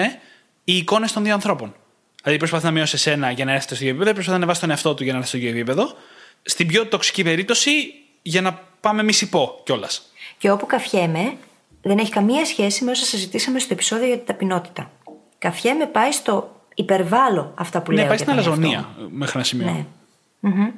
οι 0.64 0.78
εικόνες 0.78 1.12
των 1.12 1.24
δύο 1.24 1.34
ανθρώπων. 1.34 1.76
Δηλαδή, 2.24 2.40
προσπαθεί 2.40 2.66
να 2.66 2.72
μειώσει 2.72 2.96
εσένα 2.96 3.32
για 3.32 3.46
να 3.46 3.52
έρθει 3.52 3.66
στο 3.66 3.76
ίδιο 3.76 3.88
επίπεδο, 3.88 4.12
προσπαθεί 4.12 4.30
να 4.30 4.36
ανεβάσει 4.36 4.60
τον 4.60 4.70
εαυτό 4.70 4.94
του 4.94 5.04
για 5.04 5.12
να 5.12 5.18
έρθει 5.18 5.30
στο 5.30 5.38
ίδιο 5.38 5.50
επίπεδο. 5.50 5.96
Στην 6.46 6.68
πιο 6.68 6.86
τοξική 6.88 7.24
περίπτωση, 7.24 7.72
για 8.22 8.42
να 8.42 8.60
πάμε 8.80 9.04
μισή 9.04 9.30
πω 9.30 9.62
κιόλας. 9.64 10.12
Και 10.38 10.52
όπου 10.52 10.66
καφιέμαι, 10.66 11.34
δεν 11.82 11.98
έχει 11.98 12.12
καμία 12.12 12.46
σχέση 12.46 12.84
με 12.84 12.92
όσα 12.92 13.06
συζητήσαμε 13.06 13.60
στο 13.60 13.74
επεισόδιο 13.74 14.08
για 14.08 14.18
την 14.18 14.26
ταπεινότητα. 14.26 14.92
Καφιέμαι 15.38 15.86
πάει 15.86 16.12
στο 16.12 16.56
υπερβάλλω 16.76 17.54
αυτά 17.56 17.82
που 17.82 17.92
Ναι, 17.92 17.98
λέω. 17.98 18.08
πάει 18.08 18.16
για 18.18 18.26
στην 18.26 18.38
τον 18.38 18.46
αλαζονία 18.46 18.78
εαυτό 18.78 19.02
μου. 19.02 19.10
μέχρι 19.12 19.32
ένα 19.36 19.44
σημείο. 19.44 19.86
Ναι. 20.42 20.72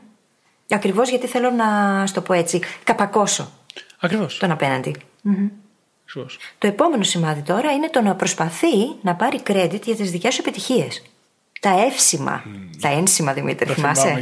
Ακριβώς 0.69 1.09
γιατί 1.09 1.27
θέλω 1.27 1.49
να 1.51 1.65
στο 2.07 2.19
το 2.21 2.27
πω 2.27 2.33
έτσι, 2.33 2.59
καπακώσω 2.83 3.51
Ακριβώς. 3.99 4.37
τον 4.37 4.51
απέναντι. 4.51 4.95
Ακριβώς. 6.05 6.37
Το 6.57 6.67
επόμενο 6.67 7.03
σημάδι 7.03 7.41
τώρα 7.41 7.71
είναι 7.71 7.89
το 7.89 8.01
να 8.01 8.15
προσπαθεί 8.15 8.75
να 9.01 9.15
πάρει 9.15 9.39
credit 9.47 9.81
για 9.83 9.95
τις 9.95 10.11
δικές 10.11 10.33
σου 10.33 10.41
επιτυχίες. 10.41 11.01
Τα 11.61 11.69
εύσημα. 11.85 12.43
Τα 12.81 12.89
ένσημα, 12.89 13.33
Δημήτρη, 13.33 13.73
θυμάσαι; 13.73 14.21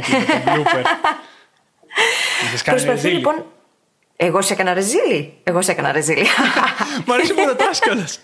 Προσπαθεί 2.64 2.86
ρεζίλι. 2.86 3.14
λοιπόν. 3.14 3.44
Εγώ 4.16 4.42
σε 4.42 4.52
έκανα 4.52 4.74
ρεζίλι. 4.74 5.34
Εγώ 5.42 5.62
σε 5.62 5.70
έκανα 5.70 5.92
ρεζίλι. 5.92 6.26
Μ' 7.06 7.12
αρέσει 7.12 7.34
που 7.34 7.44
ρωτάς 7.46 7.78
κιόλας. 7.78 8.20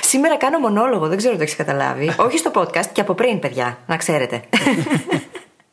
Σήμερα 0.00 0.36
κάνω 0.36 0.58
μονόλογο, 0.58 1.08
δεν 1.08 1.16
ξέρω 1.16 1.32
αν 1.32 1.38
το 1.38 1.44
έχεις 1.44 1.56
καταλάβει. 1.56 2.14
Όχι 2.26 2.38
στο 2.38 2.50
podcast 2.54 2.86
και 2.92 3.00
από 3.00 3.14
πριν, 3.14 3.38
παιδιά, 3.38 3.78
να 3.86 3.96
ξέρετε. 3.96 4.42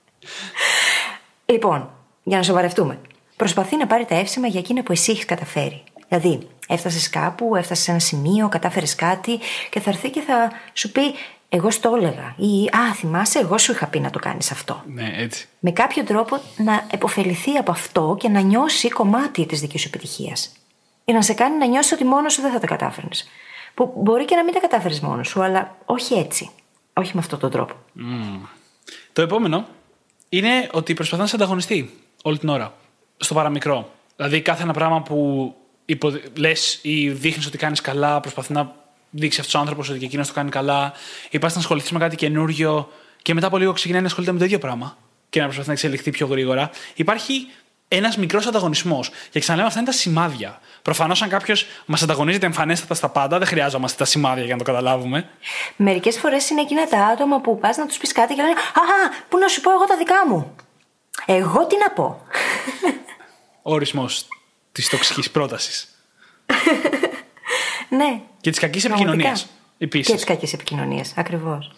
λοιπόν, 1.52 1.90
για 2.24 2.38
να 2.38 2.44
σοβαρευτούμε. 2.44 3.00
Προσπαθεί 3.36 3.78
να 3.78 3.88
πάρει 3.88 4.06
τα 4.06 4.16
εύσημα 4.16 4.48
για 4.48 4.60
εκείνα 4.60 4.84
που 4.84 4.92
εσύ 4.92 5.12
έχεις 5.12 5.26
καταφέρει. 5.26 5.84
Δηλαδή, 6.08 6.48
έφτασες 6.68 7.10
κάπου, 7.10 7.56
έφτασες 7.56 7.84
σε 7.84 7.92
ένα 7.92 8.00
σημείο, 8.00 8.50
κατάφερες 8.50 8.96
κάτι 8.96 9.40
και 9.70 9.80
θα 9.80 9.90
έρθει 9.90 10.10
και 10.10 10.22
θα 10.22 10.52
σου 10.74 10.92
πει: 10.92 11.02
Εγώ 11.50 11.72
στο 11.72 11.96
έλεγα. 11.96 12.36
Ή 12.38 12.64
Α, 12.64 12.94
θυμάσαι, 12.94 13.40
εγώ 13.40 13.58
σου 13.58 13.72
είχα 13.72 13.88
πει 13.88 14.00
να 14.00 14.10
το 14.10 14.20
κάνεις 14.20 14.52
αυτό. 14.52 14.84
Ναι, 14.88 15.14
έτσι. 15.18 15.48
Με 15.60 15.72
κάποιο 15.72 16.04
τρόπο 16.04 16.42
να 16.58 16.88
επωφεληθεί 16.92 17.52
από 17.52 17.72
αυτό 17.72 18.18
και 18.20 18.30
να 18.30 18.40
νιώσει 18.40 18.90
κομμάτι 18.90 19.46
της 19.46 19.60
δικής 19.60 19.82
σου 19.82 19.88
επιτυχίας. 19.88 20.52
ή 21.06 21.14
να 21.14 21.22
σε 21.22 21.34
κάνει 21.34 21.58
να 21.58 21.66
νιώσεις 21.66 21.92
ότι 21.92 22.04
μόνος 22.04 22.34
σου 22.34 22.42
δεν 22.42 22.52
θα 22.52 22.60
τα 22.60 22.68
κατάφερνες. 22.68 23.28
Που 23.74 23.94
μπορεί 23.98 24.26
και 24.26 24.36
να 24.36 24.44
μην 24.44 24.54
τα 24.54 24.60
κατάφερες 24.60 25.00
μόνος 25.00 25.28
σου, 25.28 25.44
αλλά 25.44 25.78
όχι 25.86 26.14
έτσι. 26.14 26.50
Όχι 26.94 27.12
με 27.14 27.20
αυτόν 27.20 27.40
τον 27.40 27.52
τρόπο. 27.52 27.74
Το 29.14 29.22
επόμενο 29.22 29.68
είναι 30.30 30.70
ότι 30.72 30.94
προσπαθεί 30.94 31.22
να 31.22 31.28
σε 31.28 31.36
ανταγωνιστεί 31.36 31.94
όλη 32.24 32.38
την 32.38 32.50
ώρα. 32.50 32.74
Στο 33.18 33.34
παραμικρό. 33.34 33.92
Δηλαδή, 34.16 34.42
κάθε 34.42 34.64
ένα 34.64 34.74
πράγμα 34.74 35.02
που 35.02 35.54
υπο... 35.86 36.12
λες 36.38 36.80
ή 36.82 37.10
δείχνεις 37.10 37.46
ότι 37.48 37.58
κάνεις 37.58 37.82
καλά, 37.82 38.20
προσπαθεί 38.20 38.54
να 38.54 38.76
δείξει 39.10 39.40
αυτός 39.40 39.56
ο 39.56 39.60
άνθρωπος 39.60 39.90
ότι 39.90 40.00
και 40.00 40.06
εκείνος 40.06 40.28
το 40.28 40.34
κάνει 40.34 40.50
καλά, 40.50 40.94
ή 41.30 41.40
πα 41.40 41.48
να 41.54 41.60
ασχοληθείς 41.60 41.92
με 41.92 42.00
κάτι 42.00 42.16
καινούριο 42.16 42.90
και 43.22 43.34
μετά 43.34 43.48
από 43.48 43.58
λίγο 43.58 43.74
ξεκινάει 43.74 44.02
να 44.02 44.08
ασχολείται 44.08 44.32
με 44.32 44.40
το 44.40 44.46
ίδιο 44.46 44.60
πράγμα 44.60 44.98
και 45.30 45.40
να 45.40 45.46
προσπαθεί 45.46 45.68
να 45.68 45.74
εξελιχθεί 45.74 46.12
πιο 46.12 46.28
γρήγορα. 46.28 46.70
Υπάρχει 46.96 47.48
ένας 47.88 48.18
μικρός 48.18 48.46
ανταγωνισμός. 48.46 49.12
Και 49.30 49.40
ξαναλέω, 49.40 49.68
αυτά 49.68 49.80
είναι 49.80 49.90
τα 49.90 49.96
σημάδια. 49.96 50.60
Προφανώς, 50.82 51.22
αν 51.22 51.30
κάποιος 51.30 51.66
μας 51.86 52.02
ανταγωνίζεται 52.04 52.46
εμφανέστατα 52.46 52.94
στα 52.94 53.10
πάντα, 53.10 53.38
δεν 53.38 53.48
χρειάζομαστε 53.48 53.98
τα 53.98 54.06
σημάδια 54.06 54.44
για 54.44 54.52
να 54.52 54.58
το 54.58 54.64
καταλάβουμε. 54.64 55.30
Μερικές 55.76 56.18
φορές 56.18 56.50
είναι 56.50 56.62
εκείνα 56.62 56.88
τα 56.88 57.06
άτομα 57.06 57.42
που 57.42 57.60
πας 57.60 57.78
να 57.78 57.86
τους 57.86 57.98
πεις 57.98 58.12
κάτι 58.12 58.34
και 58.34 58.42
λένε 58.42 58.54
Αχά, 58.54 59.24
πού 59.30 59.38
να 59.38 59.48
σου 59.48 59.62
πω 59.62 59.72
εγώ 59.72 59.86
τα 59.86 59.98
δικά 59.98 60.28
μου. 60.28 60.56
Εγώ 61.26 61.68
τι 61.68 61.78
να 61.78 61.92
πω. 61.92 62.22
Ο 63.62 63.74
ορισμός 63.76 64.28
της 64.72 64.90
τοξικής 64.90 65.32
πρότασης. 65.32 65.88
ναι. 67.90 68.22
Και 68.42 68.52
τη 68.52 68.60
κακή 68.60 68.86
επικοινωνία. 68.86 69.38
Και 69.78 70.16
τη 70.16 70.24
κακή 70.26 70.56
επικοινωνία, 70.56 71.04
ακριβώς. 71.16 71.72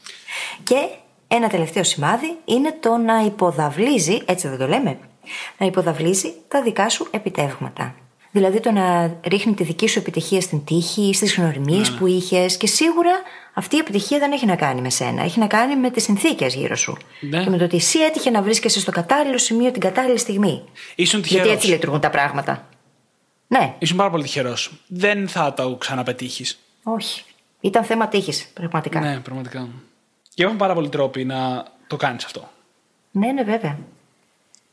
Και 0.63 0.88
ένα 1.28 1.48
τελευταίο 1.48 1.84
σημάδι 1.84 2.38
είναι 2.45 2.78
το 2.80 2.98
να 2.98 3.19
υποδαβλίζει, 3.26 4.22
έτσι 4.26 4.48
δεν 4.48 4.58
το 4.58 4.67
λέμε, 4.67 4.98
να 5.58 5.65
υποδαβλίζει 5.65 6.34
τα 6.48 6.62
δικά 6.62 6.89
σου 6.89 7.08
επιτεύγματα. 7.12 7.95
Δηλαδή 8.32 8.60
το 8.60 8.72
να 8.72 9.17
ρίχνει 9.24 9.54
τη 9.54 9.63
δική 9.63 9.88
σου 9.88 10.00
επιτυχία 10.00 10.41
στην 10.41 10.63
τύχη, 10.63 11.13
στις 11.13 11.36
γνωριμίες 11.36 11.88
ναι, 11.88 11.93
ναι. 11.93 12.00
που 12.00 12.08
είχες 12.08 12.58
και 12.58 12.67
σίγουρα 12.67 13.12
αυτή 13.54 13.76
η 13.76 13.80
επιτυχία 13.80 14.19
δεν 14.19 14.32
έχει 14.32 14.45
να 14.45 14.56
κάνει 14.56 14.82
με 14.82 14.89
σένα. 14.89 15.24
Έχει 15.24 15.39
να 15.39 15.48
κάνει 15.48 15.76
με 15.76 15.91
τις 15.91 16.04
συνθήκες 16.04 16.56
γύρω 16.56 16.76
σου. 16.76 16.98
Ναι. 17.19 17.43
Και 17.43 17.50
με 17.50 17.58
το 17.58 17.63
ότι 17.63 17.76
εσύ 17.76 18.00
έτυχε 18.00 18.30
να 18.30 18.41
βρίσκεσαι 18.41 18.80
στο 18.80 18.91
κατάλληλο 18.91 19.38
σημείο 19.38 19.72
την 19.72 19.82
κατάλληλη 19.82 20.17
στιγμή. 20.17 20.63
Ήσουν 20.95 21.22
τυχερός. 21.22 21.45
Γιατί 21.45 21.60
έτσι 21.60 21.72
λειτουργούν 21.72 22.00
τα 22.00 22.10
πράγματα. 22.10 22.67
Ναι. 23.51 23.75
Ήσουν 23.79 23.97
πάρα 23.97 24.09
πολύ 24.09 24.23
τυχερός. 24.23 24.71
Δεν 24.88 25.27
θα 25.27 25.53
το 25.53 25.75
ξαναπετύχεις. 25.75 26.59
Όχι. 26.83 27.23
Ήταν 27.62 27.83
θέμα 27.83 28.07
τύχης, 28.07 28.49
πραγματικά. 28.53 28.99
Ναι, 28.99 29.19
πραγματικά. 29.19 29.69
Και 30.33 30.43
έχουν 30.43 30.57
πάρα 30.57 30.73
πολλοί 30.73 30.89
τρόποι 30.89 31.25
να 31.25 31.65
το 31.88 31.95
κάνεις 31.95 32.25
αυτό. 32.25 32.49
Ναι, 33.12 33.31
ναι, 33.31 33.43
βέβαια. 33.43 33.77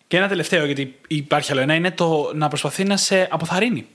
Και 0.06 0.16
ένα 0.16 0.28
τελευταίο, 0.28 0.64
γιατί 0.64 0.98
υπάρχει 1.06 1.52
άλλο 1.52 1.60
ένα, 1.60 1.74
είναι 1.74 1.90
το 1.90 2.30
να 2.34 2.48
προσπαθεί 2.48 2.84
να 2.84 2.96
σε 2.96 3.28
αποθαρρύνει. 3.30 3.86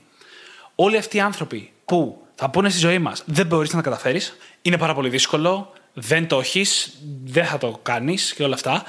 Όλοι 0.74 0.96
αυτοί 0.96 1.16
οι 1.16 1.20
άνθρωποι 1.20 1.72
που 1.84 2.22
θα 2.34 2.50
πούνε 2.50 2.68
στη 2.68 2.78
ζωή 2.78 2.98
μας 2.98 3.22
δεν 3.26 3.46
μπορείς 3.46 3.70
να 3.70 3.76
τα 3.76 3.82
καταφέρεις, 3.82 4.36
είναι 4.62 4.78
πάρα 4.78 4.94
πολύ 4.94 5.08
δύσκολο, 5.08 5.72
δεν 5.92 6.26
το 6.26 6.38
έχεις, 6.38 6.98
δεν 7.24 7.44
θα 7.44 7.58
το 7.58 7.78
κάνεις 7.82 8.34
και 8.34 8.42
όλα 8.44 8.54
αυτά. 8.54 8.84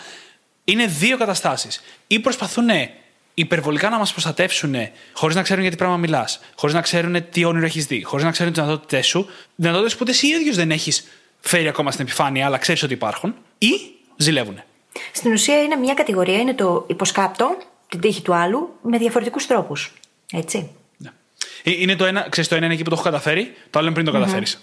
Είναι 0.64 0.86
δύο 0.86 1.18
καταστάσεις. 1.18 1.82
Ή 2.08 2.20
προσπαθούν 2.20 2.70
υπερβολικά 3.34 3.90
να 3.90 3.98
μας 3.98 4.12
προστατεύσουν 4.12 4.76
χωρίς 5.14 5.36
να 5.36 5.42
ξέρουν 5.42 5.62
για 5.62 5.72
τι 5.72 5.78
πράγμα 5.78 5.98
μιλάς, 5.98 6.40
χωρίς 6.56 6.76
να 6.76 6.82
ξέρουν 6.82 7.30
τι 7.30 7.44
όνειρο 7.44 7.66
έχεις 7.66 7.86
δει, 7.86 8.04
χωρίς 8.04 8.26
να 8.26 8.32
ξέρουν 8.32 8.54
τις 8.54 8.62
δυνατότητές 8.62 9.08
σου, 9.08 9.30
δυνατότητες 9.56 9.96
που 9.96 10.06
εσύ 10.08 10.28
ίδιος 10.28 10.56
δεν 10.56 10.72
έχεις 10.72 11.08
φέρει 11.40 11.68
ακόμα 11.68 11.92
στην 11.92 12.06
επιφάνεια, 12.06 12.46
αλλά 12.46 12.58
ξέρεις 12.58 12.84
ότι 12.84 12.94
υπάρχουν, 12.94 13.36
ή 13.58 13.72
ζηλεύουν. 14.18 14.64
Στην 15.12 15.32
ουσία 15.32 15.62
είναι 15.62 15.76
μια 15.76 15.94
κατηγορία, 15.94 16.38
είναι 16.40 16.54
το 16.54 16.86
υποσκάπτω 16.88 17.58
την 17.90 18.00
τύχη 18.00 18.22
του 18.22 18.34
άλλου 18.34 18.76
με 18.82 18.98
διαφορετικούς 18.98 19.48
τρόπους. 19.48 19.94
Έτσι. 20.32 20.70
Ναι. 20.98 21.10
Ε, 21.64 21.72
είναι 21.72 21.96
το 21.96 22.06
ένα, 22.06 22.28
ξέρεις, 22.30 22.50
το 22.50 22.56
ένα 22.56 22.66
είναι 22.66 22.74
εκεί 22.74 22.84
που 22.84 22.90
το 22.90 22.96
έχω 22.96 23.04
καταφέρει, 23.04 23.54
το 23.70 23.80
άλλο 23.80 23.88
είναι 23.88 23.96
πριν 23.96 24.06
το 24.06 24.12
καταφέρεις. 24.12 24.62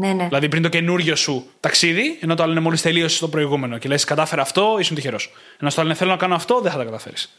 Ναι, 0.00 0.12
ναι. 0.12 0.24
Δηλαδή 0.24 0.48
πριν 0.48 0.62
το 0.62 0.68
καινούριο 0.68 1.16
σου 1.16 1.46
ταξίδι, 1.60 2.18
ενώ 2.20 2.34
το 2.34 2.42
άλλο 2.42 2.52
είναι 2.52 2.60
μόλις 2.60 2.82
τελείωσε 2.82 3.20
το 3.20 3.28
προηγούμενο. 3.28 3.78
Και 3.78 3.88
λες, 3.88 4.04
κατάφερα 4.04 4.42
αυτό, 4.42 4.76
ήσουν 4.78 4.96
τυχερός. 4.96 5.32
Ενώ 5.58 5.70
στο 5.70 5.80
άλλο 5.80 5.90
είναι 5.90 5.98
θέλω 5.98 6.10
να 6.10 6.16
κάνω 6.16 6.34
αυτό, 6.34 6.60
δεν 6.60 6.70
θα 6.72 6.78
τα 6.78 6.84
καταφέρεις. 6.84 7.36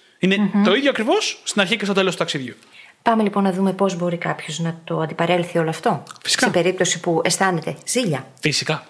το 0.63 0.75
ίδιο 0.75 0.89
ακριβώς 0.89 1.41
στην 1.43 1.61
αρχή 1.61 1.77
και 1.77 1.85
στο 1.85 1.93
τέλος 1.93 2.11
του 2.11 2.17
ταξιδιού. 2.17 2.55
Πάμε 3.01 3.23
λοιπόν 3.23 3.43
να 3.43 3.51
δούμε 3.51 3.73
πώς 3.73 3.95
μπορεί 3.95 4.17
κάποιος 4.17 4.59
να 4.59 4.79
το 4.83 4.99
αντιπαρέλθει 4.99 5.57
όλο 5.57 5.69
αυτό. 5.69 6.03
Φυσικά. 6.23 6.45
Σε 6.45 6.51
περίπτωση 6.51 6.99
που 6.99 7.21
αισθάνεται 7.23 7.75
ζήλια. 7.85 8.25
Φυσικά. 8.39 8.85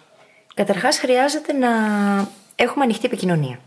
Καταρχάς, 0.54 1.00
χρειάζεται 1.00 1.54
να 1.54 1.70
έχουμε 2.56 2.84
ανοιχτή 2.84 3.06
επικοινωνία. 3.06 3.60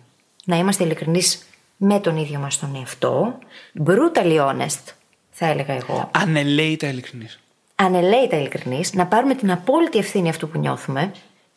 Να 0.44 0.56
είμαστε 0.56 0.84
ειλικρινείς 0.84 1.46
με 1.76 2.00
τον 2.00 2.16
ίδιο 2.16 2.38
μας 2.38 2.58
τον 2.58 2.76
εαυτό. 2.76 3.38
Brutally 3.86 4.38
honest, 4.38 4.92
θα 5.30 5.46
έλεγα 5.46 5.74
εγώ. 5.74 6.10
Ανελαίητα 6.12 6.88
ειλικρινής. 6.88 7.38
Ανελαίητα 7.84 8.36
ειλικρινής, 8.36 8.94
να 8.94 9.06
πάρουμε 9.06 9.34
την 9.34 9.50
απόλυτη 9.50 9.98
ευθύνη 9.98 10.28
αυτού 10.28 10.48
που 10.48 10.58
νιώθουμε 10.58 11.12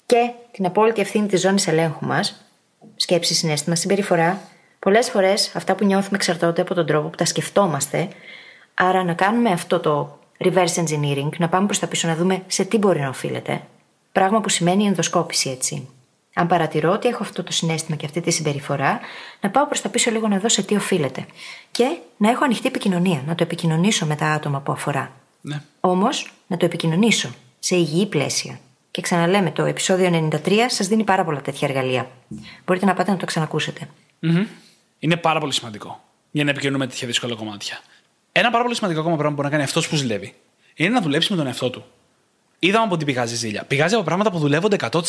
και 0.06 0.32
την 0.52 0.66
απόλυτη 0.66 1.02
ευθύνη 1.02 1.28
της 1.28 1.42
ζώνης 1.42 1.68
ελέγχου 1.68 2.06
μας, 2.06 2.46
σκέψη, 2.96 3.34
συνέστημα, 3.34 3.76
συμπεριφορά. 3.76 4.42
Πολλές 4.80 5.10
φορές 5.10 5.56
αυτά 5.56 5.76
που 5.76 5.86
νιώθουμε 5.86 6.16
εξαρτώνται 6.16 6.62
από 6.62 6.74
τον 6.74 6.86
τρόπο 6.86 7.08
που 7.08 7.16
τα 7.16 7.26
σκεφτόμαστε. 7.26 8.08
Άρα 8.74 9.04
να 9.04 9.13
κάνουμε 9.13 9.52
αυτό 9.52 9.80
το 9.80 10.20
reverse 10.44 10.84
engineering, 10.84 11.30
να 11.38 11.50
πάμε 11.50 11.66
προς 11.66 11.80
τα 11.80 11.88
πίσω 11.88 12.08
να 12.08 12.16
δούμε 12.16 12.44
σε 12.48 12.63
τι 12.63 12.78
μπορεί 12.78 13.00
να 13.00 13.10
οφείλεται. 13.10 13.62
Πράγμα 14.12 14.42
που 14.42 14.50
σημαίνει 14.50 14.86
ενδοσκόπηση, 14.86 15.50
έτσι 15.50 15.90
αν 16.34 16.48
παρατηρώ 16.48 16.92
ότι 16.92 17.08
έχω 17.08 17.24
αυτό 17.24 17.44
το 17.44 17.52
συνέστημα 17.52 17.98
και 17.98 18.06
αυτή 18.06 18.22
τη 18.22 18.32
συμπεριφορά, 18.32 19.00
να 19.42 19.50
πάω 19.50 19.66
προς 19.66 19.82
τα 19.82 19.90
πίσω 19.90 20.12
λίγο 20.12 20.28
να 20.28 20.38
δω 20.38 20.50
σε 20.50 20.63
τι 20.63 20.76
οφείλεται. 20.76 21.26
Και 21.72 21.98
να 22.18 22.30
έχω 22.30 22.44
ανοιχτή 22.44 22.68
επικοινωνία, 22.68 23.24
να 23.28 23.36
το 23.36 23.44
επικοινωνήσω 23.44 24.06
με 24.06 24.16
τα 24.16 24.26
άτομα 24.26 24.60
που 24.60 24.72
αφορά. 24.72 25.12
Ναι. 25.48 25.62
Όμως 25.80 26.32
να 26.48 26.58
το 26.58 26.66
επικοινωνήσω 26.66 27.30
σε 27.60 27.76
υγιή 27.76 28.06
πλαίσια. 28.06 28.60
Και 28.92 29.02
ξαναλέμε, 29.02 29.52
το 29.52 29.66
επεισόδιο 29.66 30.30
93 30.46 30.52
σας 30.68 30.88
δίνει 30.88 31.04
πάρα 31.04 31.24
πολλά 31.24 31.42
τέτοια 31.42 31.68
εργαλεία. 31.68 32.10
Μπορείτε 32.66 32.86
να 32.86 32.94
πάτε 32.94 33.12
να 33.12 33.18
το 33.18 33.26
ξανακουσετε 33.26 33.88
Είναι 35.00 35.18
πάρα 35.18 35.40
πολύ 35.40 35.54
σημαντικό 35.54 36.04
για 36.32 36.44
να 36.44 36.50
επικοινωνούμε 36.50 36.88
τέτοια 36.88 37.08
δύσκολα 37.08 37.36
κομμάτια. 37.36 37.80
Ένα 38.32 38.50
πάρα 38.50 38.64
πολύ 38.64 38.76
σημαντικό 38.76 39.00
ακόμα 39.00 39.16
πράγμα 39.16 39.36
που 39.36 39.42
μπορεί 39.42 39.54
να 39.54 39.58
κάνει 39.58 39.70
αυτός 39.70 39.90
που 39.90 39.96
ζηλεύει 39.96 40.34
είναι 40.74 40.90
να 40.90 41.02
δουλέψει 41.02 41.32
με 41.32 41.38
τον 41.38 41.48
εαυτό 41.48 41.70
του. 41.70 41.86
Είδαμε 42.60 42.86
από 42.86 42.98
τι 42.98 43.06
πηγάζει 43.06 43.36
ζήλια. 43.36 43.64
Πηγάζει 43.64 43.96
από 43.96 44.04
πράγματα 44.04 44.32
που 44.32 44.38
δουλεύονται 44.40 44.76
100% 44.92 45.02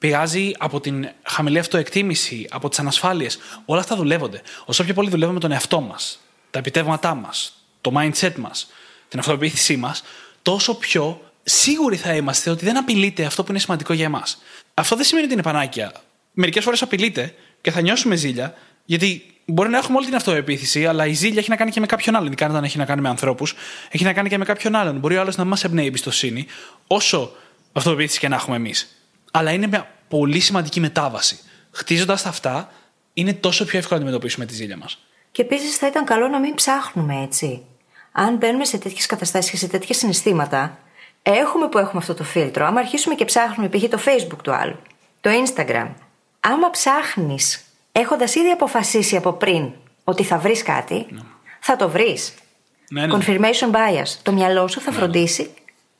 πηγάζει 0.00 0.52
από 0.58 0.80
την 0.80 1.08
χαμηλή 1.22 1.58
αυτοεκτίμηση, 1.58 2.46
από 2.50 2.68
τις 2.68 2.78
ανασφάλειες. 2.78 3.38
Όλα 3.64 3.80
αυτά 3.80 3.96
δουλεύονται. 3.96 4.42
Όσο 4.64 4.84
πιο 4.84 4.94
πολύ 4.94 5.10
δουλεύουμε 5.10 5.40
τον 5.40 5.52
εαυτό 5.52 5.80
μας, 5.80 6.20
τα 6.50 6.58
επιτεύγματά 6.58 7.14
μας, 7.14 7.64
το 7.80 7.92
mindset 7.96 8.34
μας, 8.36 8.68
την 9.10 9.18
αυτοπεποίθησή 9.18 9.76
μας, 9.76 10.02
τόσο 10.42 10.74
πιο 10.74 11.20
σίγουροι 11.42 11.96
θα 11.96 12.14
είμαστε 12.14 12.50
ότι 12.50 12.64
δεν 12.64 12.76
απειλείται 12.76 13.24
αυτό 13.24 13.44
που 13.44 13.50
είναι 13.50 13.60
σημαντικό 13.60 13.92
για 13.92 14.04
εμάς. 14.04 14.42
Αυτό 14.74 14.96
δεν 14.96 15.04
σημαίνει 15.04 15.24
ότι 15.24 15.34
είναι 15.34 15.42
πανάκια. 15.42 15.92
Μερικές 16.32 16.64
φορές 16.64 16.82
απειλείται 16.82 17.34
και 17.60 17.70
θα 17.70 17.80
νιώσουμε 17.80 18.16
ζήλια, 18.16 18.54
γιατί 18.84 19.24
μπορεί 19.44 19.68
να 19.68 19.78
έχουμε 19.78 19.96
όλη 19.96 20.06
την 20.06 20.14
αυτοεπίθεση, 20.14 20.86
αλλά 20.86 21.06
η 21.06 21.12
ζήλια 21.12 21.38
έχει 21.38 21.50
να 21.50 21.56
κάνει 21.56 21.70
και 21.70 21.80
με 21.80 21.86
κάποιον 21.86 22.14
άλλον. 22.14 22.26
Ειδικά 22.26 22.46
όταν 22.46 22.64
έχει 22.64 22.78
να 22.78 22.84
κάνει 22.84 23.00
με 23.00 23.08
ανθρώπους, 23.08 23.54
έχει 23.90 24.04
να 24.04 24.12
κάνει 24.12 24.28
και 24.28 24.38
με 24.38 24.44
κάποιον 24.44 24.74
άλλον. 24.74 24.98
Μπορεί 24.98 25.16
ο 25.16 25.20
άλλος 25.20 25.36
να 25.36 25.44
μας 25.44 25.64
εμπνέει 25.64 25.86
εμπιστοσύνη, 25.86 26.46
όσο 26.86 27.32
αυτοπεποίθηση 27.72 28.18
και 28.18 28.28
να 28.28 28.36
έχουμε 28.36 28.56
εμείς 28.56 28.94
αλλά 29.30 29.50
είναι 29.50 29.66
μια 29.66 29.90
πολύ 30.08 30.40
σημαντική 30.40 30.80
μετάβαση. 30.80 31.38
Χτίζοντας 31.70 32.26
αυτά, 32.26 32.72
είναι 33.12 33.34
τόσο 33.34 33.64
πιο 33.64 33.78
εύκολο 33.78 33.98
να 34.00 34.04
αντιμετωπίσουμε 34.04 34.46
τη 34.46 34.54
ζήλια 34.54 34.76
μας. 34.76 34.98
Και 35.32 35.42
επίσης 35.42 35.76
θα 35.76 35.86
ήταν 35.86 36.04
καλό 36.04 36.28
να 36.28 36.38
μην 36.38 36.54
ψάχνουμε 36.54 37.22
έτσι. 37.22 37.64
Αν 38.12 38.36
μπαίνουμε 38.36 38.64
σε 38.64 38.78
τέτοιες 38.78 39.06
καταστάσεις 39.06 39.50
και 39.50 39.56
σε 39.56 39.68
τέτοια 39.68 39.94
συναισθήματα, 39.94 40.78
έχουμε 41.22 41.68
που 41.68 41.78
έχουμε 41.78 42.00
αυτό 42.00 42.14
το 42.14 42.24
φίλτρο. 42.24 42.66
Άμα 42.66 42.80
αρχίσουμε 42.80 43.14
και 43.14 43.24
ψάχνουμε, 43.24 43.68
π.χ. 43.68 43.88
το 43.88 43.98
Facebook 44.04 44.38
του 44.42 44.52
άλλου, 44.52 44.76
το 45.20 45.30
Instagram, 45.30 45.88
άμα 46.40 46.70
ψάχνεις 46.70 47.64
έχοντας 47.92 48.34
ήδη 48.34 48.48
αποφασίσει 48.48 49.16
από 49.16 49.32
πριν 49.32 49.72
ότι 50.04 50.22
θα 50.22 50.38
βρεις 50.38 50.62
κάτι, 50.62 51.06
ναι. 51.10 51.20
θα 51.60 51.76
το 51.76 51.88
βρεις. 51.88 52.34
Ναι, 52.90 53.06
ναι. 53.06 53.18
Confirmation 53.18 53.70
bias. 53.70 54.08
Το 54.22 54.32
μυαλό 54.32 54.68
σου 54.68 54.80
θα 54.80 54.90
ναι, 54.90 54.96
ναι. 54.96 55.02
φροντίσει 55.02 55.50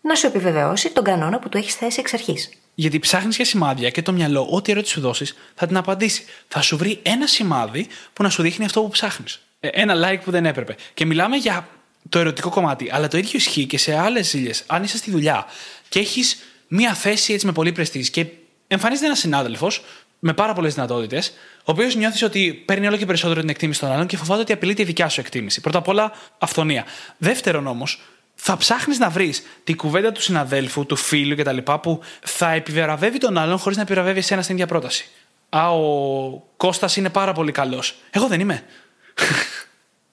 να 0.00 0.14
σου 0.14 0.26
επιβεβαιώσει 0.26 0.90
τον 0.90 1.04
κανόνα 1.04 1.38
που 1.38 1.48
του 1.48 1.56
έχεις 1.56 1.74
θέσει 1.74 2.00
εξ 2.00 2.14
αρχής. 2.14 2.50
Γιατί 2.74 2.98
ψάχνεις 2.98 3.36
για 3.36 3.44
σημάδια 3.44 3.90
και 3.90 4.02
το 4.02 4.12
μυαλό, 4.12 4.48
ό,τι 4.50 4.72
ερώτηση 4.72 4.92
σου 4.92 5.00
δώσεις, 5.00 5.36
θα 5.54 5.66
την 5.66 5.76
απαντήσει. 5.76 6.24
Θα 6.48 6.60
σου 6.60 6.76
βρει 6.76 7.00
ένα 7.02 7.26
σημάδι 7.26 7.86
που 8.12 8.22
να 8.22 8.30
σου 8.30 8.42
δείχνει 8.42 8.64
αυτό 8.64 8.82
που 8.82 8.88
ψάχνεις. 8.88 9.40
Ε, 9.60 9.68
ένα 9.68 9.94
like 9.94 10.20
που 10.24 10.30
δεν 10.30 10.46
έπρεπε. 10.46 10.76
Και 10.94 11.04
μιλάμε 11.04 11.36
για 11.36 11.68
το 12.10 12.18
ερωτικό 12.18 12.50
κομμάτι. 12.50 12.88
Αλλά 12.92 13.08
το 13.08 13.18
ίδιο 13.18 13.30
ισχύει 13.34 13.66
και 13.66 13.78
σε 13.78 13.98
άλλες 13.98 14.28
ζήλιες. 14.28 14.64
Αν 14.66 14.82
είσαι 14.82 14.96
στη 14.96 15.10
δουλειά 15.10 15.46
και 15.88 15.98
έχεις 15.98 16.38
μία 16.68 16.94
θέση 16.94 17.32
έτσι 17.32 17.46
με 17.46 17.52
πολύ 17.52 17.72
πρεστή 17.72 18.10
και 18.10 18.26
εμφανίζεται 18.66 19.06
ένας 19.06 19.18
συνάδελφος 19.18 19.84
με 20.18 20.32
πάρα 20.32 20.52
πολλές 20.52 20.74
δυνατότητες, 20.74 21.32
ο 21.58 21.72
οποίος 21.72 21.94
νιώθεις 21.94 22.22
ότι 22.22 22.62
παίρνει 22.66 22.86
όλο 22.86 22.96
και 22.96 23.06
περισσότερο 23.06 23.40
την 23.40 23.48
εκτίμηση 23.48 23.80
των 23.80 23.92
άλλων 23.92 24.06
και 24.06 24.16
φοβάται 24.16 24.40
ότι 24.40 24.52
απειλεί 24.52 24.74
τη 24.74 24.84
δικιά 24.84 25.08
σου 25.08 25.20
εκτίμηση. 25.20 25.60
Πρώτα 25.60 25.78
απ' 25.78 25.88
όλα, 25.88 26.12
αυθονία. 26.38 26.84
Δεύτερον 27.18 27.66
όμως, 27.66 28.00
θα 28.34 28.56
ψάχνεις 28.56 28.98
να 28.98 29.08
βρεις 29.08 29.42
την 29.64 29.76
κουβέντα 29.76 30.12
του 30.12 30.22
συναδέλφου, 30.22 30.86
του 30.86 30.96
φίλου 30.96 31.36
κτλ. 31.36 31.56
που 31.82 32.00
θα 32.20 32.50
επιβραβεύει 32.50 33.18
τον 33.18 33.38
άλλον 33.38 33.58
χωρίς 33.58 33.76
να 33.76 33.82
επιβραβεύει 33.82 34.18
εσένα 34.18 34.42
στην 34.42 34.54
ίδια 34.54 34.66
πρόταση. 34.66 35.08
Α, 35.48 35.70
ο 35.72 36.42
Κώστας 36.56 36.96
είναι 36.96 37.10
πάρα 37.10 37.32
πολύ 37.32 37.52
καλός. 37.52 37.94
Εγώ 38.10 38.26
δεν 38.26 38.40
είμαι. 38.40 38.64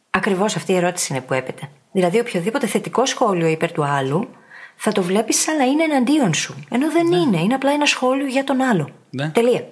Ακριβώς 0.10 0.56
αυτή 0.56 0.72
η 0.72 0.76
ερώτηση 0.76 1.14
είναι 1.14 1.22
που 1.22 1.34
έπεται. 1.34 1.70
Δηλαδή, 1.98 2.20
οποιοδήποτε 2.20 2.68
θετικό 2.68 3.06
σχόλιο 3.06 3.48
υπέρ 3.48 3.72
του 3.72 3.84
άλλου 3.84 4.30
θα 4.76 4.91
το 4.91 5.02
βλέπεις 5.02 5.41
σαν 5.41 5.58
να 5.58 5.64
είναι 5.64 5.84
εναντίον 5.84 6.34
σου. 6.34 6.56
Ενώ 6.70 6.91
δεν 6.91 7.12
είναι. 7.12 7.38
Είναι 7.41 7.54
απλά 7.54 7.72
ένα 7.72 7.86
σχόλιο 7.86 8.28
για 8.28 8.43
τον 8.43 8.62
άλλο. 8.62 8.89
Ναι. 9.10 9.30
Τελεία. 9.30 9.68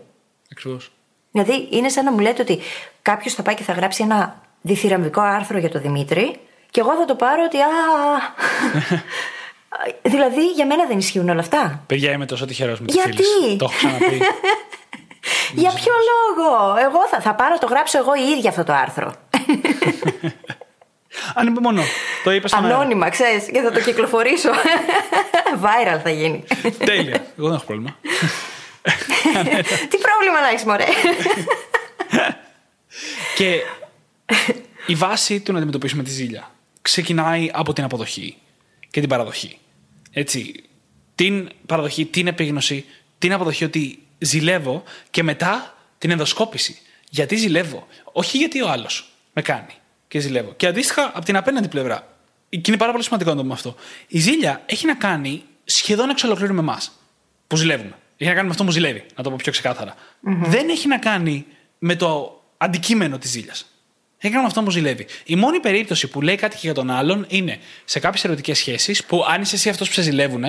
Ακριβώς. 0.51 0.91
Δηλαδή, 1.31 1.67
είναι 1.71 1.89
σαν 1.89 2.05
να 2.05 2.11
μου 2.11 2.19
λέτε 2.19 2.41
ότι 2.41 2.59
κάποιος 3.01 3.33
θα 3.33 3.41
πάει 3.41 3.55
και 3.55 3.63
θα 3.63 3.73
γράψει 3.73 4.03
ένα 4.03 4.41
διθυραμβικό 4.61 5.21
άρθρο 5.21 5.57
για 5.57 5.69
τον 5.69 5.81
Δημήτρη 5.81 6.39
και 6.71 6.79
εγώ 6.79 6.95
θα 6.95 7.05
το 7.05 7.15
πάρω 7.15 7.43
ότι. 7.43 7.57
Α, 7.57 7.69
δηλαδή, 10.13 10.51
για 10.51 10.65
μένα 10.65 10.85
δεν 10.85 10.97
ισχύουν 10.97 11.29
όλα 11.29 11.39
αυτά. 11.39 11.83
Παιδιά, 11.87 12.11
είμαι 12.11 12.25
τόσο 12.25 12.45
τυχερός 12.45 12.79
με 12.79 12.85
τη 12.85 12.93
Γιατί; 12.93 13.23
φίλη. 13.23 13.57
Το 13.57 13.65
έχω 13.65 13.73
ξαναπεί. 13.75 14.21
Για 15.61 15.71
ποιο 15.71 15.93
λόγο! 16.11 16.75
Εγώ 16.75 17.07
θα, 17.09 17.21
θα 17.21 17.35
πάρω, 17.35 17.57
το 17.57 17.67
γράψω 17.67 17.97
εγώ 17.97 18.15
η 18.15 18.37
ίδια 18.37 18.49
αυτό 18.49 18.63
το 18.63 18.73
άρθρο. 18.73 19.13
Ανυπομονώ. 21.33 21.83
Το 22.23 22.31
είπες 22.31 22.51
στον 22.51 22.63
αέρα. 22.63 22.75
Ανώνυμα, 22.75 23.09
ξέρεις, 23.09 23.45
και 23.51 23.61
θα 23.61 23.71
το 23.71 23.81
κυκλοφορήσω. 23.81 24.49
Viral 25.61 25.99
θα 26.03 26.09
γίνει. 26.09 26.43
Τέλεια. 26.85 27.25
Εγώ 27.37 27.47
δεν 27.47 27.55
έχω 27.55 27.65
πρόβλημα. 27.65 27.97
Τι 29.89 29.97
πρόβλημα 29.97 30.41
να 30.41 30.49
έχεις, 30.49 30.63
Μωρέ. 30.63 30.85
Και 33.35 33.61
η 34.87 34.95
βάση 34.95 35.39
του 35.39 35.51
να 35.51 35.57
αντιμετωπίσουμε 35.57 36.03
τη 36.03 36.09
ζήλια 36.09 36.51
ξεκινάει 36.81 37.49
από 37.53 37.73
την 37.73 37.83
αποδοχή 37.83 38.37
και 38.89 38.99
την 38.99 39.09
παραδοχή. 39.09 39.57
Έτσι. 40.11 40.63
Την 41.15 41.49
παραδοχή, 41.65 42.05
την 42.05 42.27
επίγνωση, 42.27 42.85
την 43.17 43.33
αποδοχή 43.33 43.63
ότι 43.63 43.99
ζηλεύω 44.17 44.83
και 45.09 45.23
μετά 45.23 45.77
την 45.97 46.11
ενδοσκόπηση. 46.11 46.77
Γιατί 47.09 47.35
ζηλεύω. 47.35 47.87
Όχι 48.03 48.37
γιατί 48.37 48.61
ο 48.61 48.69
άλλος 48.69 49.09
με 49.33 49.41
κάνει 49.41 49.73
και 50.15 50.21
ζηλεύω. 50.21 50.53
Και 50.55 50.67
αντίστοιχα 50.67 51.11
από 51.13 51.25
την 51.25 51.37
απέναντι 51.37 51.67
πλευρά. 51.67 52.07
Και 52.49 52.61
είναι 52.67 52.77
πάρα 52.77 52.91
πολύ 52.91 53.03
σημαντικό 53.03 53.29
να 53.29 53.35
το 53.35 53.41
πούμε 53.41 53.53
αυτό. 53.53 53.75
Η 54.07 54.19
ζήλια 54.19 54.61
έχει 54.65 54.85
να 54.85 54.95
κάνει 54.95 55.43
σχεδόν 55.63 56.09
εξ 56.09 56.23
ολοκλήρου 56.23 56.53
με 56.53 56.59
εμάς. 56.59 56.91
Που 57.47 57.55
ζηλεύουμε. 57.55 57.95
Έχει 58.17 58.29
να 58.29 58.35
κάνει 58.35 58.45
με 58.45 58.51
αυτό 58.51 58.63
που 58.63 58.71
ζηλεύει, 58.71 59.05
να 59.15 59.23
το 59.23 59.29
πω 59.29 59.35
πιο 59.35 59.51
ξεκαθαρα 59.51 59.95
Δεν 60.21 60.69
έχει 60.69 60.87
να 60.87 60.97
κάνει 60.97 61.45
με 61.79 61.95
το 61.95 62.41
αντικείμενο 62.57 63.17
της 63.17 63.29
ζήλιας. 63.29 63.65
Έχει 64.25 64.33
να 64.33 64.39
κάνει 64.39 64.53
με 64.53 64.59
αυτό 64.59 64.63
που 64.63 64.71
ζηλεύει. 64.71 65.05
Η 65.25 65.35
μόνη 65.35 65.59
περίπτωση 65.59 66.07
που 66.07 66.21
λέει 66.21 66.35
κάτι 66.35 66.55
και 66.55 66.61
για 66.61 66.73
τον 66.73 66.89
άλλον 66.89 67.25
είναι 67.29 67.59
σε 67.85 67.99
κάποιες 67.99 68.23
ερωτικές 68.23 68.57
σχέσεις 68.57 69.05
που 69.05 69.25
αν 69.29 69.41
είσαι 69.41 69.55
εσύ 69.55 69.69
αυτός 69.69 69.87
που 69.87 69.93
σε 69.93 70.01
ζηλεύουν, 70.01 70.43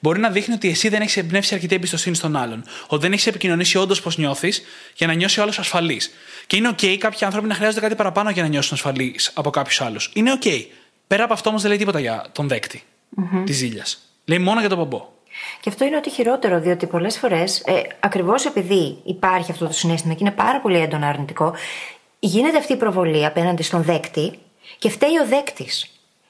μπορεί 0.00 0.20
να 0.20 0.30
δείχνει 0.30 0.54
ότι 0.54 0.68
εσύ 0.68 0.88
δεν 0.88 1.00
έχεις 1.00 1.16
εμπνεύσει 1.16 1.54
αρκετή 1.54 1.74
εμπιστοσύνη 1.74 2.16
στον 2.16 2.36
άλλον. 2.36 2.64
Ότι 2.86 3.02
δεν 3.02 3.12
έχεις 3.12 3.26
επικοινωνήσει 3.26 3.78
όντως 3.78 4.00
πώς 4.00 4.16
νιώθεις 4.18 4.62
για 4.94 5.06
να 5.06 5.12
νιώσει 5.12 5.40
ο 5.40 5.42
άλλος 5.42 5.58
ασφαλής. 5.58 6.10
Και 6.46 6.56
είναι 6.56 6.70
OK 6.70 6.96
κάποιοι 6.96 7.24
άνθρωποι 7.24 7.48
να 7.48 7.54
χρειάζονται 7.54 7.80
κάτι 7.80 7.94
παραπάνω 7.94 8.30
για 8.30 8.42
να 8.42 8.48
νιώσουν 8.48 8.74
ασφαλείς 8.74 9.30
από 9.34 9.50
κάποιους 9.50 9.80
άλλους. 9.80 10.10
Είναι 10.14 10.38
OK. 10.42 10.64
Πέρα 11.06 11.24
από 11.24 11.32
αυτό 11.32 11.48
όμως 11.48 11.60
δεν 11.60 11.70
λέει 11.70 11.78
τίποτα 11.78 12.00
για 12.00 12.24
τον 12.32 12.48
δεκτη 12.48 12.82
της 13.44 13.56
ζήλιας. 13.56 13.98
Λέει 14.24 14.38
μόνο 14.38 14.60
για 14.60 14.68
τον 14.68 14.78
πομπό. 14.78 15.08
Και 15.60 15.68
αυτό 15.68 15.84
είναι 15.84 15.96
ότι 15.96 16.10
χειρότερο, 16.10 16.60
διότι 16.60 16.86
πολλές 16.86 17.18
φορές, 17.18 17.60
ε, 17.60 17.82
ακριβώς 18.00 18.44
επειδή 18.44 18.98
υπάρχει 19.04 19.50
αυτό 19.50 19.66
το 19.66 19.72
συνέστημα 19.72 20.14
και 20.14 20.24
είναι 20.24 20.34
πάρα 20.34 20.60
πολύ 20.60 20.78
έντονο 20.78 21.06
αρνητικό, 21.06 21.54
γίνεται 22.26 22.58
αυτή 22.58 22.72
η 22.72 22.76
προβολή 22.76 23.26
απέναντι 23.26 23.62
στον 23.62 23.82
δέκτη 23.82 24.38
και 24.78 24.88
φταίει 24.90 25.18
ο 25.22 25.26
δέκτης. 25.26 25.86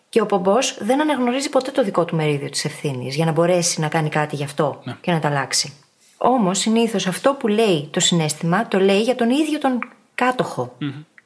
Και 0.09 0.20
ο 0.20 0.26
πομπός 0.26 0.76
δεν 0.80 1.01
αναγνωρίζει 1.01 1.49
ποτέ 1.49 1.70
το 1.70 1.82
δικό 1.84 2.05
του 2.05 2.16
μερίδιο 2.16 2.49
της 2.51 2.64
ευθύνης 2.64 3.14
για 3.14 3.24
να 3.24 3.32
μπορέσει 3.32 3.80
να 3.80 3.88
κάνει 3.88 4.09
κάτι 4.09 4.36
γι' 4.36 4.45
αυτό 4.45 4.80
Ναι. 4.84 4.97
και 5.01 5.12
να 5.12 5.18
τα 5.20 5.28
αλλάξει. 5.28 5.72
Όμως 6.16 6.59
συνήθως 6.59 7.07
αυτό 7.07 7.34
που 7.34 7.49
λέει 7.49 7.88
το 7.90 8.01
συνέστημα 8.01 8.68
το 8.68 8.78
λέει 8.78 9.01
για 9.03 9.14
τον 9.14 9.30
ίδιο 9.30 9.59
τον 9.59 9.78
κατοχο 10.14 10.76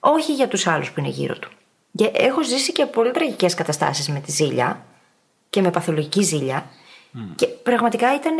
όχι 0.00 0.34
για 0.34 0.48
τους 0.48 0.66
άλλους 0.66 0.90
που 0.90 1.00
είναι 1.00 1.08
γύρω 1.08 1.38
του. 1.38 1.50
Και 1.96 2.10
έχω 2.12 2.44
ζήσει 2.44 2.72
και 2.72 2.86
πολύ 2.86 3.10
τραγικές 3.10 3.54
καταστάσεις 3.54 4.08
με 4.08 4.20
τη 4.20 4.30
ζήλια 4.30 4.84
και 5.50 5.60
με 5.62 5.70
παθολογική 5.70 6.22
ζήλια. 6.22 6.66
Και 7.34 7.46
πραγματικά 7.46 8.14
ήταν 8.14 8.34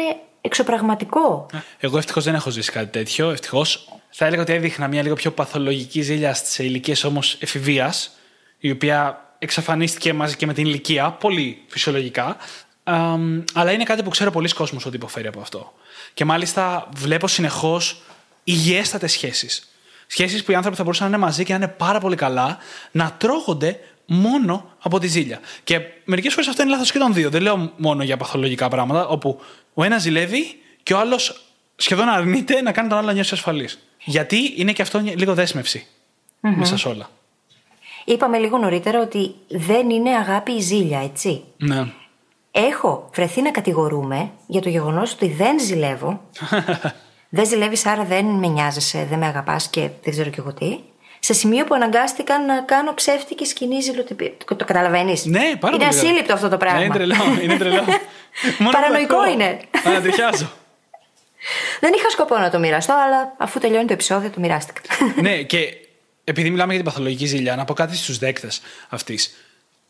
εξωπραγματικό. 0.47 1.47
Εγώ 1.79 1.99
ευτυχώς 1.99 2.25
δεν 2.25 2.35
έχω 2.35 2.51
ζήσει 2.51 2.73
κάτι 2.73 2.91
τέτοιο. 2.91 3.31
Ευτυχώς. 3.31 3.89
Θα 4.11 4.27
έλεγα 4.27 4.43
ότι 4.43 4.53
έδειχνα 4.53 4.89
μια 4.89 5.03
λίγο 5.03 5.15
πιο 5.15 5.31
παθολογική 5.31 6.01
ζήλια 6.01 6.35
σε 6.35 6.65
ηλικίε 6.65 6.95
όμως 7.05 7.37
εφηβείας, 7.41 8.11
η 8.59 8.71
οποία 8.71 9.27
εξαφανίστηκε 9.39 10.13
μαζί 10.13 10.37
και 10.37 10.47
με 10.47 10.53
την 10.53 10.67
ηλικία, 10.67 11.11
πολύ 11.11 11.63
φυσιολογικά. 11.67 12.37
Αμ, 12.85 13.45
αλλά 13.55 13.73
είναι 13.73 13.85
κάτι 13.85 14.03
που 14.03 14.11
ξέρω 14.11 14.31
πολλοί 14.31 14.49
κόσμος 14.49 14.87
ότι 14.87 14.97
υποφέρει 14.97 15.27
από 15.27 15.41
αυτό. 15.41 15.73
Και 16.15 16.25
μάλιστα 16.25 16.89
βλέπω 16.97 17.29
συνεχώς 17.29 18.03
υγιέστατες 18.45 19.13
σχέσεις. 19.13 19.69
Σχέσεις 20.07 20.45
που 20.45 20.51
οι 20.51 20.55
άνθρωποι 20.55 20.77
θα 20.77 20.83
μπορούσαν 20.83 21.11
να 21.11 21.17
είναι 21.17 21.25
μαζί 21.25 21.45
και 21.45 21.53
να 21.53 21.65
είναι 21.65 21.75
πάρα 21.77 22.01
πολύ 22.01 22.17
καλά, 22.17 22.59
να 22.91 23.13
τρώγονται 23.19 23.81
μόνο 24.07 24.71
από 24.83 24.99
τη 24.99 25.07
ζήλια. 25.07 25.41
Και 25.65 25.81
μερικές 26.05 26.33
φορές 26.33 26.49
αυτό 26.49 26.63
είναι 26.63 26.71
λάθος 26.71 26.93
και 26.93 26.99
των 26.99 27.13
δύο. 27.15 27.31
Δεν 27.31 27.43
λέω 27.43 27.73
μόνο 27.77 28.03
για 28.03 28.17
παθολογικά 28.17 28.69
πράγματα, 28.69 29.09
όπου 29.09 29.41
ο 29.75 29.85
ένας 29.85 30.03
ζηλεύει 30.03 30.59
και 30.83 30.95
ο 30.95 30.99
άλλος 30.99 31.45
σχεδόν 31.77 32.09
αρνείται 32.09 32.63
να 32.63 32.73
κάνει 32.73 32.89
τον 32.89 32.99
άλλο 32.99 33.07
να 33.07 33.13
νιώσει 33.13 33.35
ασφαλής. 33.35 33.79
Γιατί 34.05 34.53
είναι 34.57 34.73
και 34.73 34.83
αυτό 34.83 34.99
λίγο 34.99 35.35
δέσμευση 35.35 35.87
μέσα 36.41 36.79
σε 36.79 36.89
όλα. 36.89 37.11
Είπαμε 38.05 38.39
λίγο 38.39 38.59
νωρίτερα 38.59 39.01
ότι 39.01 39.35
δεν 39.49 39.91
είναι 39.91 40.11
αγάπη 40.11 40.53
η 40.53 40.61
ζήλια, 40.61 41.01
έτσι. 41.01 41.45
Ναι. 41.57 41.87
Έχω 42.51 43.11
βρεθεί 43.15 43.43
να 43.43 43.51
κατηγορούμε 43.51 44.31
για 44.47 44.61
το 44.61 44.69
γεγονός 44.69 45.13
ότι 45.13 45.29
δεν 45.29 45.61
ζηλεύω. 45.61 46.21
δεν 47.37 47.47
ζηλεύεις, 47.47 47.87
άρα 47.87 48.05
δεν 48.05 48.25
με 48.27 48.47
νοιάζεσαι, 48.47 49.07
δεν 49.11 49.19
με 49.19 49.27
αγαπάς 49.27 49.69
και 49.69 49.81
δεν 50.03 50.13
ξέρω 50.13 50.31
κι 50.31 50.39
εγώ 50.39 50.53
τι. 50.53 50.79
Σε 51.27 51.33
σημείο 51.33 51.65
που 51.65 51.75
αναγκάστηκα 51.75 52.39
να 52.41 52.61
κάνω 52.61 52.95
ψεύτικη 52.95 53.45
σκηνή 53.45 53.81
ζηλοτυπία. 53.81 54.33
Το, 54.47 54.57
το 54.57 54.65
καταλαβαίνεις; 54.65 55.25
Ναι, 55.25 55.57
πάρα 55.61 55.75
Είναι 55.75 55.85
πολύ. 55.85 55.99
ασύλληπτο 55.99 56.33
αυτό 56.33 56.49
το 56.49 56.57
πράγμα. 56.57 56.79
Ναι, 56.79 56.85
είναι 56.85 56.95
τρελό. 56.95 57.15
Είναι 57.43 57.57
τρελό. 57.57 57.85
Μόνο 58.59 58.71
Παρανοϊκό 58.71 59.15
το 59.15 59.21
ακούω. 59.21 59.33
είναι. 59.33 59.61
Ανατριχιάζω. 59.85 60.51
Δεν 61.81 61.93
είχα 61.97 62.11
σκοπό 62.11 62.39
να 62.39 62.51
το 62.51 62.59
μοιραστώ, 62.59 62.93
αλλά 63.07 63.35
αφού 63.39 63.59
τελειώνει 63.59 63.87
το 63.87 63.93
επεισόδιο, 63.93 64.31
το 64.31 64.41
μοιράστηκα. 64.41 64.81
ναι, 65.21 65.43
και 65.43 65.69
επειδή 66.25 66.51
μιλάμε 66.51 66.73
για 66.75 66.83
την 66.83 66.91
παθολογική 66.91 67.27
ζήλια, 67.27 67.57
να 67.57 67.65
πω 67.65 67.75
κάτι 67.75 67.97
στους 67.97 68.19
δέκτες 68.19 68.61
αυτής. 68.89 69.35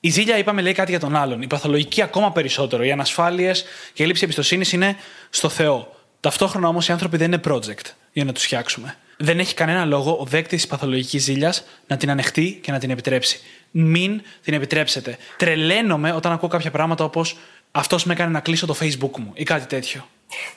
Η 0.01 0.11
ζήλια, 0.11 0.39
είπαμε, 0.39 0.63
λέει 0.63 0.73
κάτι 0.73 0.91
για 0.91 1.01
τον 1.01 1.17
άλλον. 1.17 1.43
Η 1.43 1.47
παθολογική 1.47 2.03
ακόμα 2.03 2.33
περισσότερο. 2.33 2.83
Οι 2.85 2.93
ανασφάλειες 2.93 3.63
και 3.63 3.69
η 3.95 4.03
έλλειψη 4.03 4.25
εμπιστοσύνης 4.25 4.73
είναι 4.73 4.97
στο 5.31 5.49
Θεό. 5.49 5.97
Ταυτόχρονα 6.21 6.69
όμως 6.69 6.89
οι 6.89 6.93
άνθρωποι 6.93 7.17
δεν 7.17 7.33
είναι 7.33 7.41
project 7.49 7.87
για 8.13 8.25
να 8.25 8.33
τους 8.33 8.45
φτιάξουμε. 8.45 8.97
Δεν 9.17 9.39
έχει 9.39 9.55
κανένα 9.55 9.85
λόγο 9.85 10.17
ο 10.21 10.25
δέκτης 10.25 10.61
της 10.61 10.67
παθολογικής 10.67 11.23
ζήλιας 11.23 11.65
να 11.87 11.97
την 11.97 12.11
ανεχτεί 12.11 12.59
και 12.63 12.73
να 12.73 12.79
την 12.79 12.91
επιτρέψει. 12.91 13.41
Μην 13.71 14.23
την 14.45 14.55
επιτρέψετε. 14.55 15.17
Τρελαίνομαι 15.37 16.13
όταν 16.13 16.33
ακούω 16.33 16.49
κάποια 16.49 16.71
πράγματα 16.71 17.05
όπως 17.05 17.37
αυτός 17.71 18.05
με 18.05 18.13
έκανε 18.13 18.31
να 18.31 18.41
κλείσω 18.41 18.67
το 18.67 18.77
Facebook 18.81 19.19
μου 19.19 19.31
ή 19.35 19.43
κάτι 19.45 19.67
τέτοιο. 19.67 20.09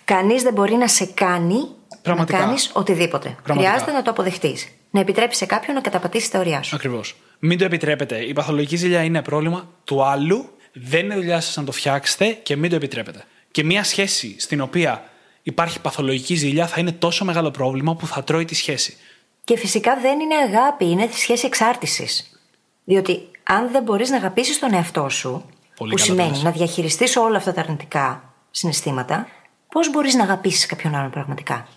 Κανείς 0.06 0.44
δεν 0.44 0.54
μπορεί 0.54 0.74
να 0.74 0.88
σε 0.88 1.06
κάνει 1.06 1.68
Πραγματικά. 2.02 2.38
να 2.38 2.46
κάνεις 2.46 2.70
οτιδήποτε. 2.74 3.30
Πραγματικά. 3.44 3.70
Χρειάζεται 3.70 3.92
να 3.92 4.02
το 4.02 4.12
αποδεχτείς. 4.12 4.68
Να 4.92 5.00
επιτρέψει 5.00 5.38
σε 5.38 5.46
κάποιον 5.46 5.76
να 5.76 5.82
καταπατήσει 5.82 6.32
τα 6.32 6.40
ωριά 6.40 6.64
σου. 6.64 6.76
Ακριβώς. 6.76 7.16
Μην 7.40 7.58
το 7.58 7.66
επιτρέπετε. 7.66 8.18
Η 8.18 8.34
παθολογική 8.34 8.76
ζήλια 8.76 9.04
είναι 9.04 9.22
πρόβλημα 9.22 9.70
του 9.84 10.04
άλλου. 10.04 10.50
Δεν 10.74 11.06
είναι 11.06 11.16
δουλειά 11.16 11.42
σας 11.42 11.56
να 11.56 11.64
το 11.64 11.72
φτιάξετε 11.72 12.26
και 12.44 12.56
μην 12.56 12.70
το 12.70 12.76
επιτρέπετε. 12.76 13.24
Και 13.52 13.64
μια 13.64 13.84
σχέση 13.84 14.36
στην 14.40 14.62
οποία 14.62 15.04
υπάρχει 15.50 15.80
παθολογική 15.80 16.36
ζήλια 16.36 16.68
θα 16.68 16.80
είναι 16.80 16.92
τόσο 16.92 17.26
μεγάλο 17.26 17.52
πρόβλημα 17.52 17.96
που 17.96 18.08
θα 18.08 18.24
τρώει 18.24 18.46
τη 18.46 18.56
σχέση. 18.56 18.98
Και 19.44 19.58
φυσικά 19.58 20.00
δεν 20.02 20.20
είναι 20.20 20.36
αγάπη, 20.36 20.86
είναι 20.86 21.10
σχέση 21.12 21.46
εξάρτησης. 21.46 22.40
Διότι 22.84 23.20
αν 23.44 23.72
δεν 23.72 23.84
μπορείς 23.84 24.10
να 24.10 24.16
αγαπήσεις 24.16 24.60
τον 24.60 24.74
εαυτό 24.74 25.10
σου, 25.10 25.46
Πολύ 25.76 25.92
που 25.92 25.98
καλά 25.98 26.10
σημαίνει 26.10 26.38
το 26.38 26.44
να 26.44 26.52
διαχειριστείς 26.52 27.16
όλα 27.16 27.38
αυτά 27.38 27.54
τα 27.54 27.62
αρνητικά 27.62 28.34
συναισθήματα, 28.52 29.28
πώς 29.72 29.92
μπορείς 29.92 30.14
να 30.14 30.24
αγαπήσεις 30.24 30.66
κάποιον 30.66 30.96
άλλον 30.96 31.10
πραγματικά; 31.10 31.68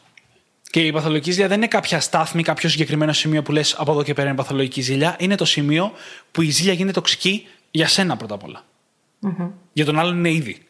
Και 0.71 0.81
η 0.81 0.93
παθολογική 0.93 1.31
ζήλια 1.31 1.49
δεν 1.49 1.57
είναι 1.57 1.67
κάποια 1.67 2.01
στάθμη, 2.01 2.43
κάποιο 2.43 2.69
συγκεκριμένο 2.69 3.13
σημείο 3.13 3.43
που 3.43 3.53
λες 3.53 3.75
από 3.79 3.93
εδώ 3.93 4.03
και 4.03 4.15
πέρα 4.15 4.29
είναι 4.29 4.37
παθολογική 4.37 4.81
ζήλια. 4.81 5.17
Είναι 5.19 5.35
το 5.35 5.45
σημείο 5.45 5.93
που 6.31 6.43
η 6.43 6.51
ζήλια 6.51 6.73
γίνεται 6.73 6.93
τοξική 6.93 7.47
για 7.71 7.89
σένα 7.89 8.17
πρώτα 8.17 8.35
απ' 8.35 8.45
όλα. 8.45 8.65
Για 9.73 9.85
τον 9.85 9.99
άλλον 9.99 10.17
είναι 10.17 10.31
ήδη. 10.31 10.67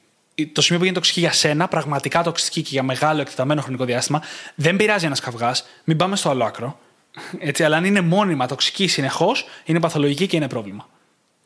Το 0.52 0.60
σημείο 0.62 0.78
που 0.78 0.84
γίνεται 0.84 0.92
τοξική 0.92 1.20
για 1.20 1.32
σένα, 1.32 1.68
πραγματικά 1.68 2.22
τοξική 2.22 2.62
και 2.62 2.68
για 2.72 2.82
μεγάλο 2.82 3.20
εκτεταμένο 3.20 3.60
χρονικό 3.60 3.84
διάστημα, 3.84 4.22
δεν 4.54 4.76
πειράζει 4.76 5.06
ένας 5.06 5.20
καυγάς, 5.20 5.66
μην 5.84 5.96
πάμε 5.96 6.16
στο 6.16 6.30
άλλο 6.30 6.44
άκρο. 6.44 6.78
Έτσι, 7.38 7.64
αλλά 7.64 7.76
αν 7.76 7.84
είναι 7.84 8.00
μόνιμα 8.00 8.46
τοξική 8.46 8.86
συνεχώς, 8.86 9.46
είναι 9.64 9.80
παθολογική 9.80 10.26
και 10.26 10.36
είναι 10.36 10.48
πρόβλημα. 10.48 10.88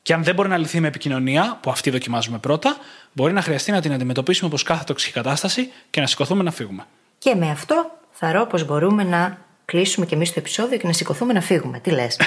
Και 0.02 0.12
αν 0.12 0.24
δεν 0.24 0.34
μπορεί 0.34 0.48
να 0.48 0.56
λυθεί 0.56 0.80
με 0.80 0.88
επικοινωνία, 0.88 1.58
που 1.62 1.70
αυτή 1.70 1.90
δοκιμάζουμε 1.90 2.38
πρώτα, 2.38 2.76
μπορεί 3.12 3.32
να 3.32 3.42
χρειαστεί 3.42 3.70
να 3.70 3.80
την 3.80 3.92
αντιμετωπίσουμε 3.92 4.48
όπως 4.48 4.62
κάθε 4.62 4.84
τοξική 4.84 5.12
κατάσταση 5.12 5.70
και 5.90 6.00
να 6.00 6.06
σηκωθούμε 6.06 6.42
να 6.42 6.50
φύγουμε. 6.50 6.86
Και 7.18 7.34
με 7.34 7.50
αυτό 7.50 7.98
θα 8.10 8.32
ρω 8.32 8.46
πως 8.46 8.64
μπορούμε 8.64 9.04
να 9.04 9.38
κλείσουμε 9.64 10.06
και 10.06 10.14
εμείς 10.14 10.32
το 10.32 10.38
επεισόδιο 10.38 10.78
και 10.78 10.86
να 10.86 10.92
σηκωθούμε 10.92 11.32
να 11.32 11.40
φύγουμε. 11.40 11.80
Τι 11.80 11.90
λες; 11.90 12.16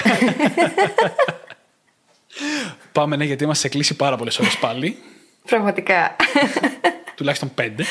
Πάμε, 2.92 3.16
ναι, 3.16 3.24
γιατί 3.24 3.44
είμαστε 3.44 3.68
κλείσει 3.68 3.96
πάρα 3.96 4.16
πολλές 4.16 4.38
ώρες 4.38 4.56
πάλι. 4.56 4.96
Πραγματικά. 5.50 6.16
τουλάχιστον 7.16 7.54
πέντε. 7.54 7.84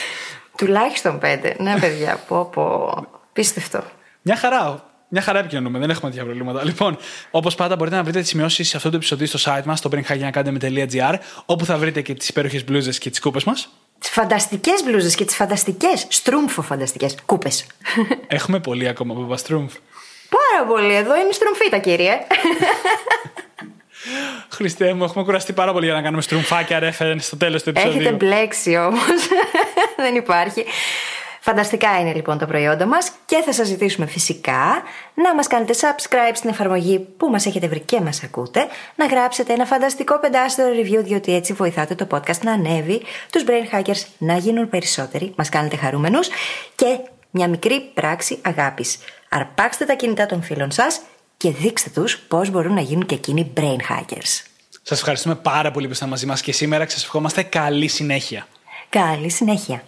Τουλάχιστον 0.58 1.20
πέντε. 1.20 1.56
Ναι, 1.60 1.80
παιδιά, 1.80 2.20
πω, 2.28 2.46
πω. 2.46 2.94
Πίστευτο. 3.34 3.84
Μια 4.22 4.36
χαρά. 4.36 4.84
Μια 5.12 5.22
χαρά 5.22 5.40
επικοινωνούμε, 5.40 5.80
δεν 5.80 5.90
έχουμε 5.90 6.10
τέτοια 6.10 6.26
προβλήματα. 6.26 6.66
Λοιπόν, 6.66 6.98
όπως 7.32 7.56
πάντα, 7.56 7.76
μπορείτε 7.76 7.96
να 7.96 8.04
βρείτε 8.04 8.20
τις 8.20 8.30
σημειώσεις 8.30 8.76
αυτού 8.76 8.90
του 8.90 8.96
επεισοδίου 8.96 9.28
στο 9.28 9.40
site 9.46 9.64
μας, 9.66 9.80
στο 9.80 9.90
brainhackingacademy.gr, 9.94 11.14
όπου 11.46 11.66
θα 11.66 11.78
βρείτε 11.78 12.02
και 12.02 12.14
τις 12.14 12.30
υπέροχες 12.30 12.64
μπλούζες 12.64 12.98
και 12.98 13.10
τις 13.10 13.20
κούπες 13.20 13.44
μας. 13.44 13.70
Τις 14.00 14.10
φανταστικές 14.10 14.84
μπλούζες 14.84 15.16
και 15.16 15.26
τις 15.26 15.36
φανταστικές, 15.36 16.06
στρούμφο 16.10 16.62
φανταστικές 16.62 17.16
κούπες. 17.26 17.66
Έχουμε 18.28 18.60
πολύ 18.60 18.88
ακόμα 18.88 19.14
από 19.14 19.38
Στρούμφ. 19.38 19.74
Πάρα 20.30 20.68
πολύ. 20.68 20.94
Εδώ 20.96 21.16
είναι 21.16 21.32
στρομφίτα, 21.32 21.78
κύριε. 21.78 22.18
Χριστέ 24.50 24.94
μου, 24.94 25.04
έχουμε 25.04 25.24
κουραστεί 25.24 25.54
πάρα 25.54 25.72
πολύ 25.72 25.86
για 25.86 25.94
να 25.94 26.02
κάνουμε 26.02 26.22
στρουμφάκια 26.22 26.80
ρέφερεν 26.80 27.20
στο 27.20 27.38
τέλος 27.38 27.64
του 27.64 27.70
επεισοδίου. 27.70 28.00
Έχετε 28.00 28.16
μπλέξει 28.16 28.78
όμως. 28.78 29.28
Δεν 30.04 30.16
υπάρχει. 30.16 30.66
Φανταστικά 31.42 32.00
είναι 32.00 32.14
λοιπόν 32.14 32.38
τα 32.38 32.46
προϊόντα 32.46 32.86
μας 32.86 33.12
και 33.26 33.42
θα 33.46 33.54
σας 33.54 33.68
ζητήσουμε 33.68 34.06
φυσικά 34.06 34.82
να 35.14 35.36
μας 35.36 35.48
κάνετε 35.48 35.74
subscribe 35.82 36.34
στην 36.34 36.50
εφαρμογή 36.50 37.00
που 37.00 37.30
μας 37.30 37.46
έχετε 37.46 37.68
βρει 37.68 37.80
και 37.80 38.02
μας 38.02 38.24
ακούτε, 38.24 38.68
να 38.96 39.06
γράψετε 39.06 39.54
ένα 39.54 39.66
φανταστικό 39.66 40.20
πεντάστερο 40.20 40.70
review 40.76 41.04
διότι 41.04 41.36
έτσι 41.36 41.54
βοηθάτε 41.54 41.96
το 41.96 42.08
podcast 42.12 42.40
να 42.42 42.52
ανέβει, 42.52 43.02
τους 43.32 43.44
brain 43.48 43.76
hackers 43.76 44.06
να 44.18 44.38
γίνουν 44.38 44.70
περισσότεροι, 44.70 45.34
μας 45.36 45.50
κάνετε 45.50 45.76
χαρούμενους 45.76 46.28
και 46.76 47.00
μια 47.30 47.48
μικρή 47.48 47.80
πράξη 47.94 48.40
αγάπης. 48.42 48.98
Αρπάξτε 49.30 49.86
τα 49.86 49.94
κινητά 49.94 50.26
των 50.26 50.44
φίλων 50.44 50.72
σας 50.72 51.02
και 51.40 51.52
δείξτε 51.52 51.90
τους 51.90 52.18
πώς 52.18 52.50
μπορούν 52.50 52.74
να 52.74 52.82
γίνουν 52.82 53.06
και 53.06 53.16
εκείνοι 53.16 53.54
brain 53.56 53.78
hackers. 53.90 54.44
Σας 54.82 54.98
ευχαριστούμε 54.98 55.36
πάρα 55.36 55.72
πολύ 55.72 55.86
που 55.86 55.92
ήσασταν 55.92 56.10
μαζί 56.10 56.26
μας 56.26 56.42
και 56.42 56.52
σήμερα 56.52 56.86
και 56.86 56.92
σας 56.92 57.04
ευχόμαστε 57.04 57.44
καλή 57.44 57.88
συνέχεια. 57.88 58.48
Καλή 58.90 59.30
συνέχεια. 59.30 59.84